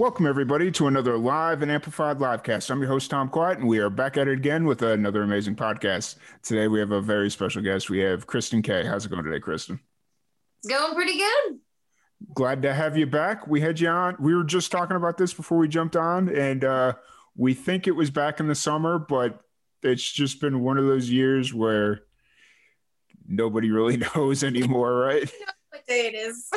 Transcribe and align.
Welcome, 0.00 0.26
everybody, 0.26 0.70
to 0.70 0.86
another 0.86 1.18
live 1.18 1.60
and 1.60 1.70
amplified 1.70 2.20
livecast. 2.20 2.70
I'm 2.70 2.80
your 2.80 2.88
host, 2.88 3.10
Tom 3.10 3.28
Quiet, 3.28 3.58
and 3.58 3.68
we 3.68 3.80
are 3.80 3.90
back 3.90 4.16
at 4.16 4.28
it 4.28 4.38
again 4.38 4.64
with 4.64 4.80
another 4.80 5.22
amazing 5.22 5.56
podcast. 5.56 6.14
Today, 6.42 6.68
we 6.68 6.80
have 6.80 6.90
a 6.90 7.02
very 7.02 7.30
special 7.30 7.60
guest. 7.60 7.90
We 7.90 7.98
have 7.98 8.26
Kristen 8.26 8.62
Kae. 8.62 8.86
How's 8.86 9.04
it 9.04 9.10
going 9.10 9.24
today, 9.24 9.40
Kristen? 9.40 9.78
It's 10.62 10.72
going 10.72 10.94
pretty 10.94 11.18
good. 11.18 11.58
Glad 12.32 12.62
to 12.62 12.72
have 12.72 12.96
you 12.96 13.04
back. 13.04 13.46
We 13.46 13.60
had 13.60 13.78
you 13.78 13.88
on. 13.88 14.16
We 14.18 14.34
were 14.34 14.42
just 14.42 14.72
talking 14.72 14.96
about 14.96 15.18
this 15.18 15.34
before 15.34 15.58
we 15.58 15.68
jumped 15.68 15.96
on, 15.96 16.30
and 16.30 16.64
uh, 16.64 16.94
we 17.36 17.52
think 17.52 17.86
it 17.86 17.94
was 17.94 18.10
back 18.10 18.40
in 18.40 18.48
the 18.48 18.54
summer, 18.54 18.98
but 18.98 19.38
it's 19.82 20.10
just 20.10 20.40
been 20.40 20.60
one 20.60 20.78
of 20.78 20.86
those 20.86 21.10
years 21.10 21.52
where 21.52 22.04
nobody 23.28 23.70
really 23.70 23.96
knows 24.16 24.44
anymore, 24.44 24.94
right? 24.94 25.30
what 25.68 25.86
day 25.86 26.06
it 26.06 26.14
is. 26.14 26.48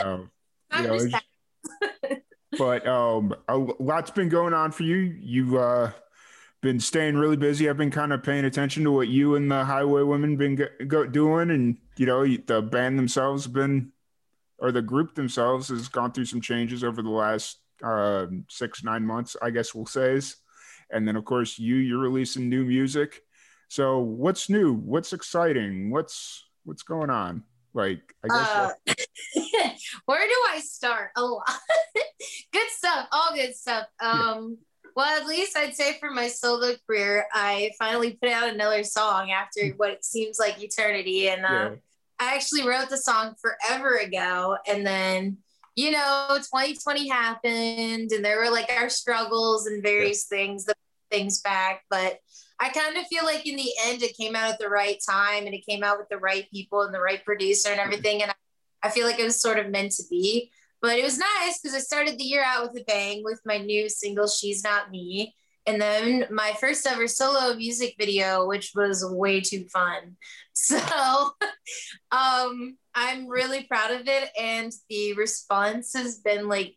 Um, 0.00 0.30
I'm 0.70 0.84
you 0.84 1.10
know, 1.10 2.18
but 2.58 2.86
um, 2.86 3.34
a 3.48 3.56
lot's 3.56 4.10
been 4.10 4.28
going 4.28 4.54
on 4.54 4.72
for 4.72 4.82
you. 4.82 4.96
You've 4.96 5.54
uh, 5.54 5.90
been 6.60 6.80
staying 6.80 7.16
really 7.16 7.36
busy. 7.36 7.68
I've 7.68 7.76
been 7.76 7.90
kind 7.90 8.12
of 8.12 8.22
paying 8.22 8.44
attention 8.44 8.84
to 8.84 8.90
what 8.90 9.08
you 9.08 9.34
and 9.34 9.50
the 9.50 9.64
Highway 9.64 10.02
Women 10.02 10.36
been 10.36 10.56
go, 10.56 10.66
go, 10.86 11.06
doing, 11.06 11.50
and 11.50 11.76
you 11.96 12.06
know 12.06 12.24
the 12.24 12.62
band 12.62 12.98
themselves 12.98 13.46
been, 13.46 13.92
or 14.58 14.72
the 14.72 14.82
group 14.82 15.14
themselves 15.14 15.68
has 15.68 15.88
gone 15.88 16.12
through 16.12 16.24
some 16.26 16.40
changes 16.40 16.82
over 16.82 17.02
the 17.02 17.10
last 17.10 17.58
uh, 17.82 18.26
six 18.48 18.82
nine 18.82 19.06
months, 19.06 19.36
I 19.42 19.50
guess 19.50 19.74
we'll 19.74 19.86
say. 19.86 20.20
And 20.90 21.06
then 21.06 21.16
of 21.16 21.24
course 21.24 21.58
you 21.58 21.76
you're 21.76 21.98
releasing 21.98 22.48
new 22.48 22.64
music. 22.64 23.22
So 23.68 23.98
what's 23.98 24.48
new? 24.48 24.74
What's 24.74 25.12
exciting? 25.12 25.90
What's 25.90 26.44
what's 26.64 26.82
going 26.82 27.10
on? 27.10 27.44
Like 27.74 28.14
I 28.24 28.28
guess. 28.28 28.48
uh, 28.88 29.70
where 30.06 30.26
do 30.26 30.34
I 30.50 30.60
start? 30.60 31.10
A 31.16 31.22
lot. 31.22 31.48
good 32.52 32.68
stuff. 32.68 33.08
All 33.12 33.34
good 33.34 33.54
stuff. 33.54 33.86
Um, 34.00 34.58
well, 34.96 35.20
at 35.20 35.26
least 35.26 35.56
I'd 35.56 35.74
say 35.74 35.98
for 35.98 36.10
my 36.10 36.28
solo 36.28 36.74
career, 36.86 37.26
I 37.32 37.72
finally 37.78 38.12
put 38.12 38.30
out 38.30 38.52
another 38.52 38.84
song 38.84 39.32
after 39.32 39.68
what 39.76 40.04
seems 40.04 40.38
like 40.38 40.62
eternity. 40.62 41.28
And 41.28 41.44
uh, 41.44 41.48
yeah. 41.48 41.70
I 42.20 42.34
actually 42.34 42.66
wrote 42.66 42.90
the 42.90 42.96
song 42.96 43.34
forever 43.40 43.96
ago. 43.96 44.56
And 44.68 44.86
then, 44.86 45.38
you 45.74 45.90
know, 45.90 46.28
2020 46.30 47.08
happened 47.08 48.12
and 48.12 48.24
there 48.24 48.38
were 48.38 48.50
like 48.50 48.70
our 48.70 48.88
struggles 48.88 49.66
and 49.66 49.82
various 49.82 50.26
things 50.26 50.66
that 50.66 50.76
things 51.10 51.40
back. 51.40 51.82
But 51.90 52.18
I 52.64 52.70
kind 52.70 52.96
of 52.96 53.06
feel 53.08 53.24
like 53.24 53.46
in 53.46 53.56
the 53.56 53.70
end, 53.84 54.02
it 54.02 54.16
came 54.16 54.34
out 54.34 54.50
at 54.50 54.58
the 54.58 54.70
right 54.70 54.98
time 55.06 55.44
and 55.44 55.54
it 55.54 55.66
came 55.66 55.84
out 55.84 55.98
with 55.98 56.08
the 56.08 56.16
right 56.16 56.50
people 56.50 56.80
and 56.80 56.94
the 56.94 57.00
right 57.00 57.22
producer 57.22 57.68
and 57.68 57.78
everything. 57.78 58.22
And 58.22 58.30
I, 58.30 58.34
I 58.84 58.88
feel 58.88 59.06
like 59.06 59.18
it 59.18 59.24
was 59.24 59.38
sort 59.38 59.58
of 59.58 59.68
meant 59.70 59.92
to 59.92 60.02
be. 60.08 60.50
But 60.80 60.98
it 60.98 61.04
was 61.04 61.18
nice 61.18 61.60
because 61.60 61.76
I 61.76 61.80
started 61.80 62.16
the 62.18 62.24
year 62.24 62.42
out 62.42 62.62
with 62.62 62.80
a 62.80 62.84
bang 62.84 63.22
with 63.22 63.38
my 63.44 63.58
new 63.58 63.90
single, 63.90 64.26
She's 64.26 64.64
Not 64.64 64.90
Me. 64.90 65.34
And 65.66 65.78
then 65.78 66.26
my 66.30 66.54
first 66.58 66.86
ever 66.86 67.06
solo 67.06 67.54
music 67.54 67.96
video, 67.98 68.46
which 68.46 68.72
was 68.74 69.04
way 69.04 69.40
too 69.40 69.66
fun. 69.72 70.16
So 70.56 70.78
um, 72.12 72.78
I'm 72.94 73.26
really 73.26 73.64
proud 73.64 73.90
of 73.90 74.06
it. 74.06 74.30
And 74.40 74.72
the 74.88 75.14
response 75.14 75.92
has 75.94 76.20
been 76.20 76.48
like 76.48 76.76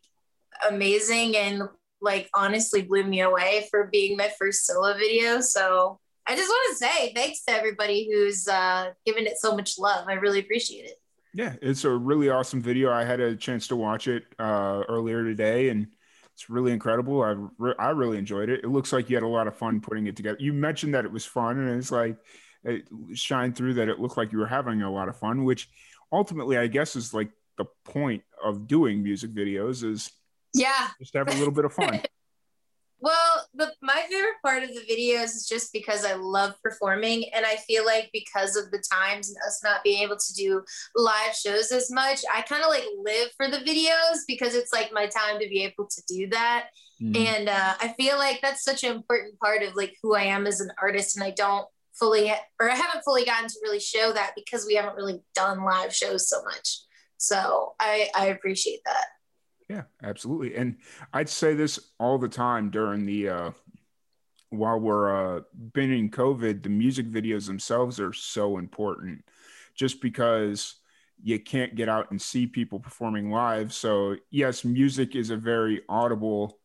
amazing 0.67 1.37
and 1.37 1.69
like 2.01 2.29
honestly 2.33 2.81
blew 2.81 3.03
me 3.03 3.21
away 3.21 3.67
for 3.71 3.87
being 3.91 4.17
my 4.17 4.31
first 4.39 4.65
solo 4.65 4.97
video. 4.97 5.41
So 5.41 5.99
I 6.25 6.35
just 6.35 6.49
want 6.49 6.77
to 6.77 6.85
say 6.85 7.13
thanks 7.13 7.43
to 7.45 7.53
everybody 7.53 8.09
who's 8.11 8.47
uh, 8.47 8.91
given 9.05 9.25
it 9.25 9.37
so 9.37 9.55
much 9.55 9.79
love. 9.79 10.07
I 10.07 10.13
really 10.13 10.39
appreciate 10.39 10.85
it. 10.85 10.95
Yeah, 11.33 11.55
it's 11.61 11.85
a 11.85 11.91
really 11.91 12.29
awesome 12.29 12.61
video. 12.61 12.91
I 12.91 13.03
had 13.03 13.19
a 13.19 13.35
chance 13.35 13.67
to 13.67 13.75
watch 13.75 14.07
it 14.07 14.23
uh, 14.39 14.83
earlier 14.89 15.23
today, 15.23 15.69
and 15.69 15.87
it's 16.33 16.49
really 16.49 16.71
incredible. 16.71 17.21
I 17.21 17.35
re- 17.57 17.75
I 17.77 17.89
really 17.89 18.17
enjoyed 18.17 18.49
it. 18.49 18.63
It 18.63 18.69
looks 18.69 18.91
like 18.91 19.09
you 19.09 19.15
had 19.15 19.23
a 19.23 19.27
lot 19.27 19.47
of 19.47 19.55
fun 19.55 19.79
putting 19.79 20.07
it 20.07 20.15
together. 20.15 20.37
You 20.39 20.53
mentioned 20.53 20.95
that 20.95 21.05
it 21.05 21.11
was 21.11 21.25
fun, 21.25 21.59
and 21.59 21.77
it's 21.77 21.91
like 21.91 22.17
it 22.63 22.87
shined 23.13 23.55
through 23.55 23.75
that 23.75 23.87
it 23.87 23.99
looked 23.99 24.17
like 24.17 24.31
you 24.31 24.39
were 24.39 24.47
having 24.47 24.81
a 24.81 24.91
lot 24.91 25.09
of 25.09 25.17
fun, 25.17 25.43
which 25.43 25.69
ultimately, 26.11 26.57
I 26.57 26.67
guess, 26.67 26.95
is 26.95 27.13
like 27.13 27.29
the 27.57 27.65
point 27.85 28.23
of 28.43 28.67
doing 28.67 29.03
music 29.03 29.31
videos 29.31 29.83
is 29.83 30.11
Yeah. 30.53 30.87
just 30.99 31.13
have 31.13 31.27
a 31.27 31.37
little 31.37 31.53
bit 31.53 31.65
of 31.65 31.73
fun. 31.73 32.01
Well, 32.99 33.45
the, 33.53 33.71
my 33.81 34.03
favorite 34.09 34.41
part 34.43 34.63
of 34.63 34.69
the 34.69 34.81
videos 34.81 35.25
is 35.25 35.45
just 35.47 35.71
because 35.71 36.03
I 36.03 36.15
love 36.15 36.55
performing. 36.63 37.25
And 37.33 37.45
I 37.45 37.57
feel 37.57 37.85
like 37.85 38.09
because 38.11 38.55
of 38.55 38.71
the 38.71 38.83
times 38.91 39.29
and 39.29 39.37
us 39.45 39.61
not 39.63 39.83
being 39.83 40.01
able 40.01 40.17
to 40.17 40.33
do 40.33 40.63
live 40.95 41.35
shows 41.35 41.71
as 41.71 41.91
much, 41.91 42.21
I 42.33 42.41
kind 42.41 42.63
of 42.63 42.69
like 42.69 42.85
live 42.97 43.29
for 43.37 43.49
the 43.49 43.57
videos 43.57 44.21
because 44.27 44.55
it's 44.55 44.73
like 44.73 44.91
my 44.91 45.05
time 45.05 45.39
to 45.39 45.47
be 45.47 45.63
able 45.63 45.87
to 45.87 46.01
do 46.07 46.27
that. 46.29 46.69
Mhm. 46.99 47.15
And 47.15 47.49
uh, 47.49 47.75
I 47.79 47.93
feel 47.99 48.17
like 48.17 48.41
that's 48.41 48.63
such 48.63 48.83
an 48.83 48.95
important 48.95 49.39
part 49.39 49.61
of 49.61 49.75
like 49.75 49.93
who 50.01 50.15
I 50.15 50.23
am 50.23 50.47
as 50.47 50.59
an 50.59 50.71
artist. 50.81 51.15
And 51.15 51.23
I 51.23 51.31
don't 51.31 51.67
fully, 51.93 52.31
or 52.59 52.69
I 52.69 52.75
haven't 52.75 53.03
fully 53.03 53.25
gotten 53.25 53.47
to 53.47 53.59
really 53.61 53.79
show 53.79 54.11
that 54.11 54.31
because 54.35 54.65
we 54.65 54.73
haven't 54.73 54.95
really 54.95 55.21
done 55.35 55.63
live 55.63 55.93
shows 55.93 56.27
so 56.27 56.43
much. 56.43 56.79
So 57.17 57.75
I, 57.79 58.09
I 58.15 58.25
appreciate 58.27 58.81
that. 58.85 59.05
Yeah, 59.69 59.83
absolutely. 60.01 60.55
And 60.55 60.77
I'd 61.13 61.29
say 61.29 61.53
this 61.53 61.91
all 61.99 62.17
the 62.17 62.29
time 62.29 62.69
during 62.69 63.05
the 63.05 63.29
uh 63.29 63.51
while 64.49 64.79
we're 64.79 65.37
uh 65.37 65.41
been 65.73 65.91
in 65.91 66.09
COVID, 66.09 66.63
the 66.63 66.69
music 66.69 67.07
videos 67.07 67.47
themselves 67.47 67.99
are 67.99 68.13
so 68.13 68.57
important 68.57 69.25
just 69.75 70.01
because 70.01 70.75
you 71.21 71.39
can't 71.39 71.75
get 71.75 71.89
out 71.89 72.11
and 72.11 72.21
see 72.21 72.45
people 72.47 72.79
performing 72.79 73.29
live. 73.31 73.73
So 73.73 74.15
yes, 74.31 74.63
music 74.63 75.15
is 75.15 75.31
a 75.31 75.37
very 75.37 75.81
audible 75.89 76.59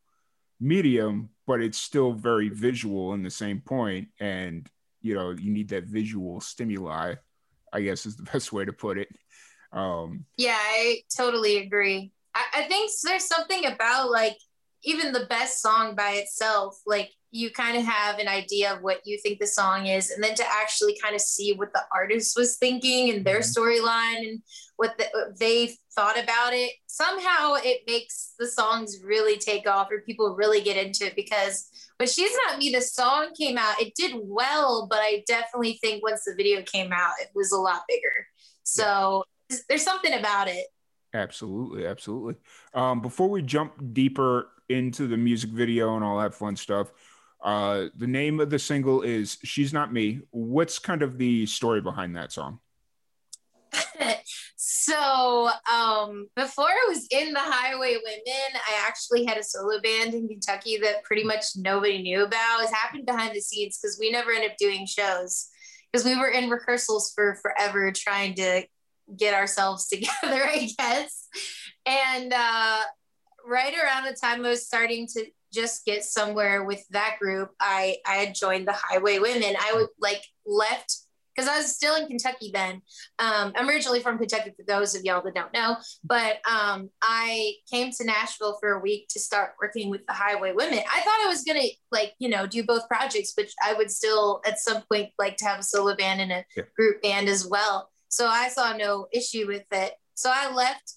medium, 0.61 1.31
but 1.47 1.61
it's 1.61 1.79
still 1.79 2.12
very 2.12 2.49
visual 2.51 3.15
in 3.15 3.23
the 3.23 3.31
same 3.31 3.61
point. 3.61 4.09
And 4.21 4.69
you 5.01 5.15
know, 5.15 5.31
you 5.31 5.51
need 5.51 5.71
that 5.71 5.85
visual 5.85 6.41
stimuli, 6.41 7.15
I 7.73 7.81
guess 7.81 8.07
is 8.07 8.17
the 8.17 8.23
best 8.33 8.53
way 8.53 8.65
to 8.65 8.73
put 8.73 8.97
it. 8.97 9.09
Um 9.73 10.27
Yeah, 10.37 10.57
I 10.57 11.03
totally 11.17 11.57
agree. 11.59 12.12
I, 12.34 12.44
I 12.54 12.62
think 12.65 12.91
there's 13.04 13.26
something 13.26 13.66
about 13.66 14.10
like 14.10 14.37
even 14.84 15.12
the 15.12 15.26
best 15.26 15.60
song 15.62 15.94
by 15.94 16.12
itself, 16.12 16.81
like 16.87 17.10
you 17.31 17.50
kind 17.50 17.78
of 17.78 17.84
have 17.84 18.19
an 18.19 18.28
idea 18.28 18.75
of 18.75 18.82
what 18.82 19.00
you 19.04 19.19
think 19.22 19.38
the 19.38 19.47
song 19.47 19.87
is, 19.87 20.10
and 20.10 20.22
then 20.22 20.34
to 20.34 20.44
actually 20.47 20.98
kind 21.00 21.15
of 21.15 21.20
see 21.20 21.53
what 21.54 21.72
the 21.72 21.81
artist 21.94 22.37
was 22.37 22.56
thinking 22.59 23.10
and 23.10 23.25
their 23.25 23.41
Mhm. 23.41 23.54
storyline 23.56 24.28
and 24.28 24.43
what, 24.76 24.98
the, 24.98 25.06
what 25.12 25.38
they 25.38 25.76
thought 25.94 26.19
about 26.19 26.53
it, 26.53 26.72
somehow 26.87 27.54
it 27.54 27.82
makes 27.87 28.34
the 28.38 28.47
songs 28.47 28.99
really 29.04 29.38
take 29.38 29.66
off 29.69 29.91
or 29.91 30.00
people 30.00 30.34
really 30.34 30.60
get 30.60 30.76
into 30.76 31.06
it 31.06 31.14
because 31.16 31.69
when 31.99 32.09
She's 32.09 32.37
Not 32.47 32.59
Me, 32.59 32.70
the 32.72 32.81
song 32.81 33.32
came 33.38 33.56
out, 33.56 33.81
it 33.81 33.94
did 33.94 34.16
well, 34.25 34.88
but 34.91 34.99
I 34.99 35.22
definitely 35.26 35.78
think 35.81 36.03
once 36.03 36.25
the 36.25 36.34
video 36.37 36.62
came 36.62 36.93
out, 36.93 37.12
it 37.20 37.28
was 37.34 37.53
a 37.53 37.59
lot 37.59 37.82
bigger. 37.88 38.26
So 38.64 39.25
there's 39.69 39.84
something 39.84 40.12
about 40.12 40.49
it. 40.49 40.66
Absolutely, 41.15 41.87
absolutely. 41.87 42.37
Um, 42.75 43.00
before 43.00 43.28
we 43.28 43.43
jump 43.43 43.75
deeper 43.93 44.49
into 44.69 45.06
the 45.06 45.17
music 45.17 45.50
video 45.50 45.94
and 45.97 46.05
all 46.05 46.19
that 46.19 46.35
fun 46.35 46.56
stuff, 46.56 46.91
uh, 47.43 47.87
the 47.97 48.06
name 48.06 48.41
of 48.41 48.50
the 48.50 48.59
single 48.59 49.03
is 49.03 49.37
"She's 49.43 49.73
Not 49.73 49.93
Me." 49.93 50.20
What's 50.31 50.79
kind 50.79 51.03
of 51.03 51.19
the 51.19 51.44
story 51.47 51.81
behind 51.81 52.17
that 52.17 52.32
song? 52.32 52.61
so 54.56 55.50
um, 55.70 56.29
before 56.37 56.69
I 56.69 56.87
was 56.88 57.06
in 57.11 57.32
the 57.32 57.41
Highway 57.41 57.97
Women, 58.03 58.61
I 58.67 58.87
actually 58.87 59.25
had 59.25 59.37
a 59.37 59.43
solo 59.43 59.81
band 59.81 60.14
in 60.14 60.29
Kentucky 60.29 60.79
that 60.79 61.05
pretty 61.05 61.25
much 61.25 61.44
nobody 61.56 62.03
knew 62.03 62.25
about. 62.25 62.62
It 62.62 62.73
happened 62.73 63.06
behind 63.06 63.35
the 63.35 63.41
scenes 63.41 63.79
because 63.79 63.99
we 64.00 64.11
never 64.11 64.31
ended 64.31 64.53
up 64.53 64.56
doing 64.56 64.87
shows 64.87 65.49
because 65.93 66.05
we 66.06 66.17
were 66.17 66.29
in 66.29 66.49
rehearsals 66.49 67.12
for 67.14 67.37
forever 67.43 67.93
trying 67.93 68.35
to 68.35 68.64
get 69.16 69.34
ourselves 69.34 69.88
together, 69.88 70.10
I 70.22 70.70
guess. 70.78 71.28
And 71.87 72.32
uh, 72.32 72.81
right 73.46 73.75
around 73.75 74.04
the 74.04 74.16
time 74.20 74.44
I 74.44 74.50
was 74.50 74.66
starting 74.66 75.06
to 75.14 75.26
just 75.52 75.84
get 75.84 76.04
somewhere 76.04 76.64
with 76.64 76.84
that 76.90 77.16
group, 77.20 77.50
I 77.60 77.99
I 78.06 78.14
had 78.14 78.34
joined 78.34 78.66
the 78.66 78.72
Highway 78.72 79.19
Women. 79.19 79.54
I 79.58 79.75
would 79.75 79.88
like 80.00 80.22
left 80.46 80.96
because 81.34 81.49
I 81.49 81.58
was 81.58 81.75
still 81.75 81.94
in 81.96 82.06
Kentucky 82.06 82.50
then. 82.52 82.82
Um, 83.19 83.52
I'm 83.56 83.69
originally 83.69 84.00
from 84.00 84.19
Kentucky, 84.19 84.52
for 84.56 84.64
those 84.66 84.94
of 84.94 85.02
y'all 85.02 85.22
that 85.22 85.34
don't 85.34 85.52
know. 85.52 85.76
But 86.04 86.37
um, 86.50 86.90
I 87.02 87.54
came 87.70 87.90
to 87.90 88.04
Nashville 88.04 88.58
for 88.60 88.72
a 88.72 88.81
week 88.81 89.08
to 89.10 89.20
start 89.20 89.52
working 89.60 89.90
with 89.90 90.06
the 90.06 90.12
Highway 90.12 90.52
Women. 90.52 90.81
I 90.81 91.00
thought 91.00 91.20
I 91.25 91.28
was 91.28 91.43
gonna 91.44 91.64
like 91.90 92.14
you 92.19 92.28
know 92.28 92.46
do 92.46 92.64
both 92.64 92.88
projects, 92.88 93.32
but 93.37 93.46
I 93.64 93.75
would 93.75 93.90
still 93.90 94.40
at 94.46 94.58
some 94.58 94.82
point 94.90 95.10
like 95.19 95.37
to 95.38 95.44
have 95.46 95.60
a 95.60 95.64
solo 95.64 95.94
band 95.96 96.20
and 96.20 96.32
a 96.32 96.44
yeah. 96.56 96.64
group 96.76 97.02
band 97.02 97.28
as 97.28 97.46
well. 97.46 97.90
So 98.12 98.26
I 98.26 98.49
saw 98.49 98.76
no 98.76 99.06
issue 99.11 99.47
with 99.47 99.64
it. 99.73 99.94
So 100.12 100.31
I 100.32 100.53
left 100.53 100.97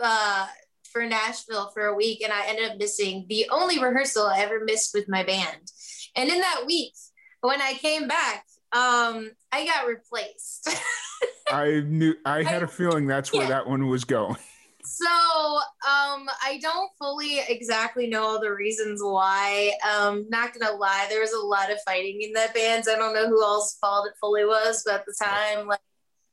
uh, 0.00 0.46
for 0.92 1.06
Nashville 1.06 1.70
for 1.72 1.86
a 1.86 1.94
week, 1.94 2.20
and 2.22 2.30
I 2.30 2.48
ended 2.48 2.70
up 2.70 2.76
missing 2.76 3.24
the 3.30 3.46
only 3.50 3.82
rehearsal 3.82 4.26
I 4.26 4.40
ever 4.40 4.60
missed 4.62 4.90
with 4.92 5.08
my 5.08 5.24
band. 5.24 5.72
And 6.14 6.28
in 6.28 6.38
that 6.38 6.64
week, 6.66 6.92
when 7.40 7.62
I 7.62 7.72
came 7.72 8.06
back, 8.06 8.44
um, 8.72 9.30
I 9.50 9.64
got 9.64 9.86
replaced. 9.88 10.68
I 11.50 11.80
knew 11.80 12.14
I 12.26 12.42
had 12.42 12.62
a 12.62 12.68
feeling 12.68 13.06
that's 13.06 13.32
where 13.32 13.42
yeah. 13.42 13.48
that 13.48 13.66
one 13.66 13.88
was 13.88 14.04
going. 14.04 14.36
So 14.82 15.06
um, 15.06 16.26
I 16.42 16.58
don't 16.60 16.90
fully 16.98 17.38
exactly 17.48 18.08
know 18.08 18.22
all 18.22 18.40
the 18.40 18.52
reasons 18.52 19.00
why. 19.02 19.72
Um, 19.88 20.26
not 20.30 20.52
gonna 20.52 20.74
lie, 20.74 21.06
there 21.08 21.20
was 21.20 21.32
a 21.32 21.38
lot 21.38 21.70
of 21.70 21.78
fighting 21.86 22.22
in 22.22 22.32
that 22.32 22.54
band. 22.54 22.84
I 22.90 22.96
don't 22.96 23.14
know 23.14 23.28
who 23.28 23.44
all's 23.44 23.76
fault 23.80 24.08
it 24.08 24.14
fully 24.18 24.44
was, 24.44 24.82
but 24.84 24.94
at 24.94 25.06
the 25.06 25.14
time, 25.22 25.68
like 25.68 25.80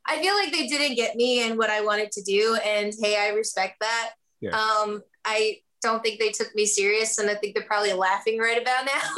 I 0.07 0.21
feel 0.21 0.35
like 0.35 0.51
they 0.51 0.67
didn't 0.67 0.95
get 0.95 1.15
me 1.15 1.47
and 1.47 1.57
what 1.57 1.69
I 1.69 1.81
wanted 1.81 2.11
to 2.13 2.23
do. 2.23 2.57
And 2.65 2.93
hey, 2.99 3.17
I 3.17 3.33
respect 3.33 3.75
that. 3.81 4.11
Yeah. 4.39 4.57
Um, 4.57 5.01
I 5.25 5.57
don't 5.81 6.01
think 6.01 6.19
they 6.19 6.31
took 6.31 6.53
me 6.55 6.65
serious, 6.65 7.17
and 7.17 7.29
I 7.29 7.35
think 7.35 7.55
they're 7.55 7.65
probably 7.65 7.93
laughing 7.93 8.39
right 8.39 8.61
about 8.61 8.85
now. 8.85 9.11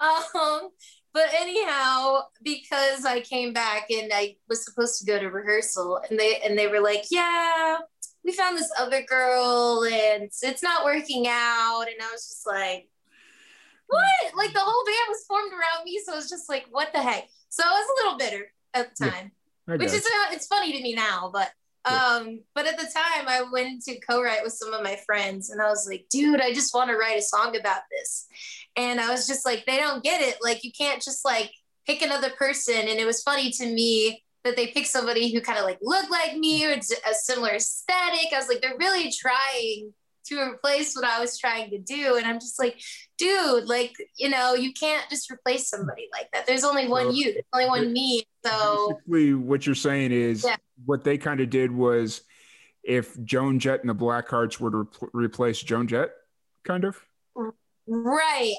um, 0.40 0.68
but 1.12 1.26
anyhow, 1.34 2.22
because 2.42 3.04
I 3.04 3.20
came 3.20 3.52
back 3.52 3.90
and 3.90 4.10
I 4.14 4.36
was 4.48 4.64
supposed 4.64 4.98
to 5.00 5.06
go 5.06 5.18
to 5.18 5.26
rehearsal, 5.26 6.00
and 6.08 6.18
they 6.18 6.40
and 6.44 6.58
they 6.58 6.68
were 6.68 6.80
like, 6.80 7.04
"Yeah, 7.10 7.78
we 8.24 8.32
found 8.32 8.56
this 8.56 8.70
other 8.78 9.02
girl, 9.02 9.84
and 9.84 10.30
it's 10.42 10.62
not 10.62 10.84
working 10.84 11.26
out," 11.28 11.84
and 11.88 12.00
I 12.00 12.10
was 12.12 12.28
just 12.28 12.46
like, 12.46 12.88
"What?" 13.88 14.36
Like 14.36 14.52
the 14.52 14.60
whole 14.60 14.84
band 14.86 15.08
was 15.08 15.24
formed 15.26 15.52
around 15.52 15.84
me, 15.84 16.00
so 16.04 16.12
it 16.12 16.16
was 16.16 16.30
just 16.30 16.48
like, 16.48 16.66
"What 16.70 16.92
the 16.92 17.02
heck?" 17.02 17.28
So 17.48 17.62
I 17.66 17.70
was 17.70 17.86
a 17.88 18.04
little 18.04 18.18
bitter 18.18 18.52
at 18.74 18.94
the 18.94 19.06
time, 19.06 19.32
yeah, 19.68 19.76
which 19.76 19.92
is 19.92 20.06
it's 20.30 20.46
funny 20.46 20.72
to 20.72 20.82
me 20.82 20.94
now, 20.94 21.30
but 21.32 21.50
um, 21.84 22.40
but 22.54 22.66
at 22.66 22.78
the 22.78 22.84
time 22.84 23.26
I 23.26 23.44
went 23.50 23.82
to 23.84 23.98
co-write 24.00 24.44
with 24.44 24.52
some 24.52 24.72
of 24.72 24.82
my 24.82 24.96
friends 25.04 25.50
and 25.50 25.60
I 25.60 25.68
was 25.68 25.86
like, 25.88 26.06
dude, 26.10 26.40
I 26.40 26.52
just 26.52 26.74
want 26.74 26.90
to 26.90 26.96
write 26.96 27.18
a 27.18 27.22
song 27.22 27.56
about 27.56 27.80
this. 27.90 28.26
And 28.76 29.00
I 29.00 29.10
was 29.10 29.26
just 29.26 29.44
like, 29.44 29.64
they 29.66 29.78
don't 29.78 30.04
get 30.04 30.20
it. 30.20 30.36
Like 30.40 30.62
you 30.62 30.70
can't 30.70 31.02
just 31.02 31.24
like 31.24 31.50
pick 31.86 32.02
another 32.02 32.30
person. 32.30 32.76
And 32.76 33.00
it 33.00 33.04
was 33.04 33.22
funny 33.22 33.50
to 33.50 33.66
me 33.66 34.22
that 34.44 34.56
they 34.56 34.68
picked 34.68 34.88
somebody 34.88 35.32
who 35.32 35.40
kind 35.40 35.58
of 35.58 35.64
like 35.64 35.78
looked 35.82 36.10
like 36.10 36.36
me 36.36 36.64
or 36.66 36.72
a 36.72 37.14
similar 37.14 37.50
aesthetic. 37.50 38.32
I 38.32 38.38
was 38.38 38.48
like, 38.48 38.60
they're 38.60 38.78
really 38.78 39.10
trying 39.10 39.92
to 40.26 40.40
replace 40.40 40.94
what 40.94 41.04
I 41.04 41.20
was 41.20 41.38
trying 41.38 41.70
to 41.70 41.78
do. 41.78 42.16
And 42.16 42.26
I'm 42.26 42.38
just 42.38 42.58
like, 42.58 42.80
dude, 43.18 43.64
like, 43.64 43.94
you 44.16 44.28
know, 44.28 44.54
you 44.54 44.72
can't 44.72 45.08
just 45.10 45.30
replace 45.30 45.68
somebody 45.68 46.08
like 46.12 46.30
that. 46.32 46.46
There's 46.46 46.64
only 46.64 46.88
one 46.88 47.06
so, 47.06 47.12
you, 47.12 47.32
there's 47.32 47.44
only 47.52 47.66
one 47.66 47.92
me. 47.92 48.24
So 48.44 48.88
basically 49.06 49.34
what 49.34 49.66
you're 49.66 49.74
saying 49.74 50.12
is 50.12 50.44
yeah. 50.44 50.56
what 50.84 51.04
they 51.04 51.18
kind 51.18 51.40
of 51.40 51.50
did 51.50 51.70
was 51.70 52.22
if 52.82 53.22
Joan 53.24 53.58
Jett 53.58 53.80
and 53.80 53.90
the 53.90 53.94
Blackhearts 53.94 54.58
were 54.58 54.70
to 54.70 54.88
re- 55.00 55.24
replace 55.24 55.60
Joan 55.60 55.86
Jett, 55.86 56.10
kind 56.64 56.84
of. 56.84 57.00
Right. 57.86 58.54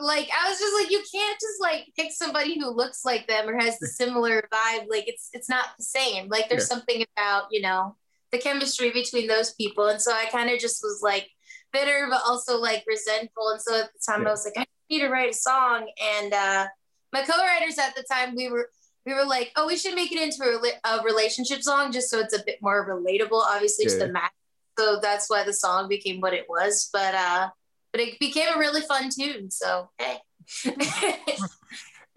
Like 0.00 0.28
I 0.32 0.48
was 0.48 0.58
just 0.58 0.74
like, 0.80 0.90
you 0.92 1.02
can't 1.12 1.40
just 1.40 1.60
like 1.60 1.88
pick 1.96 2.12
somebody 2.12 2.58
who 2.58 2.70
looks 2.70 3.04
like 3.04 3.26
them 3.26 3.48
or 3.48 3.58
has 3.58 3.78
the 3.80 3.88
similar 3.88 4.48
vibe. 4.52 4.86
Like 4.88 5.08
it's 5.08 5.28
it's 5.32 5.48
not 5.48 5.66
the 5.76 5.84
same. 5.84 6.28
Like 6.28 6.48
there's 6.48 6.68
yeah. 6.70 6.76
something 6.76 7.04
about, 7.16 7.46
you 7.50 7.60
know, 7.60 7.96
the 8.32 8.38
chemistry 8.38 8.90
between 8.90 9.26
those 9.26 9.54
people. 9.54 9.86
And 9.86 10.00
so 10.00 10.12
I 10.12 10.26
kind 10.26 10.50
of 10.50 10.58
just 10.58 10.82
was 10.82 11.00
like 11.02 11.28
bitter, 11.72 12.06
but 12.10 12.22
also 12.26 12.58
like 12.58 12.84
resentful. 12.86 13.50
And 13.50 13.60
so 13.60 13.80
at 13.80 13.90
the 13.92 14.00
time 14.06 14.22
yeah. 14.22 14.28
I 14.28 14.30
was 14.30 14.44
like, 14.44 14.54
I 14.56 14.66
need 14.90 15.00
to 15.00 15.08
write 15.08 15.30
a 15.30 15.34
song. 15.34 15.90
And 16.20 16.32
uh, 16.32 16.66
my 17.12 17.22
co-writers 17.22 17.78
at 17.78 17.94
the 17.94 18.04
time, 18.10 18.34
we 18.36 18.48
were, 18.50 18.70
we 19.06 19.14
were 19.14 19.24
like, 19.24 19.52
oh, 19.56 19.66
we 19.66 19.76
should 19.76 19.94
make 19.94 20.12
it 20.12 20.20
into 20.20 20.42
a, 20.44 20.88
a 20.88 21.02
relationship 21.02 21.62
song 21.62 21.92
just 21.92 22.10
so 22.10 22.20
it's 22.20 22.36
a 22.36 22.44
bit 22.44 22.58
more 22.60 22.86
relatable, 22.88 23.42
obviously 23.42 23.86
yeah. 23.86 23.92
to 23.92 23.98
the 23.98 24.12
match. 24.12 24.32
So 24.78 24.98
that's 25.00 25.28
why 25.28 25.44
the 25.44 25.52
song 25.52 25.88
became 25.88 26.20
what 26.20 26.34
it 26.34 26.46
was. 26.48 26.88
But 26.92 27.14
uh, 27.14 27.48
but 27.90 28.00
it 28.00 28.20
became 28.20 28.54
a 28.54 28.58
really 28.58 28.82
fun 28.82 29.10
tune. 29.10 29.50
So 29.50 29.90
hey. 29.98 30.18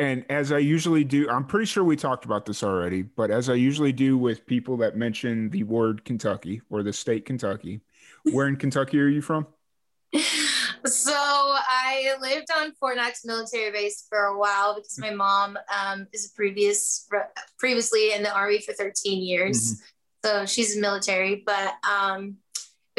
And 0.01 0.25
as 0.31 0.51
I 0.51 0.57
usually 0.57 1.03
do, 1.03 1.29
I'm 1.29 1.45
pretty 1.45 1.67
sure 1.67 1.83
we 1.83 1.95
talked 1.95 2.25
about 2.25 2.47
this 2.47 2.63
already, 2.63 3.03
but 3.03 3.29
as 3.29 3.49
I 3.49 3.53
usually 3.53 3.93
do 3.93 4.17
with 4.17 4.47
people 4.47 4.75
that 4.77 4.97
mention 4.97 5.51
the 5.51 5.61
word 5.61 6.03
Kentucky 6.05 6.63
or 6.71 6.81
the 6.81 6.91
state 6.91 7.23
Kentucky, 7.23 7.81
where 8.31 8.47
in 8.47 8.55
Kentucky 8.55 8.99
are 8.99 9.07
you 9.07 9.21
from? 9.21 9.45
So 10.83 11.13
I 11.13 12.15
lived 12.19 12.47
on 12.57 12.71
Fort 12.73 12.95
Knox 12.95 13.23
military 13.23 13.71
base 13.71 14.07
for 14.09 14.17
a 14.17 14.37
while 14.37 14.73
because 14.73 14.97
my 14.97 15.11
mom 15.11 15.55
um, 15.71 16.07
is 16.11 16.33
previous 16.35 17.07
previously 17.59 18.13
in 18.13 18.23
the 18.23 18.33
army 18.33 18.61
for 18.61 18.73
13 18.73 19.21
years, 19.21 19.75
mm-hmm. 19.75 20.27
so 20.27 20.45
she's 20.47 20.75
military. 20.75 21.43
But 21.45 21.75
um, 21.87 22.37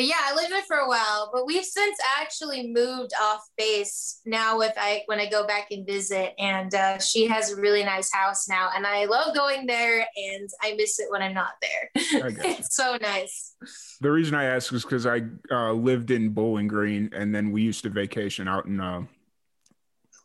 but 0.02 0.08
yeah, 0.08 0.16
I 0.20 0.34
lived 0.34 0.50
there 0.50 0.62
for 0.62 0.78
a 0.78 0.88
while, 0.88 1.30
but 1.32 1.46
we've 1.46 1.64
since 1.64 1.96
actually 2.18 2.66
moved 2.66 3.12
off 3.20 3.48
base 3.56 4.20
now 4.26 4.58
with 4.58 4.72
I 4.76 5.04
when 5.06 5.20
I 5.20 5.30
go 5.30 5.46
back 5.46 5.68
and 5.70 5.86
visit 5.86 6.34
and 6.40 6.74
uh, 6.74 6.98
she 6.98 7.28
has 7.28 7.52
a 7.52 7.60
really 7.60 7.84
nice 7.84 8.12
house 8.12 8.48
now 8.48 8.70
and 8.74 8.84
I 8.84 9.04
love 9.04 9.32
going 9.32 9.64
there 9.64 10.00
and 10.00 10.50
I 10.60 10.74
miss 10.74 10.98
it 10.98 11.06
when 11.08 11.22
I'm 11.22 11.34
not 11.34 11.52
there. 11.62 11.90
it's 11.94 12.74
so 12.74 12.98
nice. 13.00 13.54
The 14.00 14.10
reason 14.10 14.34
I 14.34 14.46
ask 14.46 14.72
is 14.72 14.82
because 14.82 15.06
I 15.06 15.20
uh, 15.52 15.72
lived 15.72 16.10
in 16.10 16.30
Bowling 16.30 16.66
Green 16.66 17.08
and 17.12 17.32
then 17.32 17.52
we 17.52 17.62
used 17.62 17.84
to 17.84 17.88
vacation 17.88 18.48
out 18.48 18.66
in 18.66 18.80
uh, 18.80 19.02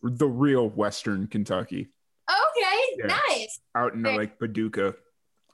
the 0.01 0.27
real 0.27 0.69
Western 0.69 1.27
Kentucky. 1.27 1.87
Okay, 2.27 2.79
yeah. 2.97 3.19
nice. 3.29 3.59
Out 3.75 3.93
in 3.93 4.01
like 4.01 4.39
Paducah 4.39 4.95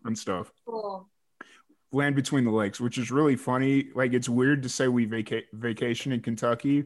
and 0.05 0.17
stuff. 0.17 0.49
Cool 0.65 1.09
land 1.93 2.15
between 2.15 2.43
the 2.43 2.51
lakes, 2.51 2.81
which 2.81 2.97
is 2.97 3.11
really 3.11 3.35
funny. 3.35 3.87
Like 3.95 4.13
it's 4.13 4.27
weird 4.27 4.63
to 4.63 4.69
say 4.69 4.87
we 4.87 5.05
vaca- 5.05 5.43
vacation 5.53 6.11
in 6.11 6.21
Kentucky 6.21 6.85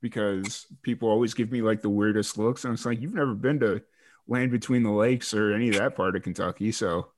because 0.00 0.66
people 0.82 1.08
always 1.08 1.34
give 1.34 1.52
me 1.52 1.62
like 1.62 1.82
the 1.82 1.90
weirdest 1.90 2.38
looks, 2.38 2.64
and 2.64 2.74
it's 2.74 2.86
like 2.86 3.00
you've 3.00 3.14
never 3.14 3.34
been 3.34 3.60
to 3.60 3.82
land 4.26 4.50
between 4.50 4.82
the 4.82 4.90
lakes 4.90 5.32
or 5.32 5.54
any 5.54 5.68
of 5.68 5.76
that 5.76 5.94
part 5.94 6.16
of 6.16 6.22
Kentucky. 6.22 6.72
So, 6.72 7.08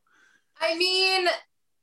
I 0.61 0.77
mean, 0.77 1.27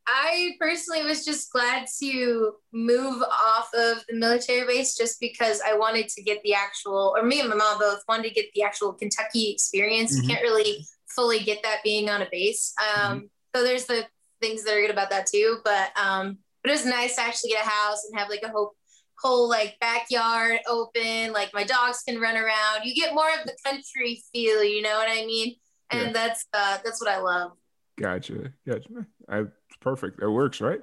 I 0.07 0.52
personally 0.60 1.04
was 1.04 1.25
just 1.25 1.52
glad 1.52 1.88
to 2.00 2.54
move 2.72 3.24
off 3.24 3.69
of 3.74 4.04
the 4.08 4.16
military 4.16 4.68
base 4.68 4.96
just 4.96 5.20
because 5.20 5.62
I 5.65 5.75
wanted 5.75 6.10
to 6.10 6.22
get 6.22 6.44
the 6.44 6.53
actual, 6.53 7.15
or 7.18 7.24
me 7.24 7.39
and 7.39 7.50
my 7.50 7.56
mom 7.56 7.79
both 7.79 8.03
wanted 8.08 8.29
to 8.29 8.34
get 8.34 8.46
the 8.53 8.63
actual 8.63 8.94
Kentucky 8.94 9.51
experience. 9.51 10.13
Mm-hmm. 10.13 10.29
You 10.29 10.36
can't 10.36 10.44
really 10.44 10.86
fully 11.08 11.39
get 11.39 11.63
that 11.63 11.79
being 11.84 12.10
on 12.10 12.22
a 12.22 12.27
base. 12.32 12.74
Um, 12.77 13.18
mm-hmm. 13.18 13.25
So 13.56 13.63
there's 13.63 13.86
the 13.86 14.06
things 14.46 14.64
that 14.64 14.75
are 14.75 14.82
good 14.82 14.92
about 14.92 15.10
that 15.10 15.28
too. 15.28 15.60
But 15.64 15.92
um, 15.98 16.38
but 16.64 16.72
it 16.72 16.74
was 16.74 16.86
nice 16.86 17.16
to 17.16 17.22
actually 17.22 17.52
get 17.52 17.66
a 17.66 17.70
house 17.70 18.06
and 18.06 18.20
have 18.20 18.30
like 18.30 18.44
a 18.44 18.50
whole 18.50 18.74
whole 19.20 19.50
like 19.50 19.78
backyard 19.80 20.60
open. 20.68 21.34
Like 21.34 21.54
my 21.54 21.64
dogs 21.64 22.04
can 22.08 22.20
run 22.20 22.36
around. 22.36 22.84
You 22.84 22.94
get 22.94 23.14
more 23.14 23.30
of 23.30 23.46
the 23.46 23.56
country 23.66 24.24
feel. 24.32 24.64
You 24.64 24.82
know 24.82 24.96
what 24.96 25.08
I 25.10 25.25
mean? 25.25 25.56
And 25.92 26.08
yeah. 26.08 26.12
that's 26.14 26.46
uh, 26.54 26.78
that's 26.84 27.02
what 27.02 27.10
I 27.10 27.20
love. 27.20 27.52
Gotcha. 28.00 28.52
Gotcha. 28.68 28.90
I, 29.30 29.44
perfect. 29.80 30.20
That 30.20 30.30
works, 30.30 30.60
right? 30.60 30.82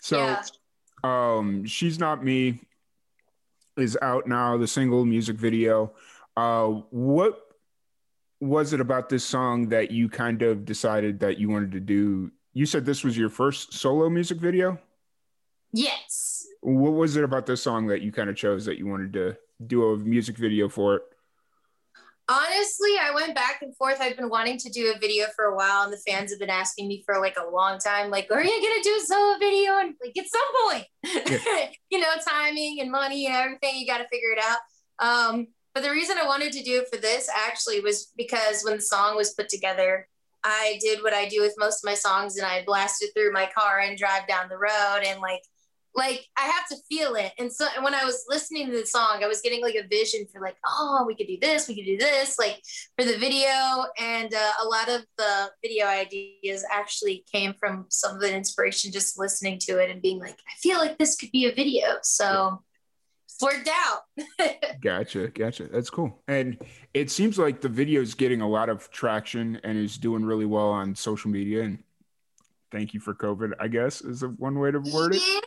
So, 0.00 0.16
yeah. 0.16 0.42
um, 1.04 1.64
she's 1.66 1.98
not 1.98 2.24
me 2.24 2.60
is 3.76 3.98
out 4.00 4.26
now. 4.26 4.56
The 4.56 4.66
single 4.66 5.04
music 5.04 5.36
video. 5.36 5.92
Uh, 6.36 6.68
what 6.90 7.40
was 8.40 8.72
it 8.72 8.80
about 8.80 9.08
this 9.08 9.24
song 9.24 9.68
that 9.70 9.90
you 9.90 10.08
kind 10.08 10.42
of 10.42 10.64
decided 10.64 11.20
that 11.20 11.38
you 11.38 11.48
wanted 11.48 11.72
to 11.72 11.80
do 11.80 12.30
you 12.58 12.66
said 12.66 12.84
this 12.84 13.04
was 13.04 13.16
your 13.16 13.28
first 13.28 13.72
solo 13.72 14.10
music 14.10 14.38
video? 14.38 14.80
Yes. 15.72 16.44
What 16.60 16.90
was 16.90 17.14
it 17.14 17.22
about 17.22 17.46
this 17.46 17.62
song 17.62 17.86
that 17.86 18.02
you 18.02 18.10
kind 18.10 18.28
of 18.28 18.34
chose 18.34 18.64
that 18.64 18.78
you 18.78 18.86
wanted 18.88 19.12
to 19.12 19.36
do 19.64 19.92
a 19.92 19.96
music 19.96 20.36
video 20.36 20.68
for 20.68 20.96
it? 20.96 21.02
Honestly, 22.28 22.90
I 23.00 23.14
went 23.14 23.36
back 23.36 23.62
and 23.62 23.76
forth. 23.76 23.98
I've 24.00 24.16
been 24.16 24.28
wanting 24.28 24.58
to 24.58 24.70
do 24.70 24.92
a 24.92 24.98
video 24.98 25.26
for 25.36 25.44
a 25.44 25.56
while, 25.56 25.84
and 25.84 25.92
the 25.92 26.02
fans 26.04 26.32
have 26.32 26.40
been 26.40 26.50
asking 26.50 26.88
me 26.88 27.04
for 27.06 27.20
like 27.20 27.36
a 27.38 27.48
long 27.48 27.78
time, 27.78 28.10
like, 28.10 28.26
are 28.32 28.42
you 28.42 28.50
gonna 28.50 28.82
do 28.82 29.00
a 29.00 29.06
solo 29.06 29.38
video? 29.38 29.78
And 29.78 29.94
like 30.04 30.18
at 30.18 30.26
some 30.28 30.50
point, 30.64 30.86
yeah. 31.30 31.68
you 31.90 32.00
know, 32.00 32.12
timing 32.28 32.80
and 32.80 32.90
money 32.90 33.26
and 33.26 33.36
everything, 33.36 33.76
you 33.76 33.86
got 33.86 33.98
to 33.98 34.08
figure 34.08 34.32
it 34.32 34.40
out. 34.42 34.58
Um, 34.98 35.46
but 35.74 35.84
the 35.84 35.92
reason 35.92 36.18
I 36.18 36.26
wanted 36.26 36.52
to 36.54 36.62
do 36.64 36.80
it 36.80 36.88
for 36.92 37.00
this 37.00 37.30
actually 37.32 37.78
was 37.80 38.12
because 38.16 38.62
when 38.64 38.74
the 38.74 38.82
song 38.82 39.14
was 39.14 39.32
put 39.32 39.48
together, 39.48 40.08
I 40.44 40.78
did 40.80 41.02
what 41.02 41.14
I 41.14 41.28
do 41.28 41.40
with 41.40 41.54
most 41.58 41.84
of 41.84 41.88
my 41.88 41.94
songs 41.94 42.36
and 42.36 42.46
I 42.46 42.64
blasted 42.64 43.10
through 43.14 43.32
my 43.32 43.48
car 43.56 43.80
and 43.80 43.98
drive 43.98 44.26
down 44.26 44.48
the 44.48 44.58
road 44.58 45.02
and 45.04 45.20
like 45.20 45.42
like 45.94 46.24
I 46.38 46.42
have 46.42 46.68
to 46.68 46.76
feel 46.88 47.16
it. 47.16 47.32
And 47.38 47.52
so 47.52 47.66
when 47.82 47.92
I 47.92 48.04
was 48.04 48.24
listening 48.28 48.66
to 48.66 48.72
the 48.72 48.86
song, 48.86 49.20
I 49.22 49.26
was 49.26 49.40
getting 49.40 49.62
like 49.62 49.74
a 49.74 49.86
vision 49.88 50.26
for 50.32 50.40
like, 50.40 50.56
oh, 50.64 51.04
we 51.06 51.16
could 51.16 51.26
do 51.26 51.38
this, 51.40 51.66
we 51.66 51.74
could 51.74 51.86
do 51.86 51.98
this, 51.98 52.38
like 52.38 52.60
for 52.96 53.04
the 53.04 53.18
video. 53.18 53.50
And 53.98 54.32
uh, 54.32 54.52
a 54.62 54.68
lot 54.68 54.88
of 54.88 55.04
the 55.16 55.50
video 55.60 55.86
ideas 55.86 56.64
actually 56.72 57.24
came 57.32 57.52
from 57.58 57.86
some 57.88 58.14
of 58.14 58.20
the 58.20 58.34
inspiration 58.34 58.92
just 58.92 59.18
listening 59.18 59.58
to 59.62 59.78
it 59.78 59.90
and 59.90 60.00
being 60.00 60.20
like, 60.20 60.38
I 60.46 60.54
feel 60.60 60.78
like 60.78 60.98
this 60.98 61.16
could 61.16 61.32
be 61.32 61.46
a 61.46 61.54
video. 61.54 61.96
So 62.02 62.62
worked 63.40 63.68
out. 63.68 64.02
gotcha, 64.80 65.28
gotcha. 65.28 65.64
That's 65.64 65.90
cool. 65.90 66.22
And 66.28 66.60
it 66.94 67.10
seems 67.10 67.38
like 67.38 67.60
the 67.60 67.68
video 67.68 68.00
is 68.00 68.14
getting 68.14 68.40
a 68.40 68.48
lot 68.48 68.68
of 68.68 68.90
traction 68.90 69.60
and 69.64 69.78
is 69.78 69.98
doing 69.98 70.24
really 70.24 70.46
well 70.46 70.68
on 70.68 70.94
social 70.94 71.30
media 71.30 71.62
and 71.62 71.82
thank 72.70 72.94
you 72.94 73.00
for 73.00 73.14
COVID, 73.14 73.52
I 73.60 73.68
guess, 73.68 74.00
is 74.02 74.24
one 74.24 74.58
way 74.58 74.70
to 74.70 74.80
word 74.80 75.14
it. 75.14 75.22
Yeah, 75.22 75.40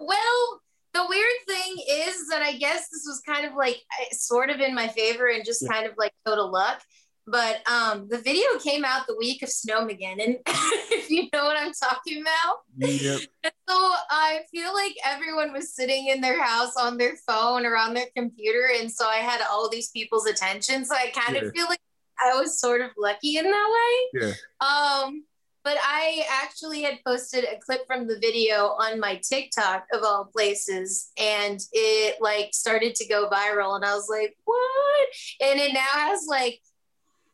well, 0.00 0.62
the 0.94 1.06
weird 1.08 1.26
thing 1.46 1.76
is 1.88 2.28
that 2.28 2.42
I 2.42 2.56
guess 2.56 2.88
this 2.88 3.04
was 3.06 3.22
kind 3.26 3.46
of 3.46 3.54
like 3.54 3.76
eh, 4.00 4.06
sort 4.12 4.50
of 4.50 4.60
in 4.60 4.74
my 4.74 4.88
favor 4.88 5.28
and 5.28 5.44
just 5.44 5.62
yeah. 5.62 5.68
kind 5.68 5.86
of 5.86 5.92
like 5.96 6.12
total 6.24 6.50
luck. 6.50 6.82
But 7.26 7.68
um, 7.68 8.06
the 8.08 8.18
video 8.18 8.46
came 8.62 8.84
out 8.84 9.06
the 9.08 9.16
week 9.16 9.42
of 9.42 9.48
Snowmageddon, 9.48 10.24
and 10.24 10.36
if 10.46 11.10
you 11.10 11.28
know 11.32 11.44
what 11.44 11.56
I'm 11.58 11.72
talking 11.72 12.22
about. 12.22 12.58
Yep. 12.76 13.20
So 13.68 13.74
I 13.74 14.42
feel 14.52 14.72
like 14.72 14.94
everyone 15.04 15.52
was 15.52 15.74
sitting 15.74 16.06
in 16.06 16.20
their 16.20 16.40
house 16.40 16.76
on 16.76 16.98
their 16.98 17.16
phone 17.26 17.66
or 17.66 17.76
on 17.76 17.94
their 17.94 18.06
computer, 18.16 18.70
and 18.78 18.90
so 18.90 19.08
I 19.08 19.16
had 19.16 19.40
all 19.50 19.68
these 19.68 19.90
people's 19.90 20.26
attention. 20.26 20.84
So 20.84 20.94
I 20.94 21.10
kind 21.12 21.36
yeah. 21.36 21.42
of 21.42 21.52
feel 21.52 21.66
like 21.66 21.80
I 22.24 22.38
was 22.38 22.60
sort 22.60 22.80
of 22.80 22.90
lucky 22.96 23.38
in 23.38 23.44
that 23.44 24.08
way. 24.14 24.20
Yeah. 24.22 24.32
Um, 24.60 25.24
but 25.64 25.78
I 25.82 26.24
actually 26.44 26.82
had 26.82 27.00
posted 27.04 27.42
a 27.42 27.58
clip 27.58 27.88
from 27.88 28.06
the 28.06 28.20
video 28.20 28.66
on 28.78 29.00
my 29.00 29.16
TikTok 29.16 29.86
of 29.92 30.04
all 30.04 30.26
places, 30.32 31.10
and 31.18 31.60
it 31.72 32.18
like 32.20 32.50
started 32.52 32.94
to 32.94 33.08
go 33.08 33.28
viral, 33.28 33.74
and 33.74 33.84
I 33.84 33.96
was 33.96 34.08
like, 34.08 34.36
"What?" 34.44 35.08
And 35.40 35.58
it 35.58 35.72
now 35.72 35.80
has 35.80 36.24
like 36.28 36.60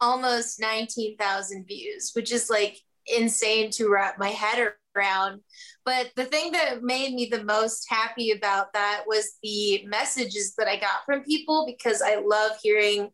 almost 0.03 0.61
nineteen 0.61 1.17
thousand 1.17 1.65
views, 1.67 2.11
which 2.15 2.31
is 2.31 2.51
like 2.51 2.77
insane 3.07 3.71
to 3.71 3.89
wrap 3.89 4.19
my 4.19 4.29
head 4.29 4.73
around. 4.95 5.41
But 5.85 6.11
the 6.17 6.25
thing 6.25 6.53
that 6.53 6.83
made 6.83 7.15
me 7.15 7.27
the 7.27 7.45
most 7.45 7.87
happy 7.89 8.33
about 8.33 8.73
that 8.75 9.05
was 9.07 9.39
the 9.43 9.85
messages 9.87 10.55
that 10.59 10.69
I 10.69 10.77
got 10.77 11.05
from 11.07 11.23
people 11.23 11.65
because 11.67 12.03
I 12.03 12.17
love 12.17 12.53
hearing 12.63 13.11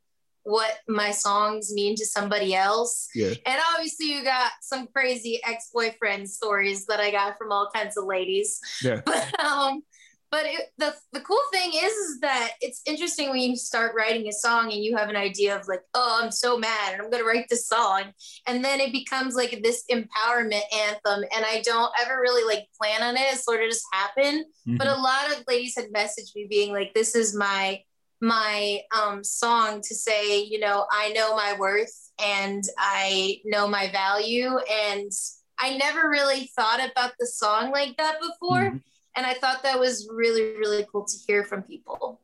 what 0.49 0.79
my 0.89 1.11
songs 1.11 1.73
mean 1.75 1.95
to 1.97 2.07
somebody 2.07 2.55
else. 2.55 3.09
Yeah. 3.15 3.35
And 3.45 3.61
obviously 3.75 4.13
you 4.13 4.25
got 4.25 4.51
some 4.63 4.89
crazy 4.95 5.41
ex-boyfriend 5.47 6.29
stories 6.29 6.87
that 6.87 7.01
I 7.01 7.11
got 7.11 7.37
from 7.37 7.53
all 7.53 7.69
kinds 7.75 7.99
of 7.99 8.05
ladies. 8.05 8.59
Yeah. 8.83 9.03
But 9.07 9.41
um 9.41 9.83
but 10.31 10.45
it, 10.45 10.73
the 10.79 10.95
the 11.13 11.21
cool 11.21 11.41
thing 11.53 11.71
is, 11.75 11.93
is 11.93 12.21
that 12.21 12.53
it's 12.61 12.83
interesting 12.87 13.31
when 13.31 13.41
you 13.41 13.57
start 13.57 13.95
writing 13.97 14.29
a 14.29 14.33
song 14.33 14.73
and 14.73 14.85
you 14.85 14.97
have 14.97 15.09
an 15.09 15.17
idea 15.17 15.57
of 15.57 15.67
like, 15.69 15.83
oh, 15.95 16.21
I'm 16.23 16.31
so 16.31 16.59
mad 16.59 16.93
and 16.93 17.03
I'm 17.03 17.11
gonna 17.11 17.25
write 17.25 17.47
this 17.49 17.67
song, 17.67 18.13
and 18.47 18.65
then 18.65 18.81
it 18.81 18.93
becomes 18.93 19.35
like 19.35 19.61
this 19.63 19.85
empowerment 19.91 20.63
anthem, 20.75 21.25
and 21.35 21.45
I 21.45 21.63
don't 21.65 21.93
ever 22.01 22.21
really 22.21 22.45
like 22.45 22.67
plan 22.81 23.03
on 23.03 23.17
it; 23.17 23.33
it 23.33 23.39
sort 23.39 23.63
of 23.63 23.71
just 23.71 23.87
happened. 23.93 24.45
Mm-hmm. 24.67 24.77
But 24.77 24.89
a 24.89 25.01
lot 25.01 25.31
of 25.31 25.45
ladies 25.49 25.77
had 25.77 25.93
messaged 25.93 26.35
me 26.35 26.47
being 26.49 26.73
like, 26.73 26.95
"This 26.95 27.15
is 27.15 27.35
my 27.35 27.83
my 28.21 28.81
um, 28.97 29.23
song 29.23 29.81
to 29.83 29.95
say, 29.95 30.43
you 30.43 30.59
know, 30.59 30.87
I 30.91 31.13
know 31.13 31.37
my 31.37 31.55
worth 31.59 32.11
and 32.21 32.65
I 32.77 33.39
know 33.45 33.69
my 33.69 33.91
value. 33.91 34.59
And 34.59 35.13
I 35.59 35.77
never 35.77 36.09
really 36.09 36.51
thought 36.57 36.81
about 36.81 37.13
the 37.19 37.27
song 37.27 37.71
like 37.71 37.97
that 37.97 38.17
before. 38.21 38.71
Mm-hmm. 38.71 38.77
And 39.19 39.27
I 39.27 39.35
thought 39.35 39.65
that 39.65 39.81
was 39.81 40.09
really, 40.15 40.57
really 40.59 40.87
cool 40.93 41.05
to 41.05 41.15
hear 41.27 41.43
from 41.43 41.65
people. 41.65 42.21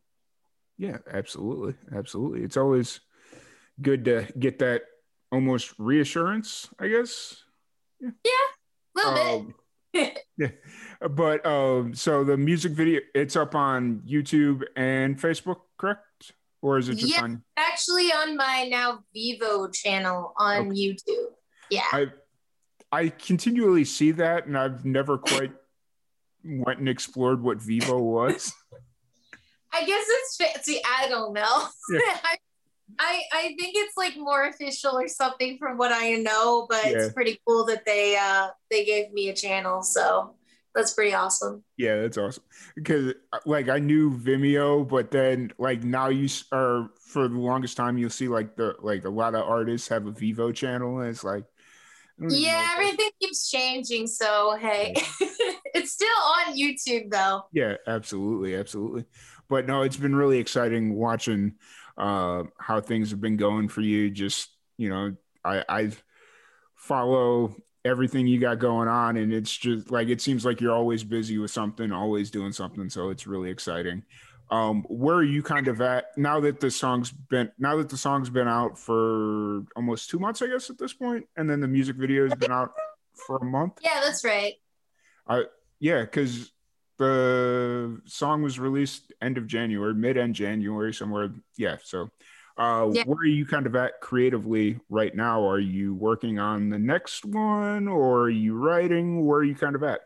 Yeah, 0.79 0.99
absolutely. 1.13 1.75
Absolutely. 1.93 2.45
It's 2.45 2.57
always 2.57 3.01
good 3.83 4.05
to 4.05 4.29
get 4.39 4.61
that 4.61 4.83
almost 5.33 5.75
reassurance, 5.77 6.69
I 6.79 6.87
guess. 6.87 7.43
Yeah, 7.99 8.11
yeah 8.25 8.31
a 8.95 9.11
little 9.11 9.39
um, 9.41 9.55
bit. 9.93 10.21
yeah. 10.39 11.09
But 11.11 11.45
um, 11.45 11.97
so 11.97 12.23
the 12.23 12.37
music 12.37 12.71
video, 12.71 13.01
it's 13.13 13.35
up 13.35 13.57
on 13.57 14.03
YouTube 14.07 14.63
and 14.77 15.21
Facebook 15.21 15.63
correct? 15.79 16.31
Or 16.63 16.79
is 16.79 16.89
it 16.89 16.99
just 16.99 17.13
yeah, 17.13 17.25
on? 17.25 17.43
Actually, 17.57 18.13
on 18.13 18.37
my 18.37 18.69
now 18.71 19.01
Vevo 19.17 19.75
channel 19.75 20.33
on 20.37 20.69
okay. 20.69 20.77
YouTube. 20.77 21.33
Yeah. 21.71 21.83
I 21.93 22.07
I 22.93 23.09
continually 23.09 23.85
see 23.85 24.13
that, 24.13 24.47
and 24.47 24.57
I've 24.57 24.85
never 24.85 25.19
quite 25.19 25.51
went 26.45 26.79
and 26.79 26.89
explored 26.89 27.43
what 27.43 27.59
Vevo 27.59 28.01
was. 28.01 28.53
I 29.73 29.85
guess 29.85 30.05
it's 30.09 30.37
fancy. 30.37 30.81
I 30.99 31.09
don't 31.09 31.33
know. 31.33 31.67
Yeah. 31.91 32.01
I, 32.25 32.37
I, 32.99 33.23
I 33.33 33.43
think 33.59 33.75
it's 33.77 33.97
like 33.97 34.17
more 34.17 34.47
official 34.47 34.97
or 34.97 35.09
something 35.09 35.59
from 35.59 35.79
what 35.79 35.91
I 35.93 36.13
know, 36.13 36.67
but 36.69 36.85
yeah. 36.85 36.93
it's 36.93 37.13
pretty 37.13 37.41
cool 37.47 37.65
that 37.67 37.85
they 37.85 38.17
uh 38.17 38.49
they 38.71 38.85
gave 38.85 39.13
me 39.13 39.31
a 39.31 39.35
channel. 39.35 39.83
So 39.83 40.35
that's 40.75 40.93
pretty 40.93 41.15
awesome. 41.15 41.65
Yeah, 41.77 42.03
that's 42.03 42.19
awesome. 42.19 42.45
Because 42.75 43.15
like 43.47 43.69
I 43.69 43.79
knew 43.79 44.13
Vimeo, 44.13 44.87
but 44.87 45.11
then 45.11 45.53
like 45.59 45.83
now 45.83 46.09
you 46.09 46.29
are 46.53 46.91
for 47.01 47.27
the 47.29 47.39
longest 47.39 47.77
time 47.77 47.97
you'll 47.97 48.11
see 48.11 48.29
like 48.29 48.57
the 48.57 48.75
like 48.81 49.05
a 49.05 49.11
lot 49.11 49.35
of 49.35 49.49
artists 49.49 49.89
have 49.89 50.07
a 50.07 50.13
Vevo 50.13 50.55
channel, 50.55 51.01
and 51.01 51.09
it's 51.09 51.25
like 51.25 51.45
yeah, 52.19 52.71
everything 52.73 53.11
keeps 53.21 53.51
changing. 53.51 54.07
So 54.07 54.57
hey, 54.61 54.95
it's 55.75 55.93
still 55.93 56.09
on 56.09 56.57
YouTube 56.57 57.11
though. 57.11 57.43
Yeah, 57.53 57.77
absolutely, 57.87 58.55
absolutely. 58.55 59.05
But 59.49 59.67
no, 59.67 59.83
it's 59.83 59.97
been 59.97 60.17
really 60.17 60.39
exciting 60.39 60.95
watching 60.95 61.55
uh 61.97 62.45
how 62.59 62.81
things 62.81 63.11
have 63.11 63.21
been 63.21 63.37
going 63.37 63.69
for 63.69 63.81
you. 63.81 64.11
Just 64.11 64.51
you 64.79 64.89
know, 64.89 65.17
I 65.45 65.65
I 65.69 65.91
follow 66.77 67.57
everything 67.85 68.27
you 68.27 68.41
got 68.41 68.59
going 68.59 68.89
on 68.89 69.17
and 69.19 69.33
it's 69.33 69.55
just 69.55 69.91
like 69.91 70.09
it 70.09 70.21
seems 70.21 70.45
like 70.45 70.61
you're 70.61 70.75
always 70.75 71.05
busy 71.05 71.37
with 71.37 71.51
something 71.51 71.93
always 71.93 72.31
doing 72.31 72.51
something 72.51 72.89
so 72.89 73.11
it's 73.11 73.27
really 73.27 73.51
exciting 73.51 74.03
um 74.55 74.85
where 74.89 75.17
are 75.17 75.25
you 75.25 75.43
kind 75.43 75.67
of 75.67 75.81
at 75.81 76.17
now 76.17 76.39
that 76.39 76.61
the 76.61 76.71
song's 76.71 77.11
been 77.11 77.51
now 77.59 77.77
that 77.77 77.89
the 77.89 77.97
song's 77.97 78.31
been 78.31 78.47
out 78.47 78.79
for 78.79 79.65
almost 79.75 80.09
two 80.09 80.19
months 80.19 80.41
i 80.43 80.47
guess 80.47 80.71
at 80.71 80.79
this 80.79 80.93
point 80.93 81.27
and 81.37 81.51
then 81.51 81.61
the 81.61 81.67
music 81.67 81.97
video 81.97 82.23
has 82.23 82.35
been 82.37 82.53
out 82.53 82.73
for 83.27 83.37
a 83.39 83.45
month 83.45 83.81
yeah 83.83 84.01
that's 84.05 84.25
right 84.25 84.55
i 85.27 85.43
yeah 85.81 86.03
because 86.03 86.53
the 86.99 88.01
song 88.05 88.43
was 88.43 88.61
released 88.61 89.13
end 89.21 89.37
of 89.37 89.49
january 89.49 89.95
mid 89.95 90.17
end 90.17 90.35
january 90.35 90.95
somewhere 90.95 91.31
yeah 91.57 91.77
so 91.83 92.09
uh, 92.57 92.89
yeah. 92.93 93.03
Where 93.05 93.19
are 93.19 93.25
you 93.25 93.47
kind 93.47 93.67
of 93.67 93.75
at 93.75 94.01
creatively 94.01 94.79
right 94.89 95.13
now? 95.13 95.45
Are 95.45 95.59
you 95.59 95.93
working 95.93 96.39
on 96.39 96.69
the 96.69 96.79
next 96.79 97.25
one 97.25 97.89
or 97.89 98.21
are 98.21 98.31
you 98.31 98.55
writing? 98.55 99.27
Where 99.27 99.41
are 99.41 99.45
you 99.45 99.57
kind 99.57 99.75
of 99.75 99.83
at? 99.83 100.03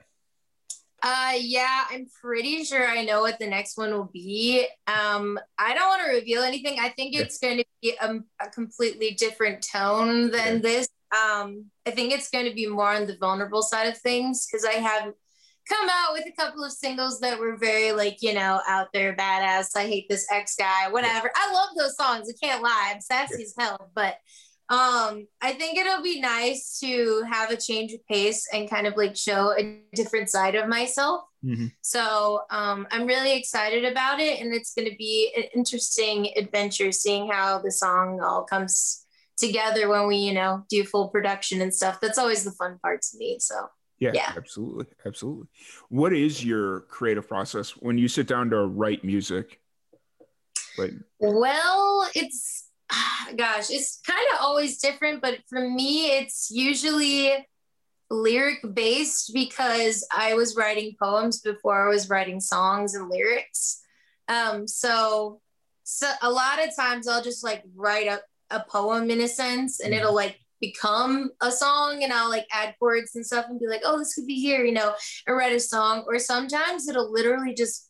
Uh, 1.03 1.35
yeah, 1.39 1.85
I'm 1.91 2.07
pretty 2.21 2.65
sure 2.65 2.87
I 2.87 3.05
know 3.05 3.21
what 3.21 3.39
the 3.39 3.47
next 3.47 3.79
one 3.79 3.93
will 3.93 4.11
be. 4.13 4.67
Um, 4.89 5.39
I 5.57 5.73
don't 5.75 5.89
want 5.89 6.03
to 6.05 6.17
reveal 6.17 6.43
anything. 6.43 6.79
I 6.81 6.89
think 6.89 7.15
it's 7.15 7.39
yeah. 7.41 7.49
going 7.49 7.59
to 7.59 7.65
be 7.81 7.95
a, 8.01 8.45
a, 8.45 8.51
completely 8.51 9.13
different 9.13 9.65
tone 9.73 10.31
than 10.33 10.57
yeah. 10.57 10.61
this. 10.61 10.89
Um, 11.13 11.67
I 11.87 11.93
think 11.93 12.13
it's 12.13 12.31
going 12.31 12.47
to 12.47 12.55
be 12.55 12.67
more 12.67 12.91
on 12.91 13.07
the 13.07 13.17
vulnerable 13.17 13.63
side 13.63 13.87
of 13.87 13.97
things 13.99 14.47
because 14.47 14.65
I 14.65 14.73
have 14.73 15.13
come 15.69 15.89
out 15.89 16.15
with 16.15 16.25
a 16.27 16.33
couple 16.33 16.65
of 16.65 16.73
singles 16.73 17.21
that 17.21 17.39
were 17.39 17.57
very 17.57 17.93
like 17.93 18.23
you 18.23 18.33
know 18.33 18.61
out 18.67 18.89
there 18.95 19.15
badass 19.15 19.77
i 19.77 19.87
hate 19.87 20.07
this 20.09 20.27
ex 20.33 20.57
guy 20.57 20.91
whatever 20.91 21.31
i 21.37 21.53
love 21.53 21.69
those 21.77 21.95
songs 21.95 22.27
i 22.31 22.47
can't 22.47 22.63
lie 22.63 22.91
i'm 22.93 23.01
sassy 23.01 23.43
as 23.43 23.55
hell 23.59 23.91
but 23.95 24.17
um 24.71 25.27
i 25.41 25.53
think 25.53 25.79
it'll 25.79 26.03
be 26.03 26.21
nice 26.21 26.79
to 26.79 27.23
have 27.31 27.51
a 27.51 27.57
change 27.57 27.93
of 27.93 28.07
pace 28.07 28.47
and 28.53 28.69
kind 28.69 28.87
of 28.87 28.97
like 28.97 29.17
show 29.17 29.55
a 29.59 29.81
different 29.95 30.29
side 30.29 30.55
of 30.55 30.69
myself 30.69 31.23
mm-hmm. 31.45 31.67
so 31.81 32.41
um 32.51 32.87
i'm 32.91 33.07
really 33.07 33.35
excited 33.35 33.85
about 33.85 34.21
it 34.21 34.41
and 34.41 34.53
it's 34.53 34.75
going 34.75 34.89
to 34.89 34.97
be 34.97 35.33
an 35.37 35.45
interesting 35.55 36.31
adventure 36.37 36.93
seeing 36.93 37.31
how 37.31 37.59
the 37.59 37.71
song 37.71 38.21
all 38.23 38.45
comes 38.45 39.07
together 39.39 39.89
when 39.89 40.07
we 40.07 40.17
you 40.17 40.35
know 40.35 40.65
do 40.69 40.85
full 40.85 41.09
production 41.09 41.63
and 41.63 41.73
stuff 41.73 41.99
that's 42.01 42.19
always 42.19 42.45
the 42.45 42.53
fun 42.53 42.79
part 42.83 43.01
to 43.01 43.17
me 43.17 43.39
so 43.41 43.69
yeah, 44.01 44.13
yeah, 44.15 44.33
absolutely. 44.37 44.87
Absolutely. 45.05 45.49
What 45.89 46.13
is 46.13 46.45
your 46.45 46.83
creative 46.83 47.27
process 47.27 47.71
when 47.71 47.99
you 47.99 48.07
sit 48.07 48.29
down 48.29 48.51
to 48.51 48.67
write 48.67 49.05
music? 49.05 49.61
Like, 50.77 50.93
well, 51.19 52.09
it's 52.15 52.68
gosh, 53.37 53.71
it's 53.71 54.01
kind 54.07 54.27
of 54.35 54.41
always 54.41 54.79
different, 54.79 55.23
but 55.23 55.39
for 55.49 55.61
me, 55.61 56.19
it's 56.19 56.51
usually 56.51 57.33
lyric 58.11 58.59
based 58.75 59.33
because 59.35 60.07
I 60.11 60.35
was 60.35 60.57
writing 60.57 60.97
poems 61.01 61.41
before 61.41 61.87
I 61.87 61.91
was 61.91 62.09
writing 62.09 62.41
songs 62.41 62.95
and 62.95 63.09
lyrics. 63.09 63.83
Um, 64.29 64.67
so, 64.67 65.41
so 65.85 66.11
a 66.23 66.31
lot 66.31 66.65
of 66.65 66.75
times 66.75 67.09
I'll 67.09 67.23
just 67.23 67.45
like 67.45 67.63
write 67.75 68.09
up 68.09 68.23
a 68.51 68.61
poem 68.61 69.11
in 69.11 69.21
a 69.21 69.29
sense 69.29 69.81
and 69.81 69.93
mm-hmm. 69.93 70.01
it'll 70.01 70.15
like 70.15 70.39
become 70.61 71.31
a 71.41 71.51
song 71.51 72.03
and 72.03 72.13
I'll 72.13 72.31
like 72.31 72.47
add 72.53 72.75
chords 72.79 73.15
and 73.15 73.25
stuff 73.25 73.47
and 73.49 73.61
be 73.61 73.69
like, 73.69 73.83
oh, 73.85 73.99
this 73.99 74.15
could 74.15 74.27
be 74.27 74.41
here, 74.41 74.65
you 74.65 74.73
know, 74.73 74.95
and 75.27 75.37
write 75.37 75.53
a 75.53 75.61
song. 75.61 76.05
Or 76.07 76.19
sometimes 76.19 76.89
it'll 76.89 77.13
literally 77.13 77.55
just 77.55 77.89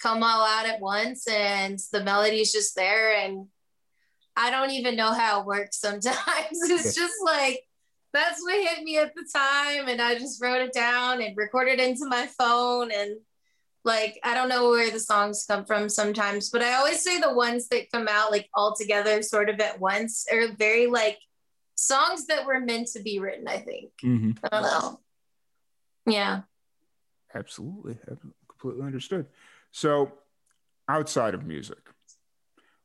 come 0.00 0.22
all 0.22 0.44
out 0.44 0.66
at 0.66 0.80
once 0.80 1.26
and 1.28 1.78
the 1.92 2.02
melody 2.02 2.40
is 2.40 2.52
just 2.52 2.74
there. 2.76 3.14
And 3.14 3.46
I 4.36 4.50
don't 4.50 4.70
even 4.70 4.96
know 4.96 5.12
how 5.12 5.40
it 5.40 5.46
works 5.46 5.78
sometimes. 5.78 6.16
it's 6.52 6.94
just 6.94 7.14
like, 7.24 7.64
that's 8.12 8.42
what 8.42 8.54
hit 8.54 8.82
me 8.82 8.98
at 8.98 9.14
the 9.14 9.28
time. 9.34 9.88
And 9.88 10.00
I 10.00 10.14
just 10.14 10.42
wrote 10.42 10.62
it 10.62 10.72
down 10.72 11.22
and 11.22 11.36
recorded 11.36 11.78
into 11.78 12.06
my 12.06 12.26
phone. 12.38 12.90
And 12.90 13.18
like, 13.84 14.18
I 14.24 14.34
don't 14.34 14.48
know 14.48 14.70
where 14.70 14.90
the 14.90 15.00
songs 15.00 15.44
come 15.48 15.64
from 15.64 15.88
sometimes, 15.88 16.50
but 16.50 16.62
I 16.62 16.74
always 16.74 17.02
say 17.02 17.20
the 17.20 17.34
ones 17.34 17.68
that 17.68 17.90
come 17.92 18.08
out 18.08 18.30
like 18.30 18.48
all 18.54 18.74
together 18.74 19.22
sort 19.22 19.48
of 19.48 19.60
at 19.60 19.80
once 19.80 20.26
are 20.32 20.48
very 20.58 20.86
like 20.86 21.18
songs 21.76 22.26
that 22.26 22.46
were 22.46 22.60
meant 22.60 22.88
to 22.88 23.02
be 23.02 23.18
written, 23.18 23.48
I 23.48 23.58
think. 23.58 23.90
Mm-hmm. 24.02 24.32
I 24.44 24.48
don't 24.48 24.62
know. 24.62 25.00
Yeah. 26.06 26.40
Absolutely. 27.34 27.96
Completely 28.48 28.86
understood. 28.86 29.26
So 29.70 30.12
outside 30.88 31.34
of 31.34 31.46
music, 31.46 31.78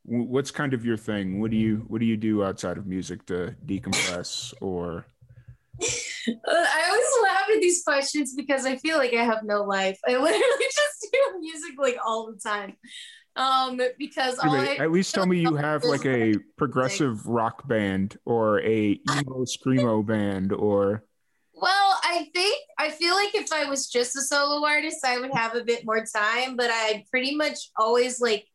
what's 0.06 0.52
kind 0.52 0.74
of 0.74 0.86
your 0.86 0.98
thing? 0.98 1.42
What 1.42 1.52
do 1.52 1.58
you 1.58 1.86
what 1.88 2.00
do 2.00 2.06
you 2.06 2.18
do 2.18 2.44
outside 2.44 2.78
of 2.78 2.86
music 2.86 3.26
to 3.28 3.56
decompress 3.66 4.54
or 4.62 5.06
I 5.84 6.84
always 6.90 7.06
laugh 7.24 7.50
at 7.54 7.62
these 7.62 7.84
questions 7.84 8.34
because 8.34 8.66
I 8.66 8.78
feel 8.78 8.98
like 8.98 9.14
I 9.14 9.24
have 9.24 9.44
no 9.44 9.64
life. 9.64 10.00
I 10.08 10.12
literally 10.12 10.42
just 10.62 11.08
do 11.12 11.40
music 11.40 11.72
like 11.78 11.98
all 12.06 12.32
the 12.32 12.40
time. 12.40 12.78
Um, 13.38 13.82
because 14.00 14.40
I, 14.40 14.76
at 14.76 14.92
least 14.92 15.14
tell 15.14 15.26
me 15.26 15.40
you 15.40 15.56
have 15.56 15.84
like 15.84 16.06
a 16.06 16.36
progressive 16.58 17.26
rock 17.28 17.68
band 17.68 18.18
or 18.24 18.62
a 18.62 18.98
emo 19.12 19.44
screamo 19.44 20.06
band 20.06 20.54
or 20.54 21.04
well, 21.54 22.00
I 22.04 22.30
think 22.34 22.58
I 22.78 22.90
feel 22.90 23.14
like 23.16 23.34
if 23.34 23.52
I 23.52 23.70
was 23.70 23.88
just 23.88 24.16
a 24.16 24.22
solo 24.22 24.66
artist, 24.66 25.06
I 25.06 25.20
would 25.20 25.34
have 25.34 25.56
a 25.56 25.64
bit 25.64 25.86
more 25.86 26.04
time, 26.06 26.56
but 26.56 26.70
I 26.70 27.06
pretty 27.10 27.36
much 27.36 27.72
always 27.78 28.20
like 28.20 28.46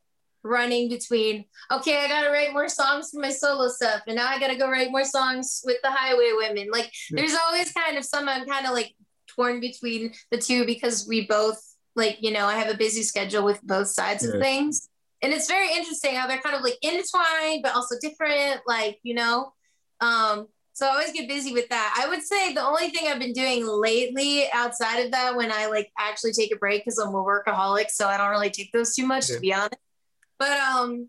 running 0.42 0.88
between 0.88 1.44
okay 1.70 1.98
i 1.98 2.08
gotta 2.08 2.30
write 2.30 2.52
more 2.52 2.68
songs 2.68 3.10
for 3.10 3.20
my 3.20 3.30
solo 3.30 3.68
stuff 3.68 4.00
and 4.06 4.16
now 4.16 4.26
i 4.26 4.38
gotta 4.38 4.56
go 4.56 4.70
write 4.70 4.90
more 4.90 5.04
songs 5.04 5.62
with 5.64 5.76
the 5.82 5.90
highway 5.90 6.32
women. 6.36 6.68
Like 6.72 6.90
there's 7.10 7.34
always 7.46 7.72
kind 7.72 7.98
of 7.98 8.04
some 8.04 8.28
i'm 8.28 8.46
kind 8.46 8.66
of 8.66 8.72
like 8.72 8.94
torn 9.28 9.60
between 9.60 10.12
the 10.30 10.38
two 10.38 10.64
because 10.64 11.06
we 11.06 11.26
both 11.26 11.60
like 11.94 12.18
you 12.20 12.30
know 12.30 12.46
i 12.46 12.54
have 12.54 12.72
a 12.72 12.76
busy 12.76 13.02
schedule 13.02 13.44
with 13.44 13.60
both 13.62 13.88
sides 13.88 14.24
of 14.24 14.40
things. 14.40 14.88
And 15.22 15.34
it's 15.34 15.48
very 15.48 15.70
interesting 15.74 16.14
how 16.14 16.26
they're 16.26 16.40
kind 16.40 16.56
of 16.56 16.62
like 16.62 16.78
intertwined 16.80 17.62
but 17.62 17.74
also 17.74 17.96
different 18.00 18.62
like 18.66 18.98
you 19.02 19.14
know? 19.14 19.52
Um 20.00 20.46
so 20.72 20.86
I 20.86 20.90
always 20.92 21.12
get 21.12 21.28
busy 21.28 21.52
with 21.52 21.68
that. 21.68 21.94
I 22.02 22.08
would 22.08 22.22
say 22.22 22.54
the 22.54 22.64
only 22.64 22.88
thing 22.88 23.06
I've 23.06 23.18
been 23.18 23.34
doing 23.34 23.66
lately 23.66 24.46
outside 24.50 25.00
of 25.00 25.10
that 25.10 25.36
when 25.36 25.52
I 25.52 25.66
like 25.66 25.92
actually 25.98 26.32
take 26.32 26.54
a 26.54 26.56
break 26.56 26.82
because 26.82 26.96
I'm 26.96 27.14
a 27.14 27.22
workaholic, 27.22 27.90
so 27.90 28.08
I 28.08 28.16
don't 28.16 28.30
really 28.30 28.48
take 28.48 28.72
those 28.72 28.94
too 28.94 29.06
much 29.06 29.28
yeah. 29.28 29.34
to 29.34 29.40
be 29.42 29.52
honest, 29.52 29.74
but 30.40 30.58
um, 30.58 31.08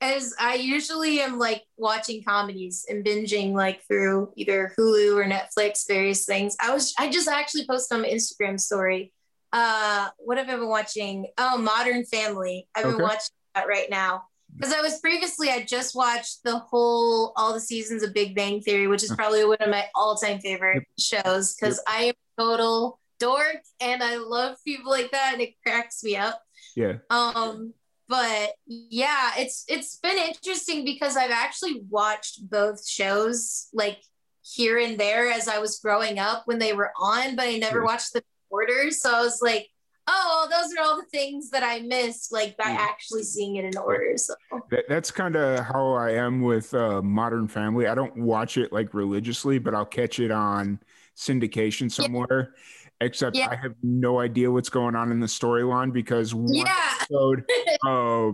as 0.00 0.34
I 0.38 0.56
usually 0.56 1.20
am 1.20 1.38
like 1.38 1.62
watching 1.78 2.22
comedies 2.22 2.84
and 2.88 3.04
binging 3.04 3.52
like 3.52 3.80
through 3.86 4.32
either 4.36 4.74
Hulu 4.76 5.16
or 5.16 5.24
Netflix, 5.24 5.86
various 5.88 6.26
things. 6.26 6.56
I 6.60 6.74
was 6.74 6.92
I 6.98 7.08
just 7.08 7.28
actually 7.28 7.66
posted 7.66 7.96
on 7.96 8.02
my 8.02 8.08
Instagram 8.08 8.60
story. 8.60 9.12
Uh, 9.52 10.08
what 10.18 10.36
have 10.36 10.48
I 10.48 10.56
been 10.56 10.68
watching? 10.68 11.28
Oh, 11.38 11.56
Modern 11.56 12.04
Family. 12.04 12.68
I've 12.74 12.84
okay. 12.84 12.96
been 12.96 13.02
watching 13.02 13.30
that 13.54 13.68
right 13.68 13.88
now 13.88 14.24
because 14.56 14.74
I 14.74 14.82
was 14.82 14.98
previously 14.98 15.48
I 15.50 15.62
just 15.62 15.94
watched 15.94 16.40
the 16.42 16.58
whole 16.58 17.32
all 17.36 17.54
the 17.54 17.60
seasons 17.60 18.02
of 18.02 18.12
Big 18.12 18.34
Bang 18.34 18.60
Theory, 18.60 18.88
which 18.88 19.04
is 19.04 19.14
probably 19.14 19.44
one 19.44 19.58
of 19.60 19.70
my 19.70 19.86
all 19.94 20.16
time 20.16 20.40
favorite 20.40 20.84
yep. 20.98 21.24
shows 21.24 21.54
because 21.54 21.80
yep. 21.86 21.96
I 21.96 22.04
am 22.06 22.14
total 22.38 22.98
dork 23.20 23.62
and 23.80 24.02
I 24.02 24.16
love 24.16 24.56
people 24.64 24.90
like 24.90 25.12
that 25.12 25.30
and 25.34 25.42
it 25.42 25.54
cracks 25.64 26.02
me 26.02 26.16
up. 26.16 26.42
Yeah. 26.74 26.94
Um 27.08 27.72
but 28.08 28.52
yeah 28.66 29.32
it's 29.38 29.64
it's 29.68 29.96
been 29.96 30.18
interesting 30.18 30.84
because 30.84 31.16
i've 31.16 31.30
actually 31.30 31.82
watched 31.88 32.48
both 32.48 32.86
shows 32.86 33.68
like 33.72 33.98
here 34.42 34.78
and 34.78 34.98
there 34.98 35.30
as 35.30 35.48
i 35.48 35.58
was 35.58 35.78
growing 35.78 36.18
up 36.18 36.42
when 36.46 36.58
they 36.58 36.72
were 36.72 36.92
on 36.98 37.34
but 37.36 37.46
i 37.46 37.56
never 37.56 37.78
yeah. 37.78 37.84
watched 37.84 38.12
the 38.12 38.22
order. 38.50 38.90
So 38.90 39.12
i 39.12 39.20
was 39.20 39.40
like 39.42 39.68
oh 40.06 40.46
those 40.50 40.70
are 40.76 40.84
all 40.84 40.96
the 40.96 41.06
things 41.06 41.48
that 41.50 41.62
i 41.62 41.80
missed 41.80 42.30
like 42.30 42.56
by 42.58 42.68
yeah. 42.68 42.76
actually 42.78 43.22
seeing 43.22 43.56
it 43.56 43.64
in 43.64 43.76
order 43.78 44.12
so. 44.16 44.34
That, 44.70 44.84
that's 44.86 45.10
kind 45.10 45.34
of 45.34 45.64
how 45.64 45.94
i 45.94 46.10
am 46.10 46.42
with 46.42 46.74
uh, 46.74 47.00
modern 47.00 47.48
family. 47.48 47.86
I 47.86 47.94
don't 47.94 48.16
watch 48.18 48.58
it 48.58 48.70
like 48.70 48.92
religiously 48.92 49.58
but 49.58 49.74
i'll 49.74 49.86
catch 49.86 50.20
it 50.20 50.30
on 50.30 50.78
syndication 51.16 51.90
somewhere. 51.90 52.52
yeah 52.54 52.83
except 53.00 53.36
yeah. 53.36 53.48
I 53.50 53.56
have 53.56 53.74
no 53.82 54.20
idea 54.20 54.50
what's 54.50 54.68
going 54.68 54.94
on 54.94 55.10
in 55.10 55.20
the 55.20 55.26
storyline 55.26 55.92
because 55.92 56.34
one 56.34 56.54
yeah. 56.54 56.94
episode, 57.00 57.44
uh, 57.86 58.32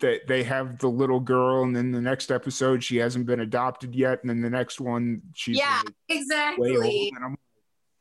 they, 0.00 0.20
they 0.26 0.42
have 0.42 0.78
the 0.78 0.88
little 0.88 1.20
girl, 1.20 1.62
and 1.62 1.74
then 1.74 1.92
the 1.92 2.00
next 2.00 2.30
episode 2.30 2.82
she 2.82 2.96
hasn't 2.96 3.26
been 3.26 3.40
adopted 3.40 3.94
yet, 3.94 4.20
and 4.22 4.30
then 4.30 4.40
the 4.40 4.50
next 4.50 4.80
one 4.80 5.22
she's 5.34 5.58
yeah, 5.58 5.82
exactly. 6.08 7.12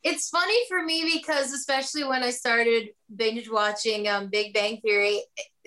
It's 0.04 0.30
funny 0.30 0.58
for 0.68 0.84
me 0.84 1.12
because 1.14 1.54
especially 1.54 2.04
when 2.04 2.24
I 2.24 2.32
started 2.32 2.90
binge 3.16 3.50
watching 3.50 4.08
um, 4.08 4.30
Big 4.30 4.54
Bang 4.54 4.82
Theory, 4.82 5.22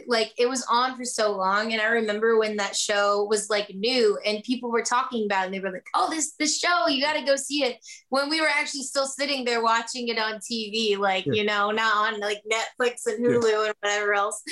like 0.07 0.33
it 0.39 0.49
was 0.49 0.67
on 0.69 0.97
for 0.97 1.05
so 1.05 1.37
long 1.37 1.73
and 1.73 1.81
i 1.81 1.87
remember 1.87 2.39
when 2.39 2.57
that 2.57 2.75
show 2.75 3.25
was 3.31 3.49
like 3.49 3.73
new 3.75 4.19
and 4.25 4.43
people 4.43 4.71
were 4.71 4.83
talking 4.83 5.25
about 5.25 5.43
it 5.43 5.47
and 5.47 5.55
they 5.55 5.61
were 5.61 5.71
like 5.71 5.87
oh 5.95 6.11
this 6.11 6.35
this 6.39 6.59
show 6.59 6.89
you 6.89 7.03
got 7.03 7.15
to 7.15 7.25
go 7.25 7.37
see 7.37 7.63
it 7.63 7.79
when 8.09 8.29
we 8.29 8.41
were 8.41 8.49
actually 8.49 8.83
still 8.83 9.07
sitting 9.07 9.45
there 9.45 9.63
watching 9.63 10.09
it 10.09 10.19
on 10.19 10.35
tv 10.35 10.99
like 10.99 11.25
yeah. 11.27 11.33
you 11.35 11.45
know 11.45 11.71
not 11.71 12.13
on 12.13 12.21
like 12.21 12.43
netflix 12.51 13.07
and 13.07 13.25
hulu 13.25 13.51
yeah. 13.51 13.67
and 13.67 13.75
whatever 13.81 14.15
else 14.15 14.43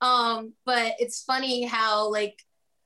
um 0.00 0.52
but 0.66 0.94
it's 0.98 1.22
funny 1.22 1.64
how 1.64 2.10
like 2.10 2.42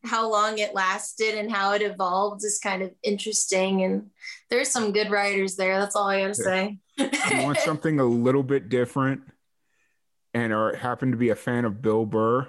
how 0.06 0.30
long 0.30 0.58
it 0.58 0.74
lasted 0.74 1.36
and 1.36 1.50
how 1.50 1.72
it 1.72 1.82
evolved 1.82 2.44
is 2.44 2.58
kind 2.58 2.82
of 2.82 2.90
interesting 3.02 3.82
and 3.82 4.10
there's 4.50 4.68
some 4.68 4.92
good 4.92 5.10
writers 5.10 5.56
there 5.56 5.78
that's 5.78 5.96
all 5.96 6.08
i 6.08 6.20
gotta 6.20 6.34
say 6.34 6.78
you 6.98 7.42
want 7.42 7.58
something 7.58 8.00
a 8.00 8.04
little 8.04 8.42
bit 8.42 8.68
different 8.68 9.20
and 10.36 10.52
are 10.52 10.76
happen 10.76 11.12
to 11.12 11.16
be 11.16 11.30
a 11.30 11.34
fan 11.34 11.64
of 11.64 11.80
Bill 11.80 12.04
Burr. 12.04 12.46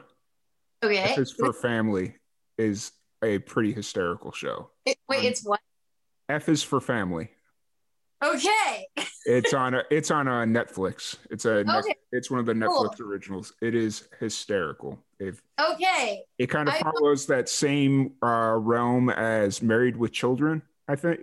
Okay. 0.84 0.98
F 0.98 1.18
is 1.18 1.32
for 1.32 1.54
Family 1.54 2.16
is 2.58 2.92
a 3.24 3.40
pretty 3.40 3.72
hysterical 3.72 4.34
show. 4.34 4.72
It, 4.86 4.98
wait, 5.08 5.20
um, 5.20 5.26
it's 5.26 5.46
what? 5.46 5.62
F 6.28 6.50
is 6.50 6.62
for 6.62 6.82
Family. 6.82 7.30
Okay. 8.24 8.88
it's 9.26 9.54
on 9.54 9.76
a 9.76 9.84
it's 9.92 10.10
on 10.12 10.28
a 10.28 10.46
Netflix. 10.46 11.18
It's 11.30 11.46
a 11.46 11.60
okay. 11.60 11.96
it's 12.12 12.32
one 12.32 12.40
of 12.40 12.46
the 12.46 12.54
Netflix 12.54 12.98
cool. 12.98 13.08
originals. 13.08 13.54
It 13.62 13.76
is 13.76 14.08
hysterical. 14.20 15.00
If 15.20 15.42
okay. 15.60 16.24
It 16.38 16.48
kind 16.48 16.68
of 16.68 16.76
I, 16.76 16.80
follows 16.80 17.28
that 17.28 17.50
same 17.50 18.14
uh, 18.24 18.56
realm 18.58 19.10
as 19.10 19.62
Married 19.62 19.98
with 19.98 20.12
Children. 20.12 20.62
I 20.88 20.96
think. 20.96 21.20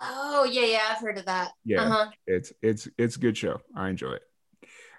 Oh 0.00 0.44
yeah, 0.44 0.64
yeah, 0.64 0.82
I've 0.90 1.00
heard 1.00 1.18
of 1.18 1.26
that. 1.26 1.52
Yeah, 1.64 1.82
uh-huh. 1.82 2.10
it's 2.26 2.52
it's 2.62 2.88
it's 2.98 3.16
a 3.16 3.18
good 3.18 3.36
show. 3.36 3.60
I 3.74 3.88
enjoy 3.88 4.12
it. 4.12 4.22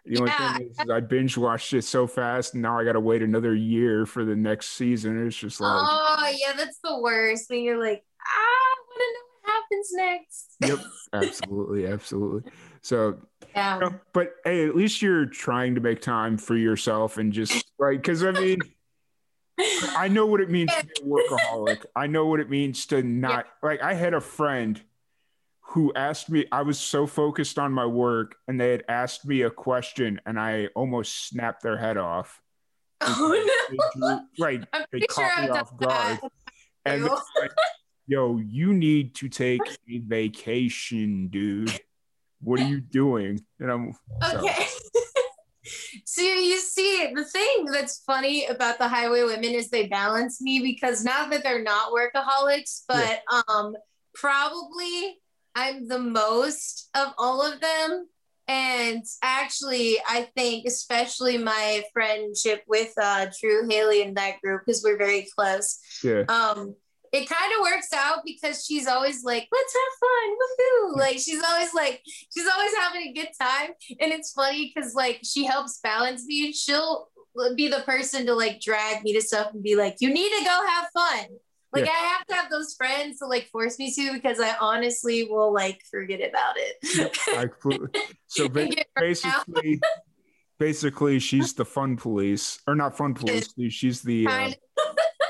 The 0.05 0.17
only 0.17 0.31
yeah. 0.31 0.57
thing 0.57 0.67
is, 0.67 0.79
is, 0.79 0.89
I 0.89 0.99
binge 1.01 1.37
watched 1.37 1.73
it 1.73 1.83
so 1.83 2.07
fast, 2.07 2.53
and 2.53 2.63
now 2.63 2.79
I 2.79 2.83
got 2.83 2.93
to 2.93 2.99
wait 2.99 3.21
another 3.21 3.53
year 3.53 4.05
for 4.05 4.25
the 4.25 4.35
next 4.35 4.69
season. 4.69 5.25
It's 5.25 5.35
just 5.35 5.61
like, 5.61 5.71
oh 5.71 6.33
yeah, 6.35 6.53
that's 6.53 6.79
the 6.83 6.99
worst. 6.99 7.49
When 7.49 7.61
you're 7.61 7.79
like, 7.79 8.03
ah, 8.21 8.25
I 8.27 8.75
want 8.87 8.99
to 8.99 9.13
know 9.13 9.53
what 9.53 9.58
happens 9.71 9.89
next. 9.93 10.55
yep, 10.61 10.79
absolutely, 11.13 11.87
absolutely. 11.87 12.51
So, 12.81 13.19
yeah, 13.55 13.75
you 13.75 13.81
know, 13.81 13.99
but 14.13 14.33
hey, 14.43 14.67
at 14.67 14.75
least 14.75 15.01
you're 15.01 15.25
trying 15.25 15.75
to 15.75 15.81
make 15.81 16.01
time 16.01 16.37
for 16.37 16.55
yourself 16.55 17.17
and 17.17 17.31
just 17.33 17.71
like, 17.79 17.97
because 17.97 18.23
I 18.23 18.31
mean. 18.31 18.59
I 19.97 20.07
know 20.07 20.25
what 20.25 20.39
it 20.39 20.49
means 20.49 20.71
to 20.73 20.85
be 20.85 20.91
a 21.01 21.05
workaholic. 21.05 21.83
I 21.93 22.07
know 22.07 22.27
what 22.27 22.39
it 22.39 22.49
means 22.49 22.85
to 22.85 23.03
not 23.03 23.45
yeah. 23.45 23.67
like. 23.67 23.81
I 23.81 23.93
had 23.93 24.13
a 24.13 24.21
friend 24.21 24.81
who 25.69 25.93
asked 25.95 26.29
me 26.29 26.45
i 26.51 26.61
was 26.61 26.79
so 26.79 27.05
focused 27.05 27.59
on 27.59 27.71
my 27.71 27.85
work 27.85 28.35
and 28.47 28.59
they 28.59 28.71
had 28.71 28.83
asked 28.89 29.25
me 29.25 29.43
a 29.43 29.49
question 29.51 30.19
and 30.25 30.39
i 30.39 30.67
almost 30.75 31.27
snapped 31.27 31.61
their 31.61 31.77
head 31.77 31.95
off 31.95 32.41
oh 33.01 33.61
no 33.69 33.77
drew, 33.95 34.19
right 34.39 34.63
I'm 34.73 34.85
they 34.91 35.01
caught 35.01 35.31
sure 35.35 35.43
me 35.43 35.49
off 35.49 35.77
guard 35.77 36.19
and 36.85 37.03
like, 37.03 37.51
yo 38.09 38.37
you 38.37 38.73
need 38.73 39.13
to 39.13 39.29
take 39.29 39.61
a 39.89 39.99
vacation 39.99 41.27
dude 41.27 41.79
what 42.41 42.59
are 42.59 42.67
you 42.67 42.81
doing 42.81 43.39
and 43.59 43.71
i'm 43.71 43.93
okay 44.33 44.65
so. 44.65 44.79
So 46.05 46.23
you 46.23 46.59
see, 46.59 47.11
the 47.13 47.23
thing 47.23 47.65
that's 47.65 47.99
funny 47.99 48.47
about 48.47 48.79
the 48.79 48.87
highway 48.87 49.23
women 49.23 49.51
is 49.51 49.69
they 49.69 49.85
balance 49.85 50.41
me 50.41 50.59
because 50.59 51.03
not 51.03 51.29
that 51.29 51.43
they're 51.43 51.61
not 51.61 51.93
workaholics, 51.93 52.81
but 52.87 53.21
yeah. 53.31 53.41
um 53.47 53.75
probably 54.15 55.19
I'm 55.55 55.87
the 55.87 55.99
most 55.99 56.89
of 56.95 57.13
all 57.17 57.45
of 57.45 57.59
them. 57.59 58.07
And 58.47 59.03
actually, 59.21 59.97
I 60.07 60.27
think, 60.35 60.65
especially 60.65 61.37
my 61.37 61.83
friendship 61.93 62.63
with 62.67 62.91
uh, 62.99 63.27
Drew 63.39 63.69
Haley 63.69 64.01
in 64.01 64.15
that 64.15 64.41
group, 64.41 64.63
because 64.65 64.83
we're 64.83 64.97
very 64.97 65.27
close. 65.37 65.77
Yeah. 66.03 66.23
Um, 66.23 66.75
it 67.11 67.29
kind 67.29 67.53
of 67.53 67.61
works 67.61 67.91
out 67.93 68.19
because 68.25 68.65
she's 68.65 68.87
always 68.87 69.23
like, 69.23 69.47
let's 69.51 69.73
have 69.73 69.99
fun, 69.99 70.37
woohoo! 70.37 70.97
Like 70.97 71.19
she's 71.19 71.43
always 71.43 71.73
like, 71.73 72.01
she's 72.05 72.47
always 72.47 72.71
having 72.75 73.01
a 73.01 73.13
good 73.13 73.29
time, 73.39 73.71
and 73.99 74.11
it's 74.11 74.31
funny 74.31 74.71
because 74.73 74.93
like 74.93 75.19
she 75.23 75.45
helps 75.45 75.79
balance 75.81 76.25
me. 76.25 76.51
She'll 76.53 77.07
be 77.55 77.67
the 77.67 77.81
person 77.85 78.25
to 78.25 78.33
like 78.33 78.59
drag 78.59 79.03
me 79.03 79.13
to 79.13 79.21
stuff 79.21 79.53
and 79.53 79.63
be 79.63 79.75
like, 79.75 79.97
you 79.99 80.13
need 80.13 80.29
to 80.29 80.43
go 80.43 80.67
have 80.67 80.89
fun. 80.93 81.27
Like 81.71 81.85
yeah. 81.85 81.91
I 81.91 82.15
have 82.17 82.25
to 82.27 82.33
have 82.33 82.49
those 82.49 82.73
friends 82.73 83.19
to 83.19 83.27
like 83.27 83.47
force 83.51 83.77
me 83.77 83.91
to 83.93 84.13
because 84.13 84.39
I 84.39 84.55
honestly 84.59 85.27
will 85.29 85.53
like 85.53 85.81
forget 85.89 86.19
about 86.27 86.55
it. 86.57 87.17
So 88.27 88.47
basically, 88.47 89.79
basically, 90.59 91.19
she's 91.19 91.53
the 91.53 91.65
fun 91.65 91.97
police, 91.97 92.59
or 92.67 92.75
not 92.75 92.95
fun 92.95 93.15
police. 93.15 93.53
She's 93.69 94.01
the 94.01 94.27
uh, 94.27 94.51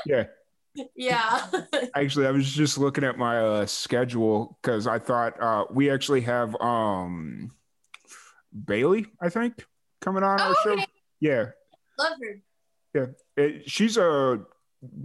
yeah. 0.06 0.24
Yeah. 0.94 1.46
actually, 1.94 2.26
I 2.26 2.30
was 2.30 2.50
just 2.52 2.78
looking 2.78 3.04
at 3.04 3.18
my 3.18 3.38
uh, 3.38 3.66
schedule 3.66 4.58
because 4.62 4.86
I 4.86 4.98
thought 4.98 5.40
uh, 5.40 5.64
we 5.70 5.90
actually 5.90 6.22
have 6.22 6.54
um 6.60 7.52
Bailey, 8.64 9.06
I 9.20 9.28
think, 9.28 9.64
coming 10.00 10.22
on 10.22 10.40
oh, 10.40 10.44
our 10.44 10.54
show. 10.62 10.72
Okay. 10.72 10.86
Yeah. 11.20 11.46
Love 11.98 12.12
her. 12.22 12.42
Yeah, 12.94 13.06
it, 13.36 13.70
she's 13.70 13.96
a 13.96 14.40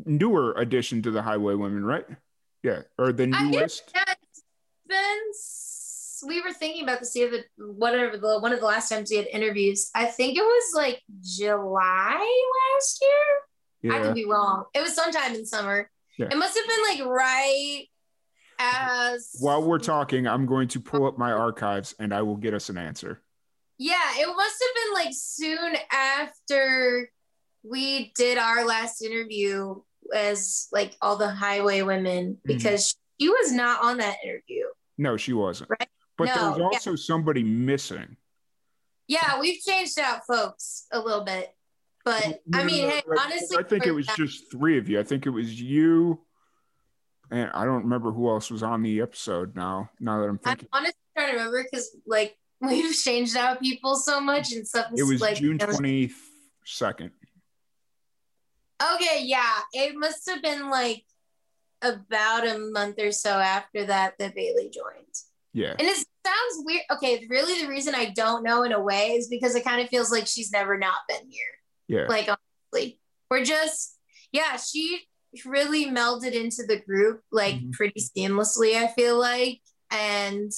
newer 0.06 0.54
addition 0.54 1.01
to 1.04 1.12
the 1.12 1.21
Highway 1.21 1.54
Women, 1.54 1.86
right? 1.86 2.06
Yeah, 2.63 2.82
or 2.97 3.12
the 3.12 3.28
newest. 3.28 3.93
Since 4.89 6.23
we 6.25 6.41
were 6.41 6.54
thinking 6.54 6.84
about 6.84 6.99
this 6.99 7.13
the 7.13 7.28
other, 7.28 7.43
whatever 7.58 8.17
the 8.17 8.39
one 8.39 8.54
of 8.54 8.60
the 8.60 8.65
last 8.65 8.89
times 8.89 9.12
we 9.12 9.17
had 9.17 9.28
interviews, 9.28 9.91
I 9.93 10.06
think 10.06 10.38
it 10.38 10.41
was 10.41 10.73
like 10.75 11.01
July 11.21 12.43
last 12.73 12.99
year. 13.01 13.44
Yeah. 13.85 13.97
I 13.97 14.01
could 14.01 14.15
be 14.15 14.25
wrong. 14.25 14.65
It 14.73 14.81
was 14.81 14.95
sometime 14.95 15.35
in 15.35 15.45
summer. 15.45 15.89
Yeah. 16.17 16.27
It 16.31 16.37
must 16.37 16.57
have 16.57 16.67
been 16.67 17.05
like 17.05 17.15
right 17.15 17.85
as. 18.57 19.35
While 19.39 19.63
we're 19.63 19.79
talking, 19.79 20.27
I'm 20.27 20.47
going 20.47 20.67
to 20.69 20.79
pull 20.79 21.05
up 21.05 21.19
my 21.19 21.31
archives 21.31 21.93
and 21.99 22.13
I 22.13 22.23
will 22.23 22.37
get 22.37 22.55
us 22.55 22.69
an 22.69 22.79
answer. 22.79 23.21
Yeah, 23.77 24.01
it 24.15 24.25
must 24.25 24.63
have 24.63 24.83
been 24.83 24.93
like 25.05 25.13
soon 25.13 25.75
after 25.91 27.11
we 27.63 28.11
did 28.15 28.39
our 28.39 28.65
last 28.65 29.03
interview 29.03 29.75
as 30.13 30.67
like 30.71 30.95
all 31.01 31.15
the 31.15 31.29
highway 31.29 31.83
women 31.83 32.33
mm-hmm. 32.33 32.47
because 32.47 32.93
mm-hmm. 32.93 33.25
she 33.25 33.29
was 33.29 33.51
not 33.51 33.83
on 33.83 33.97
that 33.97 34.15
interview. 34.23 34.65
No, 34.97 35.15
she 35.15 35.33
wasn't. 35.33 35.69
Right? 35.69 35.89
But 36.17 36.29
no, 36.29 36.35
there 36.35 36.49
was 36.51 36.61
also 36.61 36.91
yeah. 36.91 36.97
somebody 36.97 37.43
missing. 37.43 38.17
Yeah, 39.07 39.39
we've 39.39 39.61
changed 39.61 39.99
out 39.99 40.25
folks 40.25 40.87
a 40.91 40.99
little 40.99 41.23
bit. 41.23 41.54
But 42.05 42.43
I 42.53 42.63
mean, 42.63 42.87
hey, 42.87 43.01
honestly, 43.19 43.57
I 43.57 43.63
think 43.63 43.87
it 43.87 43.91
was 43.91 44.05
that, 44.05 44.15
just 44.15 44.51
three 44.51 44.77
of 44.77 44.87
you. 44.87 44.99
I 44.99 45.03
think 45.03 45.25
it 45.25 45.31
was 45.31 45.59
you, 45.59 46.21
and 47.31 47.49
I 47.51 47.65
don't 47.65 47.81
remember 47.81 48.11
who 48.11 48.29
else 48.29 48.51
was 48.51 48.61
on 48.61 48.83
the 48.83 49.01
episode 49.01 49.55
now. 49.55 49.89
Now 49.99 50.21
that 50.21 50.29
I'm 50.29 50.37
thinking, 50.37 50.67
I'm 50.71 50.83
honestly 50.83 50.99
trying 51.17 51.31
to 51.31 51.37
remember 51.37 51.63
because 51.63 51.97
like 52.05 52.37
we've 52.61 52.95
changed 52.95 53.35
out 53.35 53.59
people 53.59 53.95
so 53.95 54.21
much 54.21 54.53
and 54.53 54.67
stuff. 54.67 54.91
It 54.95 55.03
was 55.03 55.19
like, 55.19 55.37
June 55.37 55.57
twenty 55.57 56.11
second. 56.63 57.09
Okay, 58.95 59.23
yeah. 59.23 59.59
It 59.73 59.95
must 59.95 60.29
have 60.29 60.43
been 60.43 60.69
like 60.69 61.03
about 61.81 62.47
a 62.47 62.59
month 62.59 62.99
or 62.99 63.11
so 63.11 63.31
after 63.31 63.85
that 63.85 64.13
that 64.19 64.35
Bailey 64.35 64.69
joined. 64.69 65.15
Yeah. 65.53 65.73
And 65.79 65.87
it 65.87 65.95
sounds 65.95 66.65
weird. 66.65 66.83
Okay, 66.91 67.25
really 67.29 67.63
the 67.63 67.69
reason 67.69 67.95
I 67.95 68.11
don't 68.11 68.43
know 68.43 68.63
in 68.63 68.73
a 68.73 68.81
way 68.81 69.11
is 69.11 69.27
because 69.27 69.55
it 69.55 69.63
kind 69.63 69.81
of 69.81 69.89
feels 69.89 70.11
like 70.11 70.27
she's 70.27 70.51
never 70.51 70.77
not 70.77 70.99
been 71.07 71.31
here. 71.31 71.47
Yeah. 71.87 72.05
Like 72.07 72.27
honestly. 72.27 72.99
We're 73.29 73.43
just 73.43 73.97
yeah, 74.31 74.57
she 74.57 75.01
really 75.45 75.85
melded 75.85 76.33
into 76.33 76.63
the 76.67 76.79
group 76.79 77.21
like 77.31 77.55
mm-hmm. 77.55 77.71
pretty 77.71 78.01
seamlessly, 78.01 78.75
I 78.75 78.87
feel 78.87 79.19
like. 79.19 79.61
And 79.91 80.51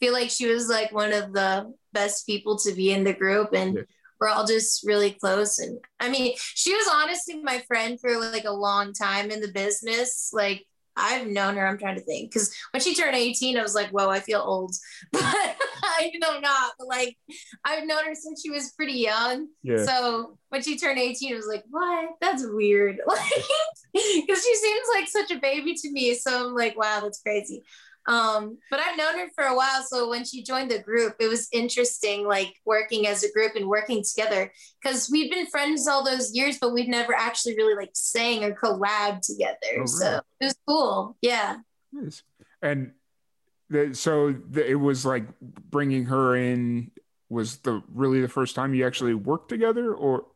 feel 0.00 0.12
like 0.12 0.30
she 0.30 0.46
was 0.46 0.68
like 0.68 0.92
one 0.92 1.12
of 1.12 1.32
the 1.32 1.72
best 1.92 2.26
people 2.26 2.58
to 2.58 2.72
be 2.72 2.92
in 2.92 3.04
the 3.04 3.14
group 3.14 3.54
and 3.54 3.74
yeah 3.74 3.82
we're 4.20 4.28
all 4.28 4.46
just 4.46 4.86
really 4.86 5.10
close. 5.12 5.58
And 5.58 5.78
I 6.00 6.08
mean, 6.08 6.34
she 6.36 6.74
was 6.74 6.88
honestly 6.92 7.42
my 7.42 7.62
friend 7.66 8.00
for 8.00 8.18
like 8.18 8.44
a 8.44 8.52
long 8.52 8.92
time 8.92 9.30
in 9.30 9.40
the 9.40 9.52
business. 9.52 10.30
Like 10.32 10.64
I've 10.96 11.26
known 11.26 11.56
her, 11.56 11.66
I'm 11.66 11.78
trying 11.78 11.96
to 11.96 12.02
think. 12.02 12.32
Cause 12.32 12.54
when 12.72 12.80
she 12.80 12.94
turned 12.94 13.14
18, 13.14 13.58
I 13.58 13.62
was 13.62 13.74
like, 13.74 13.90
whoa, 13.90 14.08
I 14.08 14.20
feel 14.20 14.40
old. 14.40 14.74
But 15.12 15.56
I 15.98 16.10
know 16.20 16.40
not. 16.40 16.72
But 16.78 16.88
like 16.88 17.16
I've 17.64 17.86
known 17.86 18.04
her 18.04 18.14
since 18.14 18.42
she 18.42 18.50
was 18.50 18.72
pretty 18.72 18.94
young. 18.94 19.48
Yeah. 19.62 19.84
So 19.84 20.38
when 20.48 20.62
she 20.62 20.78
turned 20.78 20.98
18, 20.98 21.32
I 21.32 21.36
was 21.36 21.46
like, 21.46 21.64
what? 21.68 22.10
That's 22.20 22.44
weird. 22.46 22.98
Like, 23.06 23.44
because 24.26 24.44
she 24.44 24.54
seems 24.54 24.86
like 24.94 25.08
such 25.08 25.30
a 25.30 25.40
baby 25.40 25.74
to 25.74 25.90
me. 25.90 26.14
So 26.14 26.48
I'm 26.48 26.54
like, 26.54 26.76
wow, 26.76 27.00
that's 27.00 27.22
crazy. 27.22 27.64
Um, 28.06 28.58
but 28.70 28.78
I've 28.78 28.96
known 28.96 29.18
her 29.18 29.28
for 29.34 29.44
a 29.44 29.56
while. 29.56 29.82
So 29.82 30.08
when 30.08 30.24
she 30.24 30.42
joined 30.42 30.70
the 30.70 30.78
group, 30.78 31.16
it 31.18 31.28
was 31.28 31.48
interesting, 31.52 32.26
like 32.26 32.54
working 32.64 33.06
as 33.06 33.24
a 33.24 33.32
group 33.32 33.56
and 33.56 33.66
working 33.66 34.02
together 34.04 34.52
because 34.80 35.08
we've 35.10 35.30
been 35.30 35.46
friends 35.46 35.88
all 35.88 36.04
those 36.04 36.32
years, 36.32 36.58
but 36.60 36.72
we've 36.72 36.88
never 36.88 37.14
actually 37.14 37.56
really 37.56 37.74
like 37.74 37.90
sang 37.94 38.44
or 38.44 38.54
collab 38.54 39.20
together. 39.22 39.56
Oh, 39.72 39.76
really? 39.76 39.86
So 39.86 40.20
it 40.40 40.44
was 40.44 40.56
cool. 40.68 41.16
Yeah. 41.20 41.56
Nice. 41.92 42.22
And 42.62 42.92
so 43.92 44.34
it 44.54 44.78
was 44.78 45.04
like 45.04 45.24
bringing 45.40 46.04
her 46.06 46.36
in 46.36 46.90
was 47.28 47.58
the 47.58 47.82
really 47.92 48.20
the 48.20 48.28
first 48.28 48.54
time 48.54 48.74
you 48.74 48.86
actually 48.86 49.14
worked 49.14 49.48
together 49.48 49.94
or? 49.94 50.26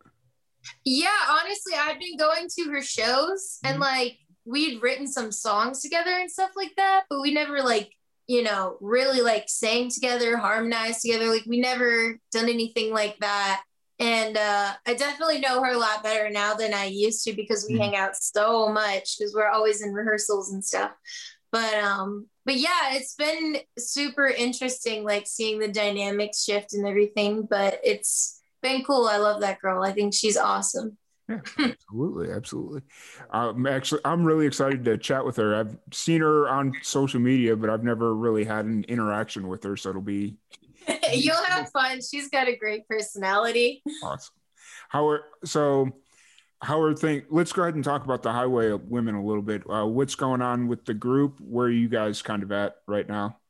Yeah, 0.84 1.08
honestly, 1.28 1.72
I've 1.76 1.98
been 1.98 2.16
going 2.16 2.48
to 2.48 2.70
her 2.70 2.82
shows 2.82 3.58
mm-hmm. 3.64 3.72
and 3.72 3.80
like 3.80 4.18
we'd 4.44 4.82
written 4.82 5.06
some 5.06 5.32
songs 5.32 5.80
together 5.80 6.10
and 6.10 6.30
stuff 6.30 6.50
like 6.56 6.74
that, 6.76 7.04
but 7.08 7.20
we 7.20 7.32
never 7.32 7.62
like, 7.62 7.92
you 8.26 8.42
know, 8.42 8.76
really 8.80 9.20
like 9.20 9.44
sang 9.48 9.90
together, 9.90 10.36
harmonized 10.36 11.02
together. 11.02 11.26
Like 11.26 11.44
we 11.46 11.60
never 11.60 12.18
done 12.32 12.48
anything 12.48 12.92
like 12.92 13.18
that. 13.20 13.62
And 13.98 14.36
uh, 14.36 14.72
I 14.86 14.94
definitely 14.94 15.40
know 15.40 15.62
her 15.62 15.72
a 15.72 15.78
lot 15.78 16.02
better 16.02 16.30
now 16.30 16.54
than 16.54 16.72
I 16.72 16.86
used 16.86 17.22
to 17.24 17.34
because 17.34 17.66
we 17.68 17.74
mm-hmm. 17.74 17.82
hang 17.82 17.96
out 17.96 18.16
so 18.16 18.70
much 18.70 19.18
because 19.18 19.34
we're 19.34 19.50
always 19.50 19.82
in 19.82 19.92
rehearsals 19.92 20.52
and 20.52 20.64
stuff. 20.64 20.92
But 21.52 21.74
um, 21.74 22.26
but 22.50 22.58
yeah, 22.58 22.94
it's 22.94 23.14
been 23.14 23.58
super 23.78 24.26
interesting, 24.26 25.04
like 25.04 25.28
seeing 25.28 25.60
the 25.60 25.68
dynamics 25.68 26.42
shift 26.42 26.74
and 26.74 26.84
everything. 26.84 27.46
But 27.48 27.78
it's 27.84 28.40
been 28.60 28.82
cool. 28.82 29.06
I 29.06 29.18
love 29.18 29.40
that 29.42 29.60
girl. 29.60 29.84
I 29.84 29.92
think 29.92 30.14
she's 30.14 30.36
awesome. 30.36 30.98
Yeah, 31.28 31.42
absolutely, 31.60 32.32
absolutely. 32.32 32.82
Um, 33.30 33.68
actually, 33.68 34.00
I'm 34.04 34.24
really 34.24 34.48
excited 34.48 34.84
to 34.86 34.98
chat 34.98 35.24
with 35.24 35.36
her. 35.36 35.54
I've 35.54 35.78
seen 35.92 36.22
her 36.22 36.48
on 36.48 36.72
social 36.82 37.20
media, 37.20 37.54
but 37.54 37.70
I've 37.70 37.84
never 37.84 38.16
really 38.16 38.42
had 38.42 38.64
an 38.64 38.82
interaction 38.88 39.46
with 39.46 39.62
her. 39.62 39.76
So 39.76 39.90
it'll 39.90 40.02
be. 40.02 40.34
You'll 41.12 41.44
have 41.44 41.70
fun. 41.70 42.00
She's 42.02 42.30
got 42.30 42.48
a 42.48 42.56
great 42.56 42.88
personality. 42.88 43.80
Awesome. 44.02 44.34
How 44.88 45.08
are 45.08 45.20
so? 45.44 45.92
How 46.62 46.80
are 46.80 46.94
things? 46.94 47.24
Let's 47.30 47.52
go 47.52 47.62
ahead 47.62 47.74
and 47.74 47.84
talk 47.84 48.04
about 48.04 48.22
the 48.22 48.32
Highway 48.32 48.70
of 48.70 48.84
Women 48.88 49.14
a 49.14 49.24
little 49.24 49.42
bit. 49.42 49.62
Uh, 49.68 49.86
what's 49.86 50.14
going 50.14 50.42
on 50.42 50.68
with 50.68 50.84
the 50.84 50.94
group? 50.94 51.40
Where 51.40 51.66
are 51.66 51.70
you 51.70 51.88
guys 51.88 52.20
kind 52.22 52.42
of 52.42 52.52
at 52.52 52.76
right 52.86 53.08
now? 53.08 53.40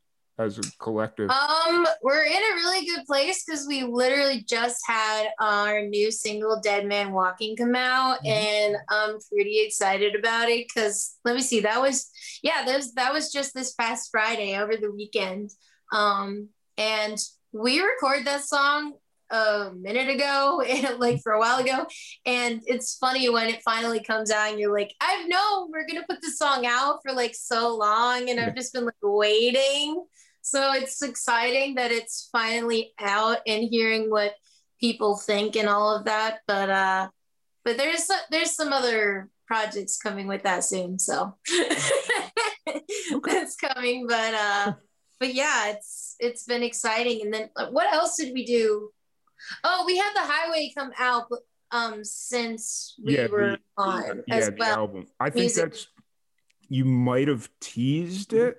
as 0.40 0.58
a 0.58 0.62
collective? 0.78 1.30
Um, 1.30 1.86
we're 2.02 2.24
in 2.24 2.32
a 2.32 2.54
really 2.56 2.86
good 2.86 3.04
place 3.04 3.44
because 3.44 3.66
we 3.66 3.84
literally 3.84 4.42
just 4.42 4.78
had 4.86 5.28
our 5.38 5.82
new 5.82 6.10
single 6.10 6.60
"Dead 6.60 6.86
Man 6.86 7.12
Walking" 7.12 7.56
come 7.56 7.76
out, 7.76 8.18
mm-hmm. 8.18 8.28
and 8.28 8.76
I'm 8.88 9.18
pretty 9.30 9.60
excited 9.60 10.16
about 10.16 10.48
it. 10.48 10.66
Because 10.66 11.16
let 11.24 11.36
me 11.36 11.42
see, 11.42 11.60
that 11.60 11.80
was 11.80 12.10
yeah, 12.42 12.64
that 12.64 12.76
was 12.76 12.94
that 12.94 13.12
was 13.12 13.30
just 13.30 13.54
this 13.54 13.74
past 13.74 14.08
Friday 14.10 14.56
over 14.56 14.76
the 14.76 14.90
weekend. 14.90 15.50
Um, 15.92 16.48
and 16.76 17.18
we 17.52 17.80
record 17.80 18.24
that 18.24 18.44
song 18.44 18.94
a 19.30 19.70
minute 19.76 20.08
ago 20.08 20.60
and 20.68 20.98
like 20.98 21.20
for 21.22 21.32
a 21.32 21.38
while 21.38 21.58
ago 21.58 21.86
and 22.26 22.62
it's 22.66 22.96
funny 22.96 23.28
when 23.28 23.48
it 23.48 23.62
finally 23.62 24.02
comes 24.02 24.30
out 24.30 24.50
and 24.50 24.58
you're 24.58 24.72
like 24.76 24.94
i've 25.00 25.28
known 25.28 25.70
we're 25.70 25.86
gonna 25.86 26.04
put 26.08 26.20
this 26.20 26.38
song 26.38 26.66
out 26.66 26.98
for 27.04 27.12
like 27.12 27.34
so 27.34 27.76
long 27.76 28.28
and 28.28 28.40
i've 28.40 28.56
just 28.56 28.72
been 28.72 28.84
like 28.84 28.94
waiting 29.02 30.04
so 30.42 30.72
it's 30.72 31.02
exciting 31.02 31.74
that 31.74 31.92
it's 31.92 32.28
finally 32.32 32.92
out 32.98 33.38
and 33.46 33.68
hearing 33.70 34.10
what 34.10 34.34
people 34.80 35.16
think 35.16 35.56
and 35.56 35.68
all 35.68 35.94
of 35.94 36.06
that. 36.06 36.38
But 36.46 36.70
uh, 36.70 37.08
but 37.64 37.76
there's 37.76 38.10
there's 38.30 38.54
some 38.54 38.72
other 38.72 39.28
projects 39.46 39.98
coming 39.98 40.26
with 40.26 40.42
that 40.44 40.64
soon. 40.64 40.98
So 40.98 41.36
that's 43.24 43.56
coming. 43.56 44.06
But 44.08 44.34
uh, 44.34 44.72
but 45.18 45.34
yeah, 45.34 45.72
it's 45.72 46.16
it's 46.18 46.44
been 46.44 46.62
exciting. 46.62 47.20
And 47.22 47.34
then 47.34 47.50
uh, 47.56 47.68
what 47.68 47.92
else 47.92 48.16
did 48.16 48.32
we 48.32 48.44
do? 48.44 48.90
Oh, 49.64 49.84
we 49.86 49.96
had 49.96 50.12
the 50.14 50.20
highway 50.20 50.72
come 50.76 50.92
out 50.98 51.26
um 51.72 52.02
since 52.02 52.96
we 53.04 53.16
yeah, 53.16 53.28
were 53.28 53.52
the, 53.52 53.58
on 53.76 54.22
yeah, 54.26 54.34
as 54.34 54.50
well. 54.58 54.78
Album. 54.78 55.06
I 55.18 55.30
think 55.30 55.44
Music. 55.44 55.64
that's 55.72 55.86
you 56.68 56.84
might 56.84 57.28
have 57.28 57.48
teased 57.60 58.32
it 58.32 58.58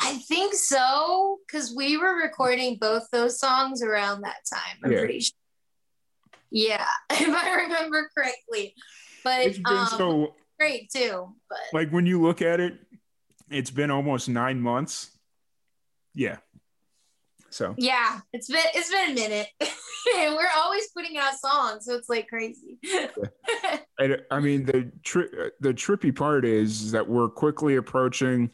I 0.00 0.18
think 0.18 0.54
so, 0.54 1.38
because 1.46 1.74
we 1.74 1.96
were 1.96 2.16
recording 2.16 2.76
both 2.80 3.08
those 3.10 3.38
songs 3.38 3.82
around 3.82 4.22
that 4.22 4.38
time. 4.52 4.78
I'm 4.82 4.92
yeah. 4.92 4.98
pretty 4.98 5.20
sure. 5.20 5.32
Yeah, 6.50 6.86
if 7.10 7.34
I 7.34 7.62
remember 7.62 8.10
correctly. 8.16 8.74
But 9.22 9.46
it's 9.46 9.58
been 9.58 9.76
um, 9.76 9.86
so 9.86 10.34
great 10.58 10.90
too. 10.90 11.34
But 11.48 11.58
like 11.72 11.90
when 11.90 12.06
you 12.06 12.20
look 12.20 12.42
at 12.42 12.60
it, 12.60 12.74
it's 13.50 13.70
been 13.70 13.90
almost 13.90 14.28
nine 14.28 14.60
months. 14.60 15.10
Yeah. 16.14 16.36
So 17.54 17.72
yeah, 17.78 18.18
it's 18.32 18.48
been 18.48 18.64
it's 18.74 18.90
been 18.90 19.12
a 19.12 19.14
minute. 19.14 19.46
and 19.60 20.34
we're 20.34 20.48
always 20.56 20.88
putting 20.88 21.16
out 21.16 21.34
songs, 21.38 21.84
so 21.84 21.94
it's 21.94 22.08
like 22.08 22.26
crazy. 22.26 22.78
I, 24.00 24.16
I 24.28 24.40
mean 24.40 24.64
the 24.64 24.90
tri- 25.04 25.50
the 25.60 25.72
trippy 25.72 26.14
part 26.14 26.44
is 26.44 26.90
that 26.90 27.08
we're 27.08 27.28
quickly 27.28 27.76
approaching 27.76 28.50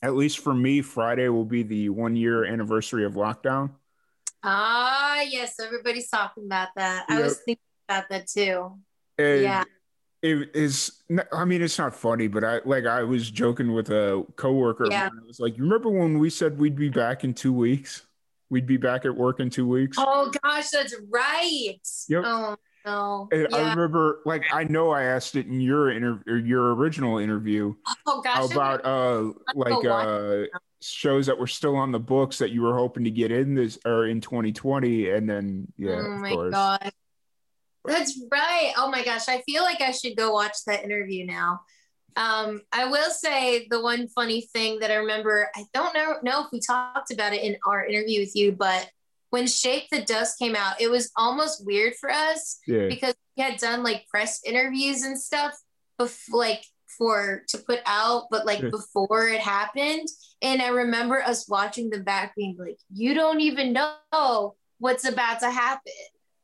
at 0.00 0.14
least 0.14 0.38
for 0.38 0.54
me, 0.54 0.80
Friday 0.80 1.28
will 1.28 1.44
be 1.44 1.62
the 1.62 1.90
one 1.90 2.16
year 2.16 2.46
anniversary 2.46 3.04
of 3.04 3.12
lockdown. 3.12 3.72
Ah, 4.42 5.20
yes, 5.20 5.60
everybody's 5.60 6.08
talking 6.08 6.46
about 6.46 6.68
that. 6.76 7.04
Yep. 7.10 7.18
I 7.18 7.22
was 7.22 7.38
thinking 7.40 7.62
about 7.88 8.08
that 8.08 8.26
too. 8.26 8.72
And 9.18 9.42
yeah. 9.42 9.64
It 10.22 10.52
is. 10.54 11.02
I 11.34 11.44
mean, 11.44 11.60
it's 11.60 11.78
not 11.78 11.94
funny, 11.94 12.28
but 12.28 12.42
I 12.42 12.60
like. 12.64 12.86
I 12.86 13.02
was 13.02 13.30
joking 13.30 13.74
with 13.74 13.90
a 13.90 14.24
coworker. 14.36 14.86
Yeah. 14.90 15.10
I 15.12 15.26
was 15.26 15.38
like, 15.38 15.58
"You 15.58 15.64
remember 15.64 15.90
when 15.90 16.18
we 16.18 16.30
said 16.30 16.58
we'd 16.58 16.76
be 16.76 16.88
back 16.88 17.24
in 17.24 17.34
two 17.34 17.52
weeks? 17.52 18.06
We'd 18.54 18.68
be 18.68 18.76
back 18.76 19.04
at 19.04 19.16
work 19.16 19.40
in 19.40 19.50
two 19.50 19.66
weeks." 19.66 19.96
Oh 19.98 20.30
gosh, 20.44 20.70
that's 20.70 20.94
right. 21.10 21.80
Yep. 22.08 22.22
Oh 22.24 22.56
no. 22.84 23.28
Yeah. 23.32 23.46
I 23.52 23.70
remember, 23.70 24.20
like, 24.24 24.44
I 24.52 24.62
know 24.62 24.90
I 24.90 25.04
asked 25.04 25.34
it 25.34 25.46
in 25.46 25.60
your 25.60 25.90
interview, 25.90 26.34
your 26.36 26.72
original 26.76 27.18
interview. 27.18 27.74
Oh 28.06 28.20
gosh. 28.22 28.52
About 28.52 28.84
uh, 28.84 29.32
like 29.56 29.84
uh, 29.84 30.44
shows 30.80 31.26
that 31.26 31.36
were 31.36 31.48
still 31.48 31.74
on 31.74 31.90
the 31.90 31.98
books 31.98 32.38
that 32.38 32.52
you 32.52 32.62
were 32.62 32.76
hoping 32.76 33.02
to 33.04 33.10
get 33.10 33.32
in 33.32 33.56
this 33.56 33.76
or 33.84 34.06
in 34.06 34.20
2020, 34.20 35.10
and 35.10 35.28
then 35.28 35.72
yeah. 35.76 36.02
Oh 36.04 36.18
my 36.18 36.30
course. 36.30 36.52
god. 36.52 36.92
That's 37.84 38.20
right. 38.30 38.72
Oh 38.76 38.88
my 38.88 39.04
gosh, 39.04 39.28
I 39.28 39.42
feel 39.42 39.64
like 39.64 39.80
I 39.80 39.90
should 39.90 40.16
go 40.16 40.32
watch 40.32 40.56
that 40.68 40.84
interview 40.84 41.26
now. 41.26 41.62
Um, 42.16 42.62
I 42.72 42.86
will 42.86 43.10
say 43.10 43.66
the 43.70 43.82
one 43.82 44.08
funny 44.08 44.42
thing 44.52 44.78
that 44.80 44.90
I 44.90 44.96
remember, 44.96 45.50
I 45.56 45.64
don't 45.74 45.94
know, 45.94 46.14
know 46.22 46.44
if 46.44 46.46
we 46.52 46.60
talked 46.60 47.10
about 47.12 47.32
it 47.32 47.42
in 47.42 47.56
our 47.66 47.84
interview 47.84 48.20
with 48.20 48.36
you, 48.36 48.52
but 48.52 48.88
when 49.30 49.48
Shake 49.48 49.88
the 49.90 50.02
Dust 50.02 50.38
came 50.38 50.54
out, 50.54 50.80
it 50.80 50.88
was 50.88 51.10
almost 51.16 51.66
weird 51.66 51.94
for 52.00 52.10
us 52.10 52.60
yeah. 52.68 52.86
because 52.88 53.14
we 53.36 53.42
had 53.42 53.58
done 53.58 53.82
like 53.82 54.06
press 54.08 54.40
interviews 54.46 55.02
and 55.02 55.20
stuff 55.20 55.54
before, 55.98 56.38
like 56.38 56.64
for 56.96 57.42
to 57.48 57.58
put 57.58 57.80
out, 57.84 58.28
but 58.30 58.46
like 58.46 58.60
before 58.70 59.26
it 59.26 59.40
happened. 59.40 60.06
And 60.40 60.62
I 60.62 60.68
remember 60.68 61.20
us 61.20 61.48
watching 61.48 61.90
them 61.90 62.04
back 62.04 62.36
being 62.36 62.56
like, 62.58 62.78
you 62.92 63.14
don't 63.14 63.40
even 63.40 63.72
know 63.72 64.54
what's 64.78 65.04
about 65.04 65.40
to 65.40 65.50
happen. 65.50 65.92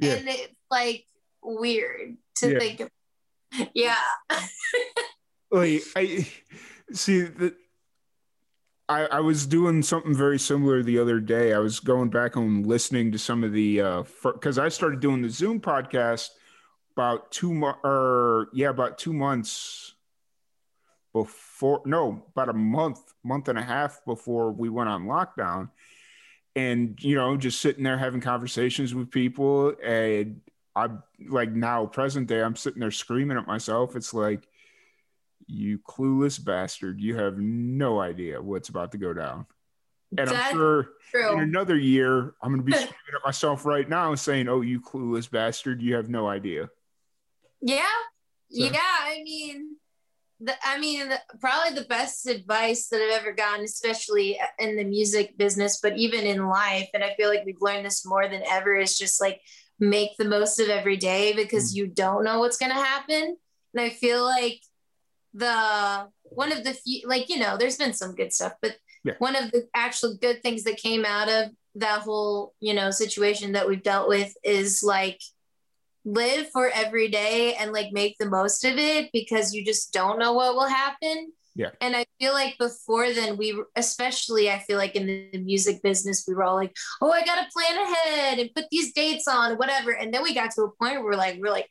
Yeah. 0.01 0.15
And 0.15 0.29
it's 0.29 0.53
like 0.69 1.05
weird 1.43 2.17
to 2.39 2.59
think 2.59 2.81
of. 2.81 2.91
Yeah. 3.75 3.95
like 5.51 5.83
I 5.97 6.29
see 6.93 7.23
that 7.23 7.55
I, 8.89 9.07
I 9.07 9.21
was 9.21 9.47
doing 9.47 9.83
something 9.83 10.15
very 10.15 10.39
similar 10.39 10.83
the 10.83 10.99
other 10.99 11.21
day. 11.21 11.53
I 11.53 11.59
was 11.59 11.79
going 11.79 12.11
back 12.11 12.37
and 12.37 12.67
listening 12.67 13.13
to 13.13 13.19
some 13.19 13.45
of 13.45 13.53
the 13.53 13.81
uh 13.81 14.03
because 14.25 14.59
I 14.59 14.69
started 14.69 15.01
doing 15.01 15.23
the 15.23 15.29
Zoom 15.31 15.61
podcast 15.61 16.31
about 16.97 17.31
two 17.31 17.55
months 17.55 17.81
or 17.85 18.49
yeah, 18.53 18.69
about 18.69 18.99
two 18.99 19.13
months 19.13 19.95
before 21.13 21.83
no, 21.85 22.25
about 22.35 22.49
a 22.49 22.55
month, 22.55 23.01
month 23.25 23.49
and 23.49 23.59
a 23.59 23.63
half 23.63 24.05
before 24.05 24.53
we 24.53 24.69
went 24.69 24.89
on 24.89 25.07
lockdown. 25.07 25.71
And 26.57 27.03
you 27.03 27.15
know, 27.15 27.37
just 27.37 27.61
sitting 27.61 27.85
there 27.85 27.97
having 27.97 28.21
conversations 28.21 28.93
with 28.93 29.11
people, 29.11 29.75
and 29.85 30.41
I'm 30.75 31.03
like 31.29 31.53
now 31.53 31.87
present 31.87 32.27
day, 32.27 32.43
I'm 32.43 32.57
sitting 32.57 32.81
there 32.81 32.91
screaming 32.91 33.39
at 33.39 33.47
myself. 33.47 33.95
It's 33.95 34.13
like 34.13 34.49
you 35.51 35.79
clueless 35.79 36.43
bastard. 36.43 37.01
You 37.01 37.17
have 37.17 37.39
no 37.39 38.01
idea 38.01 38.41
what's 38.41 38.69
about 38.69 38.93
to 38.93 38.99
go 38.99 39.13
down. 39.13 39.47
And 40.17 40.29
That's 40.29 40.33
I'm 40.33 40.53
sure 40.53 40.89
true. 41.11 41.33
in 41.35 41.41
another 41.41 41.77
year, 41.77 42.35
I'm 42.43 42.53
going 42.55 42.59
to 42.59 42.65
be 42.65 42.73
screaming 42.73 42.95
at 43.15 43.25
myself 43.25 43.65
right 43.65 43.89
now 43.89 44.15
saying, 44.15 44.49
Oh, 44.49 44.61
you 44.61 44.81
clueless 44.81 45.31
bastard. 45.31 45.83
You 45.83 45.95
have 45.95 46.09
no 46.09 46.29
idea. 46.29 46.69
Yeah. 47.61 47.85
So. 48.51 48.65
Yeah. 48.65 48.79
I 48.81 49.21
mean, 49.23 49.77
the, 50.41 50.55
I 50.65 50.81
mean, 50.81 51.11
the, 51.11 51.21
probably 51.39 51.79
the 51.79 51.87
best 51.87 52.27
advice 52.27 52.89
that 52.89 53.01
I've 53.01 53.21
ever 53.21 53.33
gotten, 53.33 53.65
especially 53.65 54.41
in 54.59 54.77
the 54.77 54.85
music 54.85 55.37
business, 55.37 55.81
but 55.83 55.97
even 55.97 56.25
in 56.25 56.49
life. 56.49 56.89
And 56.95 57.05
I 57.05 57.15
feel 57.15 57.29
like 57.29 57.45
we've 57.45 57.61
learned 57.61 57.85
this 57.85 58.07
more 58.07 58.27
than 58.29 58.43
ever 58.51 58.75
is 58.75 58.99
just 58.99 59.21
like 59.21 59.41
make 59.79 60.17
the 60.17 60.25
most 60.25 60.59
of 60.59 60.69
every 60.69 60.97
day 60.97 61.35
because 61.35 61.73
mm. 61.73 61.77
you 61.77 61.87
don't 61.87 62.25
know 62.25 62.41
what's 62.41 62.57
going 62.57 62.73
to 62.73 62.83
happen. 62.83 63.37
And 63.75 63.81
I 63.81 63.91
feel 63.91 64.25
like 64.25 64.61
the 65.35 66.09
one 66.25 66.53
of 66.53 66.65
the 66.65 66.73
few 66.73 67.07
like 67.07 67.29
you 67.29 67.39
know 67.39 67.57
there's 67.57 67.77
been 67.77 67.93
some 67.93 68.15
good 68.15 68.33
stuff 68.33 68.53
but 68.61 68.77
yeah. 69.05 69.15
one 69.19 69.37
of 69.37 69.51
the 69.53 69.67
actual 69.75 70.17
good 70.17 70.43
things 70.43 70.65
that 70.65 70.77
came 70.77 71.05
out 71.05 71.29
of 71.29 71.51
that 71.77 72.01
whole 72.01 72.55
you 72.61 72.75
know 72.75 72.91
situation 72.91 73.53
that 73.53 73.69
we've 73.69 73.83
dealt 73.83 74.09
with 74.09 74.35
is 74.43 74.83
like 74.83 75.21
live 76.05 76.49
for 76.51 76.69
every 76.71 77.09
day 77.09 77.55
and 77.55 77.73
like 77.73 77.93
make 77.93 78.17
the 78.19 78.29
most 78.29 78.65
of 78.65 78.79
it 78.79 79.11
because 79.13 79.55
you 79.55 79.65
just 79.65 79.93
don't 79.93 80.19
know 80.19 80.33
what 80.33 80.55
will 80.55 80.69
happen. 80.69 81.33
Yeah. 81.57 81.71
And 81.81 81.97
i 81.97 82.07
feel 82.21 82.33
like 82.33 82.57
before 82.59 83.13
then 83.13 83.37
we 83.37 83.61
especially 83.75 84.49
i 84.49 84.61
feel 84.61 84.79
like 84.79 84.95
in 84.95 85.07
the 85.07 85.39
music 85.39 85.83
business 85.83 86.25
we 86.27 86.33
were 86.33 86.45
all 86.45 86.55
like 86.55 86.75
oh 87.03 87.11
i 87.11 87.25
gotta 87.25 87.49
plan 87.53 87.77
ahead 87.77 88.39
and 88.39 88.55
put 88.55 88.67
these 88.71 88.93
dates 88.93 89.27
on 89.27 89.57
whatever. 89.57 89.91
And 89.91 90.15
then 90.15 90.23
we 90.23 90.33
got 90.33 90.53
to 90.53 90.63
a 90.63 90.71
point 90.71 90.95
where 90.95 91.05
we're 91.05 91.17
like 91.17 91.39
we're 91.41 91.51
like 91.51 91.69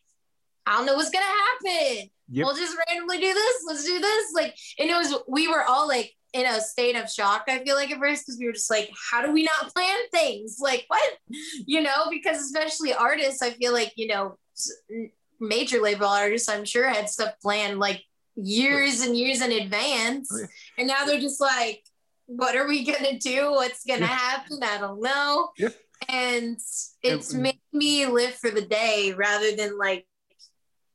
i 0.66 0.76
don't 0.76 0.86
know 0.86 0.96
what's 0.96 1.10
gonna 1.10 1.26
happen 1.26 2.10
Yep. 2.32 2.46
We'll 2.46 2.56
just 2.56 2.78
randomly 2.88 3.18
do 3.18 3.34
this. 3.34 3.56
Let's 3.66 3.86
do 3.86 4.00
this. 4.00 4.32
Like, 4.34 4.56
and 4.78 4.90
it 4.90 4.96
was, 4.96 5.16
we 5.28 5.48
were 5.48 5.64
all 5.64 5.88
like 5.88 6.14
in 6.34 6.46
a 6.46 6.62
state 6.62 6.96
of 6.96 7.10
shock, 7.10 7.46
I 7.48 7.64
feel 7.64 7.76
like 7.76 7.92
at 7.92 8.00
first, 8.00 8.26
because 8.26 8.38
we 8.40 8.46
were 8.46 8.54
just 8.54 8.70
like, 8.70 8.92
how 9.12 9.26
do 9.26 9.32
we 9.32 9.44
not 9.44 9.74
plan 9.74 9.98
things? 10.12 10.58
Like, 10.62 10.86
what? 10.88 11.18
You 11.66 11.82
know, 11.82 12.08
because 12.12 12.38
especially 12.38 12.94
artists, 12.94 13.42
I 13.42 13.52
feel 13.52 13.74
like, 13.74 13.94
you 13.96 14.08
know, 14.08 14.38
major 15.40 15.82
label 15.82 16.06
artists, 16.06 16.48
I'm 16.48 16.66
sure 16.66 16.88
had 16.88 17.10
stuff 17.10 17.34
planned 17.42 17.80
like 17.80 18.04
years 18.36 19.02
and 19.02 19.18
years 19.18 19.42
in 19.42 19.52
advance. 19.52 20.30
Oh, 20.32 20.46
and 20.78 20.88
now 20.88 21.06
they're 21.06 21.20
just 21.20 21.42
like, 21.42 21.82
what 22.28 22.56
are 22.56 22.68
we 22.68 22.86
going 22.86 23.06
to 23.06 23.18
do? 23.18 23.52
What's 23.52 23.84
going 23.86 24.02
to 24.02 24.06
happen? 24.06 24.60
I 24.62 24.78
don't 24.78 25.02
know. 25.02 25.50
Yeah. 25.58 25.70
And 26.08 26.58
it's 27.02 27.34
made 27.34 27.60
me 27.74 28.06
live 28.06 28.36
for 28.36 28.52
the 28.52 28.62
day 28.62 29.14
rather 29.18 29.56
than 29.56 29.78
like 29.80 30.06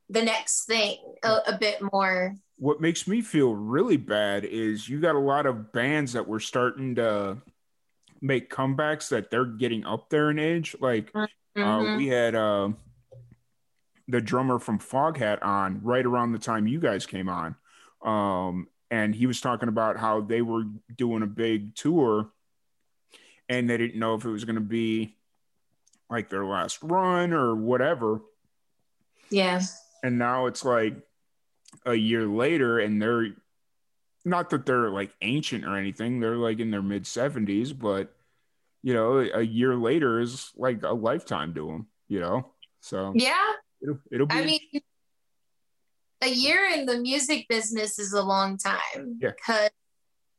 the 0.09 0.21
next 0.21 0.65
thing 0.65 0.97
a, 1.23 1.37
a, 1.47 1.57
bit 1.57 1.81
more. 1.91 2.35
What 2.57 2.79
makes 2.79 3.07
me 3.07 3.21
feel 3.21 3.53
really 3.53 3.97
bad 3.97 4.45
is 4.45 4.87
you 4.87 4.99
got 4.99 5.15
a 5.15 5.19
lot 5.19 5.45
of 5.45 5.71
bands 5.71 6.13
that 6.13 6.27
were 6.27 6.39
starting 6.39 6.95
to 6.95 7.37
make 8.21 8.49
comebacks 8.49 9.09
that 9.09 9.31
they're 9.31 9.45
getting 9.45 9.85
up 9.85 10.09
there 10.09 10.29
in 10.29 10.39
age. 10.39 10.75
Like 10.79 11.11
uh, 11.15 11.27
mm-hmm. 11.57 11.63
uh, 11.63 11.97
we 11.97 12.07
had 12.07 12.35
uh, 12.35 12.69
the 14.07 14.21
drummer 14.21 14.59
from 14.59 14.79
Foghat 14.79 15.43
on 15.43 15.81
right 15.83 16.05
around 16.05 16.31
the 16.31 16.39
time 16.39 16.67
you 16.67 16.79
guys 16.79 17.05
came 17.05 17.29
on. 17.29 17.55
Um, 18.03 18.67
and 18.91 19.15
he 19.15 19.25
was 19.25 19.41
talking 19.41 19.69
about 19.69 19.97
how 19.97 20.21
they 20.21 20.41
were 20.41 20.63
doing 20.95 21.23
a 21.23 21.27
big 21.27 21.75
tour 21.75 22.29
and 23.49 23.69
they 23.69 23.77
didn't 23.77 23.99
know 23.99 24.15
if 24.15 24.23
it 24.23 24.29
was 24.29 24.45
going 24.45 24.55
to 24.55 24.61
be 24.61 25.15
like 26.09 26.29
their 26.29 26.45
last 26.45 26.79
run 26.83 27.33
or 27.33 27.55
whatever. 27.55 28.21
Yeah 29.31 29.61
and 30.05 30.19
now 30.19 30.45
it's 30.45 30.63
like 30.63 30.95
a 31.85 31.95
year 31.95 32.27
later 32.27 32.79
and 32.79 33.01
they're 33.01 33.29
not 34.23 34.51
that 34.51 34.65
they're 34.65 34.91
like 34.91 35.11
ancient 35.21 35.65
or 35.65 35.77
anything 35.77 36.19
they're 36.19 36.37
like 36.37 36.59
in 36.59 36.69
their 36.69 36.81
mid 36.81 37.03
70s 37.03 37.77
but 37.77 38.13
you 38.83 38.93
know 38.93 39.17
a 39.17 39.41
year 39.41 39.75
later 39.75 40.19
is 40.19 40.51
like 40.55 40.83
a 40.83 40.93
lifetime 40.93 41.55
to 41.55 41.65
them 41.65 41.87
you 42.07 42.19
know 42.19 42.51
so 42.81 43.13
yeah 43.15 43.51
it'll, 43.81 43.99
it'll 44.11 44.27
be 44.27 44.35
i 44.35 44.45
mean 44.45 44.59
a 46.21 46.29
year 46.29 46.69
in 46.71 46.85
the 46.85 46.99
music 46.99 47.47
business 47.49 47.97
is 47.97 48.13
a 48.13 48.21
long 48.21 48.57
time 48.57 49.17
yeah 49.19 49.31
because 49.31 49.69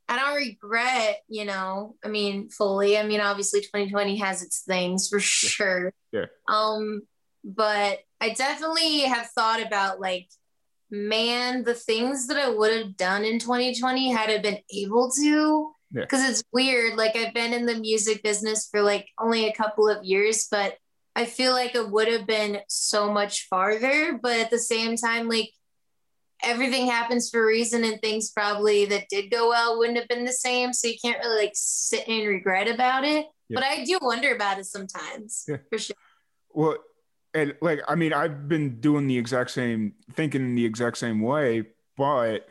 I 0.09 0.15
don't 0.15 0.37
regret, 0.37 1.17
you 1.29 1.45
know, 1.45 1.97
I 2.05 2.07
mean, 2.07 2.49
fully. 2.49 2.97
I 2.97 3.03
mean, 3.05 3.21
obviously 3.21 3.61
2020 3.63 4.19
has 4.19 4.41
its 4.41 4.61
things 4.61 5.09
for 5.09 5.19
sure. 5.19 5.93
Yeah. 6.13 6.27
Um, 6.49 7.03
but 7.43 7.99
I 8.21 8.31
definitely 8.31 9.01
have 9.01 9.29
thought 9.35 9.63
about 9.63 10.01
like, 10.01 10.29
man, 10.91 11.65
the 11.65 11.75
things 11.75 12.27
that 12.29 12.37
I 12.37 12.49
would 12.49 12.73
have 12.77 12.97
done 12.97 13.25
in 13.25 13.39
2020 13.39 14.11
had 14.13 14.31
I 14.31 14.39
been 14.39 14.59
able 14.75 15.11
to. 15.13 15.73
Because 15.93 16.23
yeah. 16.23 16.31
it's 16.31 16.43
weird. 16.53 16.97
Like, 16.97 17.17
I've 17.17 17.33
been 17.33 17.53
in 17.53 17.65
the 17.65 17.79
music 17.79 18.23
business 18.23 18.69
for 18.71 18.83
like 18.83 19.09
only 19.21 19.47
a 19.47 19.53
couple 19.53 19.89
of 19.89 20.05
years, 20.05 20.49
but 20.51 20.77
I 21.15 21.25
feel 21.25 21.53
like 21.53 21.75
it 21.75 21.91
would 21.91 22.09
have 22.09 22.27
been 22.27 22.59
so 22.69 23.13
much 23.13 23.47
farther. 23.49 24.19
But 24.21 24.39
at 24.39 24.51
the 24.51 24.59
same 24.59 24.97
time, 24.97 25.29
like, 25.29 25.51
everything 26.43 26.87
happens 26.87 27.31
for 27.31 27.43
a 27.43 27.47
reason 27.47 27.85
and 27.85 28.01
things 28.01 28.31
probably 28.31 28.85
that 28.87 29.09
did 29.09 29.31
go 29.31 29.49
well 29.49 29.79
wouldn't 29.79 29.99
have 29.99 30.09
been 30.09 30.25
the 30.25 30.33
same. 30.33 30.73
So 30.73 30.89
you 30.89 30.97
can't 31.03 31.19
really 31.19 31.45
like 31.45 31.53
sit 31.55 32.07
and 32.09 32.29
regret 32.29 32.69
about 32.69 33.05
it. 33.05 33.27
But 33.49 33.63
I 33.63 33.85
do 33.85 33.99
wonder 34.03 34.35
about 34.35 34.59
it 34.59 34.67
sometimes 34.67 35.45
yeah. 35.49 35.59
for 35.71 35.79
sure. 35.79 35.97
Well, 36.53 36.77
and 37.37 37.55
like 37.61 37.81
I 37.87 37.95
mean, 37.95 38.13
I've 38.13 38.49
been 38.49 38.81
doing 38.81 39.07
the 39.07 39.19
exact 39.19 39.51
same, 39.51 39.93
thinking 40.13 40.41
in 40.41 40.55
the 40.55 40.65
exact 40.65 40.97
same 40.97 41.21
way, 41.21 41.65
but 41.97 42.49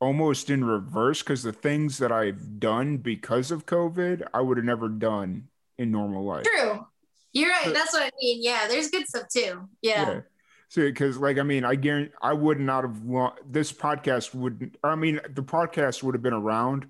almost 0.00 0.48
in 0.48 0.64
reverse 0.64 1.22
because 1.22 1.42
the 1.42 1.52
things 1.52 1.98
that 1.98 2.10
I've 2.10 2.58
done 2.58 2.96
because 2.96 3.50
of 3.50 3.66
COVID, 3.66 4.22
I 4.32 4.40
would 4.40 4.56
have 4.56 4.64
never 4.64 4.88
done 4.88 5.48
in 5.78 5.92
normal 5.92 6.24
life. 6.24 6.44
True. 6.44 6.86
You're 7.32 7.50
right. 7.50 7.72
That's 7.72 7.92
what 7.92 8.02
I 8.02 8.10
mean. 8.20 8.42
Yeah, 8.42 8.66
there's 8.66 8.88
good 8.88 9.06
stuff 9.06 9.28
too. 9.28 9.68
Yeah. 9.82 10.10
yeah. 10.10 10.20
So, 10.68 10.80
because 10.82 11.18
like 11.18 11.38
I 11.38 11.42
mean, 11.42 11.64
I 11.64 11.74
guarantee 11.74 12.14
I 12.22 12.32
would 12.32 12.58
not 12.58 12.84
have 12.84 13.32
this 13.46 13.70
podcast 13.70 14.34
would. 14.34 14.78
I 14.82 14.94
mean, 14.94 15.20
the 15.28 15.42
podcast 15.42 16.02
would 16.02 16.14
have 16.14 16.22
been 16.22 16.32
around, 16.32 16.86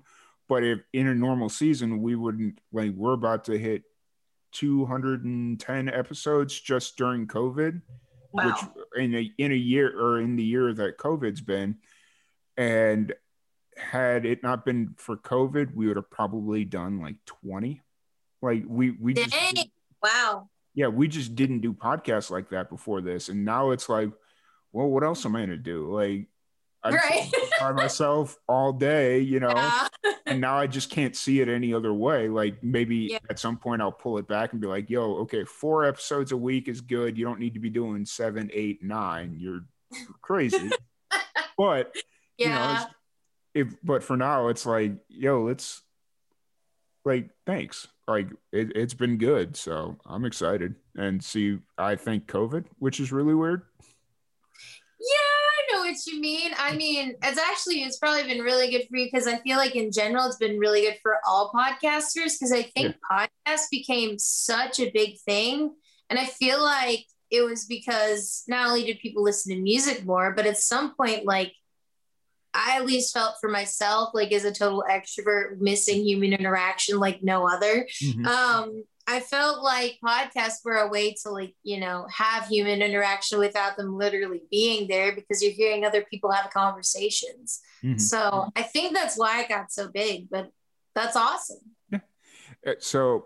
but 0.47 0.63
if 0.63 0.79
in 0.93 1.07
a 1.07 1.13
normal 1.15 1.49
season 1.49 2.01
we 2.01 2.15
wouldn't 2.15 2.59
like 2.71 2.91
we're 2.91 3.13
about 3.13 3.43
to 3.45 3.57
hit 3.57 3.83
210 4.51 5.89
episodes 5.89 6.59
just 6.59 6.97
during 6.97 7.27
COVID, 7.27 7.81
wow. 8.31 8.45
which 8.47 9.03
in 9.03 9.15
a 9.15 9.31
in 9.37 9.51
a 9.51 9.55
year 9.55 9.97
or 9.97 10.19
in 10.19 10.35
the 10.35 10.43
year 10.43 10.73
that 10.73 10.97
COVID's 10.97 11.41
been, 11.41 11.77
and 12.57 13.13
had 13.77 14.25
it 14.25 14.43
not 14.43 14.65
been 14.65 14.93
for 14.97 15.17
COVID, 15.17 15.73
we 15.73 15.87
would 15.87 15.95
have 15.95 16.09
probably 16.09 16.65
done 16.65 16.99
like 16.99 17.15
20. 17.25 17.81
Like 18.41 18.63
we 18.67 18.91
we 18.91 19.13
just 19.13 19.35
wow. 20.03 20.49
Yeah, 20.73 20.87
we 20.87 21.07
just 21.07 21.35
didn't 21.35 21.59
do 21.59 21.73
podcasts 21.73 22.31
like 22.31 22.49
that 22.49 22.69
before 22.69 23.01
this. 23.01 23.29
And 23.29 23.43
now 23.43 23.71
it's 23.71 23.89
like, 23.89 24.09
well, 24.71 24.87
what 24.87 25.03
else 25.03 25.25
am 25.25 25.35
I 25.35 25.41
gonna 25.41 25.57
do? 25.57 25.93
Like 25.93 26.27
I 26.83 26.89
right. 26.91 27.31
by 27.59 27.71
myself 27.73 28.37
all 28.47 28.73
day, 28.73 29.19
you 29.19 29.39
know. 29.39 29.53
Yeah. 29.53 29.87
and 30.25 30.41
now 30.41 30.57
I 30.57 30.67
just 30.67 30.89
can't 30.89 31.15
see 31.15 31.41
it 31.41 31.47
any 31.47 31.73
other 31.73 31.93
way. 31.93 32.27
Like 32.27 32.63
maybe 32.63 32.95
yeah. 33.11 33.19
at 33.29 33.39
some 33.39 33.57
point 33.57 33.81
I'll 33.81 33.91
pull 33.91 34.17
it 34.17 34.27
back 34.27 34.51
and 34.51 34.61
be 34.61 34.67
like, 34.67 34.89
yo, 34.89 35.17
okay, 35.17 35.43
four 35.43 35.85
episodes 35.85 36.31
a 36.31 36.37
week 36.37 36.67
is 36.67 36.81
good. 36.81 37.17
You 37.17 37.25
don't 37.25 37.39
need 37.39 37.53
to 37.53 37.59
be 37.59 37.69
doing 37.69 38.05
seven, 38.05 38.49
eight, 38.53 38.83
nine. 38.83 39.35
You're 39.37 39.61
crazy. 40.21 40.71
but 41.57 41.95
yeah. 42.37 42.45
you 42.45 42.49
know, 42.49 42.85
if 43.53 43.75
but 43.83 44.03
for 44.03 44.17
now 44.17 44.47
it's 44.47 44.65
like, 44.65 44.93
yo, 45.07 45.43
let's 45.43 45.81
like 47.05 47.29
thanks. 47.45 47.87
Like 48.07 48.29
it, 48.51 48.75
it's 48.75 48.93
been 48.93 49.17
good. 49.17 49.55
So 49.55 49.97
I'm 50.05 50.25
excited. 50.25 50.75
And 50.95 51.23
see, 51.23 51.59
I 51.77 51.95
think 51.95 52.27
COVID, 52.27 52.65
which 52.79 52.99
is 52.99 53.11
really 53.11 53.35
weird. 53.35 53.63
Yeah, 55.91 55.97
I 55.97 55.97
know 55.97 55.97
what 55.97 56.07
you 56.07 56.21
mean. 56.21 56.51
I 56.57 56.75
mean, 56.75 57.15
it's 57.23 57.39
actually 57.39 57.83
it's 57.83 57.97
probably 57.97 58.23
been 58.23 58.43
really 58.43 58.69
good 58.69 58.87
for 58.89 58.97
you 58.97 59.09
because 59.11 59.27
I 59.27 59.37
feel 59.39 59.57
like 59.57 59.75
in 59.75 59.91
general 59.91 60.25
it's 60.25 60.37
been 60.37 60.59
really 60.59 60.81
good 60.81 60.97
for 61.01 61.17
all 61.27 61.51
podcasters 61.53 62.33
because 62.39 62.51
I 62.51 62.63
think 62.63 62.95
yeah. 63.11 63.27
podcasts 63.47 63.69
became 63.69 64.17
such 64.17 64.79
a 64.79 64.91
big 64.91 65.19
thing. 65.19 65.73
And 66.09 66.19
I 66.19 66.25
feel 66.25 66.61
like 66.61 67.05
it 67.29 67.41
was 67.43 67.65
because 67.65 68.43
not 68.47 68.67
only 68.67 68.83
did 68.83 68.99
people 68.99 69.23
listen 69.23 69.55
to 69.55 69.61
music 69.61 70.05
more, 70.05 70.33
but 70.33 70.45
at 70.45 70.57
some 70.57 70.95
point, 70.95 71.25
like 71.25 71.53
I 72.53 72.77
at 72.77 72.85
least 72.85 73.13
felt 73.13 73.35
for 73.39 73.49
myself, 73.49 74.09
like 74.13 74.31
as 74.31 74.43
a 74.43 74.51
total 74.51 74.83
extrovert, 74.89 75.59
missing 75.59 76.03
human 76.05 76.33
interaction 76.33 76.99
like 76.99 77.23
no 77.23 77.47
other. 77.47 77.87
Mm-hmm. 78.03 78.25
Um, 78.25 78.83
I 79.11 79.19
felt 79.19 79.61
like 79.61 79.99
podcasts 80.03 80.63
were 80.63 80.77
a 80.77 80.87
way 80.87 81.13
to 81.23 81.31
like, 81.31 81.53
you 81.63 81.81
know, 81.81 82.07
have 82.09 82.47
human 82.47 82.81
interaction 82.81 83.39
without 83.39 83.75
them 83.75 83.97
literally 83.97 84.41
being 84.49 84.87
there 84.87 85.13
because 85.13 85.43
you're 85.43 85.51
hearing 85.51 85.83
other 85.83 86.05
people 86.09 86.31
have 86.31 86.49
conversations. 86.49 87.59
Mm-hmm. 87.83 87.97
So 87.97 88.47
I 88.55 88.61
think 88.61 88.93
that's 88.93 89.17
why 89.17 89.41
it 89.41 89.49
got 89.49 89.69
so 89.69 89.89
big, 89.89 90.29
but 90.29 90.49
that's 90.95 91.17
awesome. 91.17 91.57
Yeah. 91.89 91.99
Uh, 92.65 92.73
so 92.79 93.25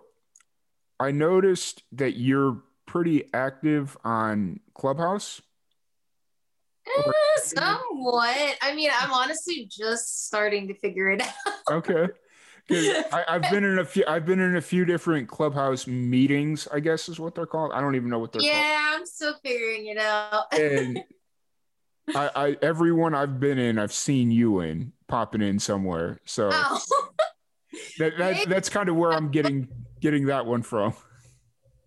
I 0.99 1.11
noticed 1.11 1.83
that 1.91 2.17
you're 2.17 2.63
pretty 2.87 3.29
active 3.31 3.95
on 4.03 4.61
Clubhouse. 4.73 5.39
Eh, 6.87 7.11
somewhat. 7.43 8.57
I 8.61 8.73
mean, 8.73 8.89
I'm 8.99 9.13
honestly 9.13 9.69
just 9.69 10.25
starting 10.25 10.67
to 10.69 10.73
figure 10.73 11.09
it 11.09 11.21
out. 11.47 11.53
Okay. 11.71 12.07
I, 12.71 13.23
have 13.27 13.51
been 13.51 13.63
in 13.63 13.79
a 13.79 13.85
few. 13.85 14.03
I've 14.07 14.25
been 14.25 14.39
in 14.39 14.55
a 14.55 14.61
few 14.61 14.85
different 14.85 15.27
clubhouse 15.27 15.85
meetings. 15.85 16.67
I 16.73 16.79
guess 16.79 17.07
is 17.07 17.19
what 17.19 17.35
they're 17.35 17.45
called. 17.45 17.71
I 17.73 17.81
don't 17.81 17.95
even 17.95 18.09
know 18.09 18.17
what 18.17 18.31
they're 18.31 18.41
yeah, 18.41 18.53
called. 18.53 18.65
Yeah, 18.65 18.97
I'm 18.97 19.05
still 19.05 19.35
figuring 19.43 19.87
it 19.87 19.97
out. 19.97 20.51
and 20.51 21.03
I, 22.15 22.31
I, 22.35 22.57
everyone 22.61 23.13
I've 23.13 23.39
been 23.39 23.59
in, 23.59 23.77
I've 23.77 23.93
seen 23.93 24.31
you 24.31 24.61
in 24.61 24.93
popping 25.07 25.41
in 25.41 25.59
somewhere. 25.59 26.19
So 26.25 26.49
oh. 26.51 26.81
that, 27.99 28.17
that 28.17 28.49
that's 28.49 28.69
kind 28.69 28.89
of 28.89 28.95
where 28.95 29.11
I'm 29.11 29.29
getting 29.29 29.67
getting 30.01 30.25
that 30.27 30.45
one 30.45 30.63
from. 30.63 30.93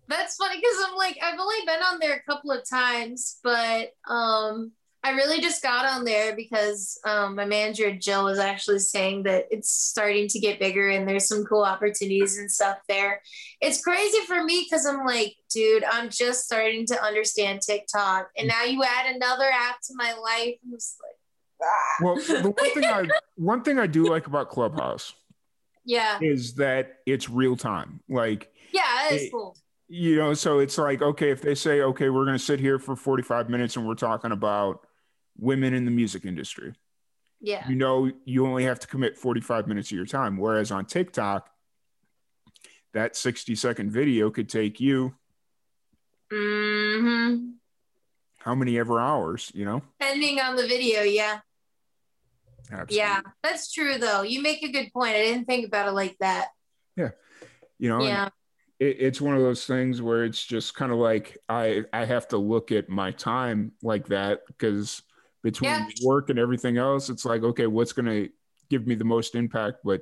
That's 0.07 0.37
funny 0.37 0.57
because 0.59 0.77
I'm 0.87 0.95
like 0.95 1.17
I've 1.21 1.39
only 1.39 1.65
been 1.65 1.81
on 1.81 1.99
there 1.99 2.15
a 2.15 2.31
couple 2.31 2.51
of 2.51 2.67
times, 2.67 3.39
but 3.43 3.91
um 4.07 4.71
I 5.01 5.11
really 5.11 5.39
just 5.39 5.63
got 5.63 5.85
on 5.85 6.03
there 6.03 6.35
because 6.35 6.99
um, 7.05 7.35
my 7.35 7.45
manager 7.45 7.95
Jill 7.95 8.25
was 8.25 8.37
actually 8.37 8.79
saying 8.79 9.23
that 9.23 9.45
it's 9.49 9.71
starting 9.71 10.27
to 10.27 10.39
get 10.39 10.59
bigger 10.59 10.89
and 10.89 11.07
there's 11.07 11.25
some 11.25 11.45
cool 11.45 11.63
opportunities 11.63 12.37
and 12.37 12.51
stuff 12.51 12.79
there. 12.89 13.21
It's 13.61 13.81
crazy 13.81 14.19
for 14.27 14.43
me 14.43 14.65
because 14.69 14.85
I'm 14.85 15.05
like, 15.05 15.37
dude, 15.49 15.85
I'm 15.85 16.09
just 16.09 16.43
starting 16.43 16.85
to 16.87 17.01
understand 17.01 17.61
TikTok, 17.61 18.29
and 18.37 18.49
now 18.49 18.63
you 18.63 18.83
add 18.83 19.15
another 19.15 19.49
app 19.49 19.77
to 19.83 19.93
my 19.95 20.13
life. 20.13 20.55
I'm 20.65 20.71
just 20.71 20.97
like, 21.01 21.15
ah. 21.63 22.03
well, 22.03 22.15
the 22.15 22.49
one 22.51 22.73
thing 22.73 22.85
I 22.85 23.07
one 23.35 23.63
thing 23.63 23.79
I 23.79 23.87
do 23.87 24.03
like 24.03 24.27
about 24.27 24.49
Clubhouse, 24.49 25.13
yeah, 25.85 26.19
is 26.21 26.55
that 26.55 26.97
it's 27.05 27.29
real 27.29 27.55
time. 27.55 28.01
Like, 28.09 28.51
yeah, 28.73 29.07
it 29.09 29.13
is 29.13 29.23
it, 29.23 29.31
cool 29.31 29.55
you 29.91 30.17
know 30.17 30.35
so 30.35 30.59
it's 30.59 30.77
like 30.77 31.01
okay 31.01 31.31
if 31.31 31.41
they 31.41 31.55
say 31.55 31.81
okay 31.81 32.09
we're 32.09 32.23
going 32.23 32.37
to 32.37 32.43
sit 32.43 32.59
here 32.59 32.77
for 32.77 32.95
45 32.95 33.49
minutes 33.49 33.75
and 33.75 33.87
we're 33.87 33.95
talking 33.95 34.31
about 34.31 34.85
women 35.39 35.73
in 35.73 35.85
the 35.85 35.91
music 35.91 36.25
industry. 36.25 36.73
Yeah. 37.41 37.67
You 37.69 37.75
know, 37.75 38.11
you 38.25 38.45
only 38.45 38.65
have 38.65 38.79
to 38.79 38.87
commit 38.87 39.17
45 39.17 39.67
minutes 39.67 39.91
of 39.91 39.97
your 39.97 40.05
time. 40.05 40.37
Whereas 40.37 40.71
on 40.71 40.85
TikTok, 40.85 41.49
that 42.93 43.15
60 43.15 43.55
second 43.55 43.91
video 43.91 44.29
could 44.29 44.49
take 44.49 44.79
you 44.79 45.15
mm-hmm. 46.31 47.51
how 48.37 48.55
many 48.55 48.77
ever 48.79 48.99
hours, 48.99 49.51
you 49.53 49.65
know? 49.65 49.81
Depending 49.99 50.39
on 50.39 50.55
the 50.55 50.67
video, 50.67 51.01
yeah. 51.01 51.39
Absolutely. 52.71 52.97
Yeah, 52.97 53.21
that's 53.41 53.71
true 53.71 53.97
though. 53.97 54.21
You 54.21 54.41
make 54.41 54.61
a 54.61 54.71
good 54.71 54.91
point. 54.93 55.15
I 55.15 55.23
didn't 55.23 55.45
think 55.45 55.65
about 55.65 55.87
it 55.87 55.93
like 55.93 56.17
that. 56.19 56.49
Yeah. 56.95 57.11
You 57.79 57.89
know, 57.89 58.03
yeah. 58.03 58.29
It, 58.79 58.97
it's 58.99 59.21
one 59.21 59.35
of 59.35 59.41
those 59.41 59.65
things 59.65 60.01
where 60.01 60.23
it's 60.23 60.45
just 60.45 60.75
kind 60.75 60.91
of 60.91 60.99
like 60.99 61.37
I 61.47 61.83
I 61.91 62.05
have 62.05 62.27
to 62.29 62.37
look 62.37 62.71
at 62.71 62.87
my 62.87 63.11
time 63.11 63.71
like 63.81 64.07
that 64.09 64.41
because 64.47 65.01
between 65.43 65.71
yeah. 65.71 65.87
work 66.03 66.29
and 66.29 66.39
everything 66.39 66.77
else, 66.77 67.09
it's 67.09 67.25
like, 67.25 67.43
okay, 67.43 67.67
what's 67.67 67.93
going 67.93 68.05
to 68.05 68.29
give 68.69 68.85
me 68.87 68.95
the 68.95 69.05
most 69.05 69.35
impact, 69.35 69.77
but 69.83 70.01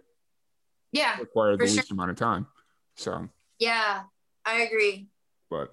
yeah, 0.91 1.17
require 1.19 1.58
the 1.58 1.63
least 1.63 1.91
amount 1.91 2.12
of 2.12 2.17
time. 2.17 2.47
So, 2.95 3.30
yeah, 3.60 4.04
I 4.45 4.62
agree. 4.62 5.08
But 5.50 5.69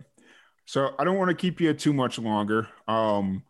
so 0.66 0.94
I 0.98 1.05
don't 1.05 1.18
want 1.18 1.31
to 1.31 1.35
keep 1.35 1.61
you 1.61 1.72
too 1.72 1.92
much 1.92 2.18
longer. 2.18 2.68
Um, 2.88 3.42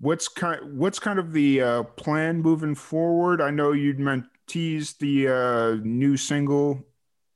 what's 0.00 0.28
kind 0.28 0.78
what's 0.78 0.98
kind 0.98 1.18
of 1.18 1.32
the 1.32 1.60
uh, 1.60 1.82
plan 1.82 2.40
moving 2.40 2.74
forward? 2.74 3.40
I 3.40 3.50
know 3.50 3.72
you'd 3.72 3.98
meant 3.98 4.24
tease 4.46 4.94
the 4.94 5.28
uh, 5.28 5.76
new 5.82 6.16
single 6.16 6.84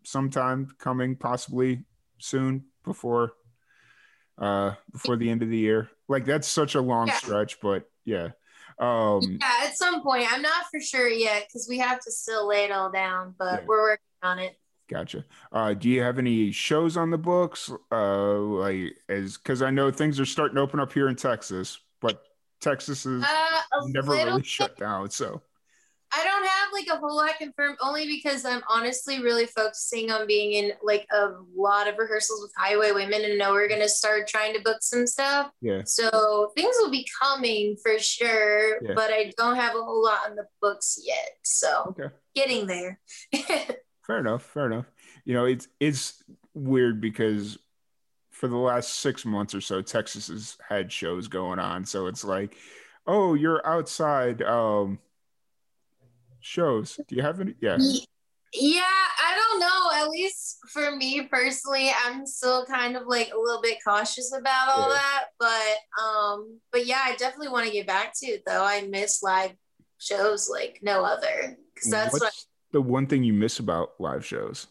sometime 0.04 0.68
coming, 0.78 1.16
possibly 1.16 1.84
soon 2.18 2.64
before 2.84 3.32
uh 4.38 4.72
before 4.92 5.16
the 5.16 5.28
end 5.28 5.42
of 5.42 5.50
the 5.50 5.56
year. 5.56 5.90
Like 6.08 6.24
that's 6.24 6.48
such 6.48 6.74
a 6.74 6.80
long 6.80 7.08
yeah. 7.08 7.14
stretch, 7.14 7.60
but 7.60 7.88
yeah. 8.08 8.28
Um, 8.78 9.38
yeah, 9.40 9.66
at 9.66 9.76
some 9.76 10.02
point. 10.02 10.26
I'm 10.32 10.42
not 10.42 10.66
for 10.70 10.80
sure 10.80 11.08
yet 11.08 11.46
because 11.46 11.66
we 11.68 11.78
have 11.78 12.00
to 12.00 12.10
still 12.10 12.46
lay 12.46 12.64
it 12.64 12.70
all 12.70 12.90
down, 12.90 13.34
but 13.38 13.60
yeah. 13.60 13.66
we're 13.66 13.82
working 13.82 14.04
on 14.22 14.38
it. 14.38 14.58
Gotcha. 14.88 15.24
Uh, 15.52 15.74
do 15.74 15.88
you 15.88 16.02
have 16.02 16.18
any 16.18 16.50
shows 16.50 16.96
on 16.96 17.10
the 17.10 17.18
books? 17.18 17.70
Uh, 17.92 18.38
like 18.38 18.96
as 19.08 19.36
because 19.36 19.60
I 19.60 19.70
know 19.70 19.90
things 19.90 20.18
are 20.18 20.24
starting 20.24 20.56
to 20.56 20.62
open 20.62 20.80
up 20.80 20.92
here 20.92 21.08
in 21.08 21.16
Texas, 21.16 21.78
but 22.00 22.22
Texas 22.60 23.04
is 23.04 23.22
uh, 23.22 23.60
never 23.88 24.12
really 24.12 24.42
shut 24.42 24.76
down. 24.78 25.10
So 25.10 25.42
I 26.12 26.24
don't 26.24 26.46
have 26.46 26.72
like 26.72 26.86
a 26.88 26.98
whole 26.98 27.16
lot 27.16 27.36
confirmed 27.38 27.76
only 27.80 28.06
because 28.06 28.44
I'm 28.44 28.62
honestly 28.68 29.22
really 29.22 29.46
focusing 29.46 30.10
on 30.10 30.26
being 30.26 30.52
in 30.52 30.72
like 30.82 31.06
a 31.12 31.32
lot 31.54 31.86
of 31.86 31.98
rehearsals 31.98 32.40
with 32.42 32.52
Highway 32.56 32.92
Women 32.92 33.24
and 33.24 33.38
know 33.38 33.52
we're 33.52 33.68
gonna 33.68 33.88
start 33.88 34.26
trying 34.26 34.54
to 34.54 34.60
book 34.60 34.78
some 34.80 35.06
stuff. 35.06 35.50
Yeah. 35.60 35.82
So 35.84 36.52
things 36.56 36.74
will 36.78 36.90
be 36.90 37.06
coming 37.20 37.76
for 37.82 37.98
sure, 37.98 38.82
yeah. 38.82 38.94
but 38.94 39.10
I 39.10 39.32
don't 39.36 39.56
have 39.56 39.74
a 39.74 39.82
whole 39.82 40.02
lot 40.02 40.20
on 40.28 40.36
the 40.36 40.46
books 40.62 40.98
yet. 41.04 41.30
So 41.42 41.94
okay. 41.98 42.14
getting 42.34 42.66
there. 42.66 43.00
fair 44.06 44.18
enough. 44.18 44.42
Fair 44.42 44.66
enough. 44.66 44.86
You 45.24 45.34
know, 45.34 45.44
it's 45.44 45.68
it's 45.78 46.22
weird 46.54 47.00
because 47.00 47.58
for 48.30 48.48
the 48.48 48.56
last 48.56 49.00
six 49.00 49.24
months 49.24 49.54
or 49.54 49.60
so, 49.60 49.82
Texas 49.82 50.28
has 50.28 50.56
had 50.66 50.92
shows 50.92 51.28
going 51.28 51.58
on. 51.58 51.84
So 51.84 52.06
it's 52.06 52.24
like, 52.24 52.56
oh, 53.06 53.34
you're 53.34 53.66
outside. 53.66 54.42
Um, 54.42 55.00
shows. 56.48 56.98
Do 57.06 57.14
you 57.14 57.22
have 57.22 57.40
any? 57.40 57.54
Yeah. 57.60 57.78
Yeah, 58.54 58.80
I 58.82 59.34
don't 59.36 59.60
know. 59.60 60.02
At 60.02 60.08
least 60.08 60.58
for 60.72 60.96
me 60.96 61.28
personally, 61.30 61.90
I'm 62.04 62.24
still 62.26 62.64
kind 62.64 62.96
of 62.96 63.06
like 63.06 63.30
a 63.30 63.38
little 63.38 63.60
bit 63.60 63.78
cautious 63.86 64.32
about 64.32 64.70
all 64.70 64.88
yeah. 64.88 64.94
that. 64.94 65.24
But 65.38 66.02
um, 66.02 66.58
but 66.72 66.86
yeah, 66.86 67.02
I 67.04 67.14
definitely 67.16 67.50
want 67.50 67.66
to 67.66 67.72
get 67.72 67.86
back 67.86 68.12
to 68.20 68.26
it 68.26 68.42
though. 68.46 68.64
I 68.64 68.86
miss 68.86 69.22
live 69.22 69.52
shows 69.98 70.48
like 70.50 70.80
no 70.82 71.04
other. 71.04 71.58
Because 71.74 71.90
that's 71.90 72.12
What's 72.12 72.24
what 72.24 72.32
the 72.72 72.80
one 72.80 73.06
thing 73.06 73.22
you 73.22 73.34
miss 73.34 73.58
about 73.58 73.92
live 73.98 74.24
shows. 74.24 74.66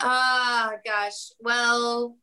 Ah, 0.00 0.68
uh, 0.68 0.76
gosh. 0.84 1.32
Well, 1.40 2.16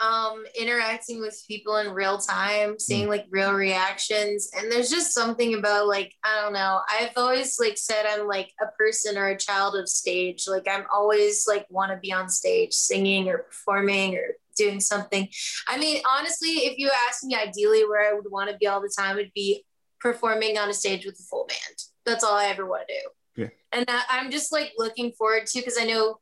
um, 0.00 0.44
interacting 0.58 1.20
with 1.20 1.42
people 1.48 1.76
in 1.76 1.92
real 1.92 2.18
time, 2.18 2.78
seeing 2.78 3.06
mm. 3.06 3.10
like 3.10 3.26
real 3.30 3.52
reactions. 3.52 4.50
And 4.56 4.70
there's 4.70 4.90
just 4.90 5.12
something 5.12 5.54
about 5.54 5.88
like, 5.88 6.14
I 6.22 6.40
don't 6.40 6.52
know. 6.52 6.80
I've 6.88 7.16
always 7.16 7.58
like 7.58 7.76
said 7.76 8.06
I'm 8.06 8.26
like 8.26 8.52
a 8.60 8.66
person 8.78 9.18
or 9.18 9.28
a 9.28 9.38
child 9.38 9.74
of 9.74 9.88
stage. 9.88 10.44
Like 10.46 10.68
I'm 10.70 10.84
always 10.92 11.46
like 11.48 11.66
want 11.68 11.92
to 11.92 11.98
be 11.98 12.12
on 12.12 12.28
stage 12.28 12.72
singing 12.72 13.28
or 13.28 13.38
performing 13.38 14.16
or 14.16 14.36
doing 14.56 14.80
something. 14.80 15.28
I 15.66 15.78
mean, 15.78 16.00
honestly, 16.08 16.48
if 16.48 16.78
you 16.78 16.90
ask 17.08 17.24
me 17.24 17.34
ideally 17.34 17.84
where 17.84 18.08
I 18.08 18.14
would 18.14 18.30
want 18.30 18.50
to 18.50 18.56
be 18.56 18.66
all 18.66 18.80
the 18.80 18.92
time, 18.96 19.16
would 19.16 19.32
be 19.34 19.64
performing 20.00 20.58
on 20.58 20.68
a 20.68 20.74
stage 20.74 21.04
with 21.06 21.18
a 21.18 21.24
full 21.24 21.46
band. 21.46 21.76
That's 22.06 22.22
all 22.22 22.36
I 22.36 22.46
ever 22.46 22.66
want 22.66 22.86
to 22.88 22.94
do. 22.94 23.42
Yeah. 23.42 23.48
And 23.72 23.86
that 23.86 24.06
I'm 24.10 24.30
just 24.30 24.52
like 24.52 24.72
looking 24.78 25.12
forward 25.12 25.46
to 25.46 25.58
because 25.58 25.78
I 25.78 25.84
know 25.84 26.18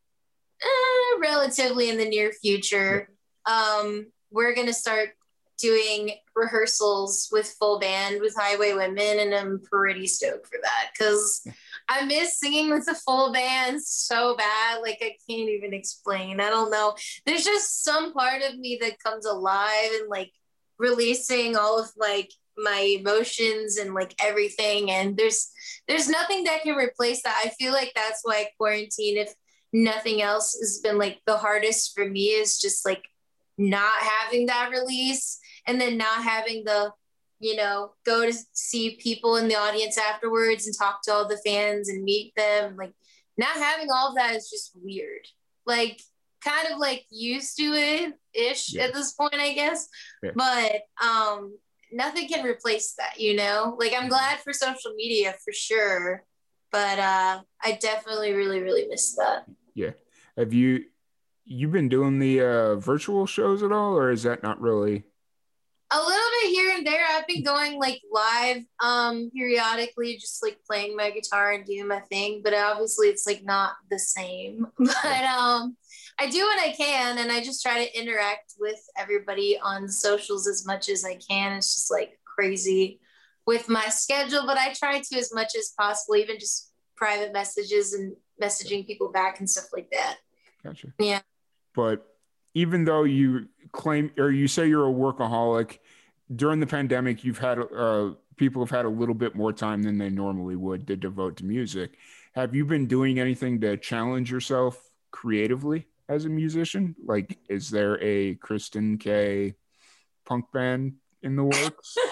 eh, 0.63 1.19
relatively 1.21 1.91
in 1.91 1.99
the 1.99 2.09
near 2.09 2.33
future. 2.33 3.09
Yeah 3.09 3.16
um, 3.47 4.07
we're 4.31 4.55
going 4.55 4.67
to 4.67 4.75
start 4.75 5.11
doing 5.59 6.13
rehearsals 6.35 7.29
with 7.33 7.55
full 7.59 7.79
band 7.79 8.21
with 8.21 8.35
Highway 8.37 8.75
Women, 8.75 9.21
and 9.21 9.35
I'm 9.35 9.61
pretty 9.61 10.07
stoked 10.07 10.47
for 10.47 10.59
that 10.63 10.91
because 10.93 11.47
I 11.89 12.05
miss 12.05 12.39
singing 12.39 12.71
with 12.71 12.87
the 12.87 12.95
full 12.95 13.33
band 13.33 13.83
so 13.83 14.37
bad. 14.37 14.83
Like, 14.83 14.99
I 15.01 15.17
can't 15.29 15.49
even 15.49 15.73
explain. 15.73 16.41
I 16.41 16.51
don't 16.51 16.71
know. 16.71 16.95
There's 17.25 17.45
just 17.45 17.85
some 17.85 18.13
part 18.13 18.43
of 18.43 18.59
me 18.59 18.79
that 18.83 19.03
comes 19.03 19.25
alive 19.25 19.91
and 20.01 20.09
like 20.11 20.33
releasing 20.79 21.57
all 21.57 21.79
of 21.79 21.91
like 21.97 22.31
my 22.59 22.97
emotions 22.99 23.77
and 23.77 23.95
like 23.95 24.15
everything 24.19 24.91
and 24.91 25.17
there's 25.17 25.51
there's 25.89 26.09
nothing 26.09 26.45
that 26.45 26.63
can 26.63 26.75
replace 26.75 27.23
that 27.23 27.39
i 27.45 27.51
feel 27.51 27.71
like 27.71 27.93
that's 27.95 28.21
why 28.25 28.49
quarantine 28.57 29.19
if 29.19 29.35
nothing 29.73 30.23
else 30.23 30.57
has 30.59 30.81
been 30.83 30.97
like 30.97 31.21
the 31.27 31.37
hardest 31.37 31.95
for 31.95 32.09
me 32.09 32.29
is 32.29 32.59
just 32.59 32.87
like 32.87 33.05
not 33.59 33.93
having 34.01 34.47
that 34.47 34.71
release 34.71 35.39
and 35.67 35.81
then 35.81 35.97
not 35.97 36.23
having 36.23 36.65
the 36.65 36.91
you 37.39 37.57
know 37.57 37.93
go 38.05 38.25
to 38.27 38.33
see 38.53 38.99
people 39.01 39.37
in 39.37 39.49
the 39.49 39.57
audience 39.57 39.99
afterwards 39.99 40.67
and 40.67 40.77
talk 40.77 41.03
to 41.03 41.13
all 41.13 41.29
the 41.29 41.41
fans 41.45 41.89
and 41.89 42.05
meet 42.05 42.33
them. 42.37 42.77
Like 42.77 42.93
not 43.37 43.57
having 43.57 43.89
all 43.91 44.09
of 44.09 44.17
that 44.17 44.35
is 44.35 44.51
just 44.51 44.73
weird. 44.75 45.27
Like 45.67 46.01
kind 46.45 46.73
of 46.73 46.79
like 46.79 47.05
used 47.11 47.57
to 47.57 47.65
it 47.65 48.15
ish 48.33 48.75
yeah. 48.75 48.85
at 48.85 48.95
this 48.95 49.13
point 49.13 49.35
i 49.35 49.53
guess. 49.53 49.89
Yeah. 50.23 50.31
but 50.35 50.83
um 51.05 51.57
nothing 51.93 52.29
can 52.29 52.45
replace 52.45 52.95
that 52.99 53.19
you 53.19 53.37
know? 53.37 53.77
Like 53.79 53.93
i'm 53.93 54.03
mm-hmm. 54.03 54.09
glad 54.11 54.39
for 54.41 54.53
social 54.53 54.93
media 54.95 55.35
for 55.45 55.53
sure. 55.53 56.25
But 56.73 56.99
uh 56.99 57.41
i 57.63 57.73
definitely 57.81 58.33
really 58.33 58.61
really 58.61 58.87
miss 58.89 59.15
that. 59.17 59.47
Yeah. 59.75 59.93
Have 60.37 60.53
you 60.53 60.85
you've 61.47 61.73
been 61.73 61.89
doing 61.89 62.19
the 62.19 62.41
uh, 62.41 62.75
virtual 62.77 63.27
shows 63.27 63.63
at 63.63 63.73
all, 63.73 63.97
or 63.97 64.11
is 64.11 64.25
that 64.25 64.43
not 64.43 64.61
really? 64.61 65.05
A 65.93 65.99
little 65.99 66.31
bit 66.43 66.51
here 66.51 66.73
and 66.77 66.85
there. 66.85 67.05
I've 67.09 67.29
been 67.29 67.45
going 67.45 67.79
like 67.79 68.03
live 68.13 68.63
um 68.83 69.31
periodically, 69.33 70.17
just 70.17 70.43
like 70.43 70.59
playing 70.69 70.97
my 70.97 71.13
guitar 71.13 71.53
and 71.53 71.65
doing 71.65 71.87
my 71.87 72.01
thing. 72.01 72.41
But 72.43 72.55
obviously, 72.55 73.07
it's 73.07 73.27
like 73.27 73.45
not 73.45 73.75
the 73.89 73.99
same. 73.99 74.67
But 74.79 75.25
um, 75.25 75.77
I 76.19 76.29
do 76.29 76.41
what 76.41 76.59
I 76.59 76.73
can, 76.73 77.19
and 77.19 77.31
I 77.31 77.41
just 77.41 77.63
try 77.63 77.85
to 77.85 77.99
interact 77.99 78.55
with 78.59 78.81
everybody 78.99 79.59
on 79.63 79.89
socials 79.89 80.49
as 80.49 80.67
much 80.67 80.89
as 80.89 81.05
I 81.05 81.19
can. 81.29 81.53
It's 81.53 81.75
just 81.77 81.91
like 81.91 82.19
crazy 82.25 83.01
with 83.47 83.69
my 83.69 83.87
schedule, 83.89 84.45
but 84.45 84.59
I 84.59 84.73
try 84.73 85.01
to 85.01 85.19
as 85.19 85.33
much 85.33 85.55
as 85.57 85.73
possible, 85.79 86.17
even 86.17 86.41
just 86.41 86.73
private 86.97 87.33
messages 87.33 87.93
and 87.93 88.17
messaging 88.43 88.85
people 88.89 89.13
back 89.13 89.39
and 89.39 89.49
stuff 89.49 89.67
like 89.73 89.89
that. 89.93 90.17
Gotcha. 90.65 90.89
Yeah 90.99 91.21
but 91.77 92.17
even 92.55 92.85
though 92.85 93.05
you 93.05 93.47
claim 93.71 94.11
or 94.19 94.33
you 94.33 94.49
say 94.49 94.67
you're 94.67 94.89
a 94.89 94.93
workaholic 94.93 95.79
during 96.35 96.59
the 96.59 96.67
pandemic 96.67 97.23
you've 97.23 97.39
had 97.39 97.59
uh, 97.59 98.11
people 98.37 98.63
have 98.63 98.71
had 98.71 98.87
a 98.87 98.89
little 98.89 99.15
bit 99.15 99.37
more 99.37 99.53
time 99.53 99.83
than 99.83 99.99
they 99.99 100.11
normally 100.11 100.57
would 100.57 100.87
to 100.89 100.97
devote 100.97 101.37
to 101.37 101.45
music. 101.45 101.93
Have 102.35 102.55
you 102.55 102.65
been 102.65 102.87
doing 102.87 103.21
anything 103.21 103.61
to 103.61 103.77
challenge 103.77 104.31
yourself 104.31 104.91
creatively 105.11 105.87
as 106.09 106.25
a 106.25 106.29
musician? 106.29 106.97
Like 107.05 107.39
is 107.49 107.71
there 107.71 108.03
a 108.03 108.35
Kristen 108.37 108.99
Kae 108.99 109.55
punk 110.25 110.47
band 110.53 110.95
in 111.23 111.37
the 111.37 111.45
works? 111.45 111.97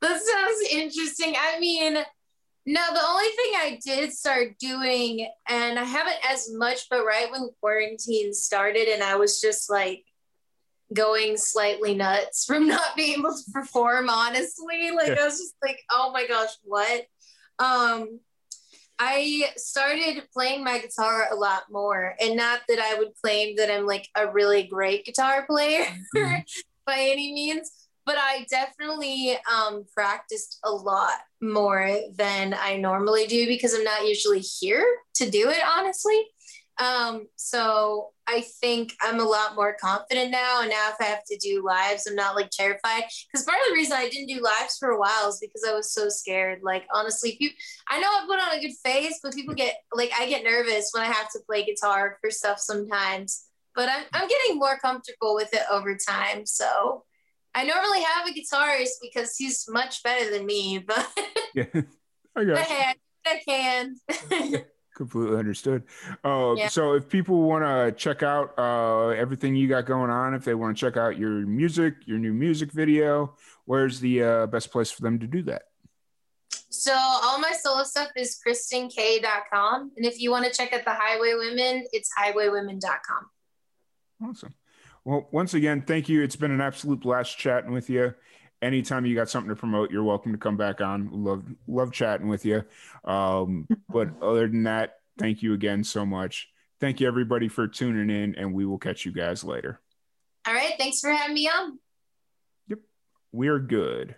That 0.00 0.20
sounds 0.22 0.70
interesting. 0.70 1.34
I 1.36 1.58
mean 1.58 1.96
no, 2.64 2.80
the 2.92 3.04
only 3.04 3.28
thing 3.28 3.52
I 3.56 3.80
did 3.84 4.12
start 4.12 4.58
doing, 4.58 5.28
and 5.48 5.78
I 5.78 5.84
haven't 5.84 6.18
as 6.28 6.52
much, 6.52 6.88
but 6.88 7.04
right 7.04 7.30
when 7.30 7.50
quarantine 7.60 8.32
started, 8.32 8.86
and 8.88 9.02
I 9.02 9.16
was 9.16 9.40
just 9.40 9.68
like 9.68 10.04
going 10.94 11.36
slightly 11.36 11.94
nuts 11.94 12.44
from 12.46 12.68
not 12.68 12.96
being 12.96 13.18
able 13.18 13.34
to 13.34 13.52
perform, 13.52 14.08
honestly. 14.08 14.90
Like, 14.94 15.18
I 15.18 15.24
was 15.24 15.38
just 15.38 15.54
like, 15.62 15.80
oh 15.90 16.12
my 16.12 16.26
gosh, 16.26 16.50
what? 16.62 17.06
Um, 17.58 18.20
I 18.98 19.50
started 19.56 20.22
playing 20.32 20.62
my 20.62 20.78
guitar 20.78 21.28
a 21.32 21.34
lot 21.34 21.64
more, 21.68 22.14
and 22.20 22.36
not 22.36 22.60
that 22.68 22.78
I 22.78 22.96
would 22.96 23.10
claim 23.20 23.56
that 23.56 23.72
I'm 23.72 23.86
like 23.86 24.08
a 24.14 24.30
really 24.30 24.62
great 24.62 25.04
guitar 25.04 25.44
player 25.46 25.84
mm-hmm. 25.84 26.36
by 26.86 26.98
any 26.98 27.32
means 27.32 27.81
but 28.04 28.16
I 28.18 28.46
definitely 28.50 29.36
um, 29.50 29.84
practiced 29.94 30.58
a 30.64 30.70
lot 30.70 31.18
more 31.40 31.98
than 32.14 32.54
I 32.58 32.76
normally 32.76 33.26
do 33.26 33.46
because 33.46 33.74
I'm 33.74 33.84
not 33.84 34.06
usually 34.06 34.40
here 34.40 34.84
to 35.14 35.30
do 35.30 35.48
it, 35.50 35.60
honestly. 35.64 36.26
Um, 36.78 37.26
so 37.36 38.08
I 38.26 38.40
think 38.60 38.94
I'm 39.00 39.20
a 39.20 39.24
lot 39.24 39.54
more 39.54 39.76
confident 39.80 40.30
now. 40.30 40.62
And 40.62 40.70
now 40.70 40.88
if 40.88 40.96
I 41.00 41.04
have 41.04 41.24
to 41.30 41.36
do 41.36 41.64
lives, 41.64 42.06
I'm 42.06 42.14
not 42.16 42.34
like 42.34 42.50
terrified. 42.50 43.02
Because 43.30 43.44
part 43.44 43.58
of 43.58 43.68
the 43.68 43.74
reason 43.74 43.96
I 43.96 44.08
didn't 44.08 44.34
do 44.34 44.42
lives 44.42 44.78
for 44.78 44.90
a 44.90 44.98
while 44.98 45.28
is 45.28 45.38
because 45.40 45.64
I 45.68 45.74
was 45.74 45.92
so 45.92 46.08
scared. 46.08 46.60
Like 46.62 46.86
honestly, 46.92 47.36
people, 47.38 47.56
I 47.88 48.00
know 48.00 48.08
I 48.08 48.24
put 48.26 48.40
on 48.40 48.58
a 48.58 48.60
good 48.60 48.76
face, 48.84 49.20
but 49.22 49.34
people 49.34 49.54
get 49.54 49.76
like 49.92 50.12
I 50.18 50.26
get 50.26 50.44
nervous 50.44 50.90
when 50.92 51.04
I 51.04 51.12
have 51.12 51.30
to 51.32 51.40
play 51.46 51.64
guitar 51.64 52.18
for 52.20 52.30
stuff 52.30 52.58
sometimes. 52.58 53.44
But 53.74 53.88
I'm 53.88 54.04
I'm 54.12 54.28
getting 54.28 54.58
more 54.58 54.78
comfortable 54.78 55.34
with 55.34 55.52
it 55.52 55.62
over 55.70 55.96
time. 55.96 56.46
So 56.46 57.04
I 57.54 57.64
normally 57.64 58.02
have 58.02 58.26
a 58.26 58.32
guitarist 58.32 59.00
because 59.00 59.36
he's 59.36 59.66
much 59.68 60.02
better 60.02 60.30
than 60.30 60.46
me, 60.46 60.78
but 60.86 61.08
yeah, 61.54 61.64
I 62.36 62.44
got 62.44 62.58
I, 62.58 62.94
I 63.26 63.40
can. 63.46 63.96
Completely 64.94 65.38
understood. 65.38 65.84
Uh, 66.22 66.54
yeah. 66.54 66.68
So, 66.68 66.92
if 66.92 67.08
people 67.08 67.42
want 67.42 67.64
to 67.64 67.92
check 67.92 68.22
out 68.22 68.52
uh, 68.58 69.08
everything 69.08 69.56
you 69.56 69.66
got 69.66 69.86
going 69.86 70.10
on, 70.10 70.34
if 70.34 70.44
they 70.44 70.54
want 70.54 70.76
to 70.76 70.80
check 70.80 70.98
out 70.98 71.16
your 71.16 71.46
music, 71.46 71.94
your 72.04 72.18
new 72.18 72.34
music 72.34 72.70
video, 72.72 73.34
where's 73.64 74.00
the 74.00 74.22
uh, 74.22 74.46
best 74.48 74.70
place 74.70 74.90
for 74.90 75.00
them 75.00 75.18
to 75.20 75.26
do 75.26 75.42
that? 75.44 75.62
So, 76.68 76.92
all 76.94 77.38
my 77.38 77.52
solo 77.52 77.84
stuff 77.84 78.10
is 78.16 78.38
kristenkae.com. 78.46 79.92
And 79.96 80.04
if 80.04 80.20
you 80.20 80.30
want 80.30 80.44
to 80.44 80.52
check 80.52 80.74
out 80.74 80.84
the 80.84 80.92
Highway 80.94 81.34
Women, 81.38 81.86
it's 81.92 82.10
highwaywomen.com. 82.18 83.30
Awesome. 84.28 84.54
Well, 85.04 85.28
once 85.32 85.54
again, 85.54 85.82
thank 85.82 86.08
you. 86.08 86.22
It's 86.22 86.36
been 86.36 86.52
an 86.52 86.60
absolute 86.60 87.00
blast 87.00 87.36
chatting 87.36 87.72
with 87.72 87.90
you. 87.90 88.14
Anytime 88.60 89.04
you 89.04 89.16
got 89.16 89.28
something 89.28 89.48
to 89.48 89.56
promote, 89.56 89.90
you're 89.90 90.04
welcome 90.04 90.32
to 90.32 90.38
come 90.38 90.56
back 90.56 90.80
on. 90.80 91.08
Love 91.10 91.44
love 91.66 91.92
chatting 91.92 92.28
with 92.28 92.44
you. 92.44 92.62
Um, 93.04 93.66
but 93.88 94.10
other 94.22 94.46
than 94.46 94.62
that, 94.64 94.98
thank 95.18 95.42
you 95.42 95.54
again 95.54 95.82
so 95.82 96.06
much. 96.06 96.48
Thank 96.80 97.00
you 97.00 97.08
everybody 97.08 97.48
for 97.48 97.66
tuning 97.66 98.10
in, 98.10 98.36
and 98.36 98.54
we 98.54 98.64
will 98.64 98.78
catch 98.78 99.04
you 99.04 99.12
guys 99.12 99.42
later. 99.42 99.80
All 100.46 100.54
right. 100.54 100.74
Thanks 100.78 101.00
for 101.00 101.10
having 101.10 101.34
me 101.34 101.48
on. 101.48 101.78
Yep. 102.68 102.78
We're 103.32 103.58
good. 103.58 104.14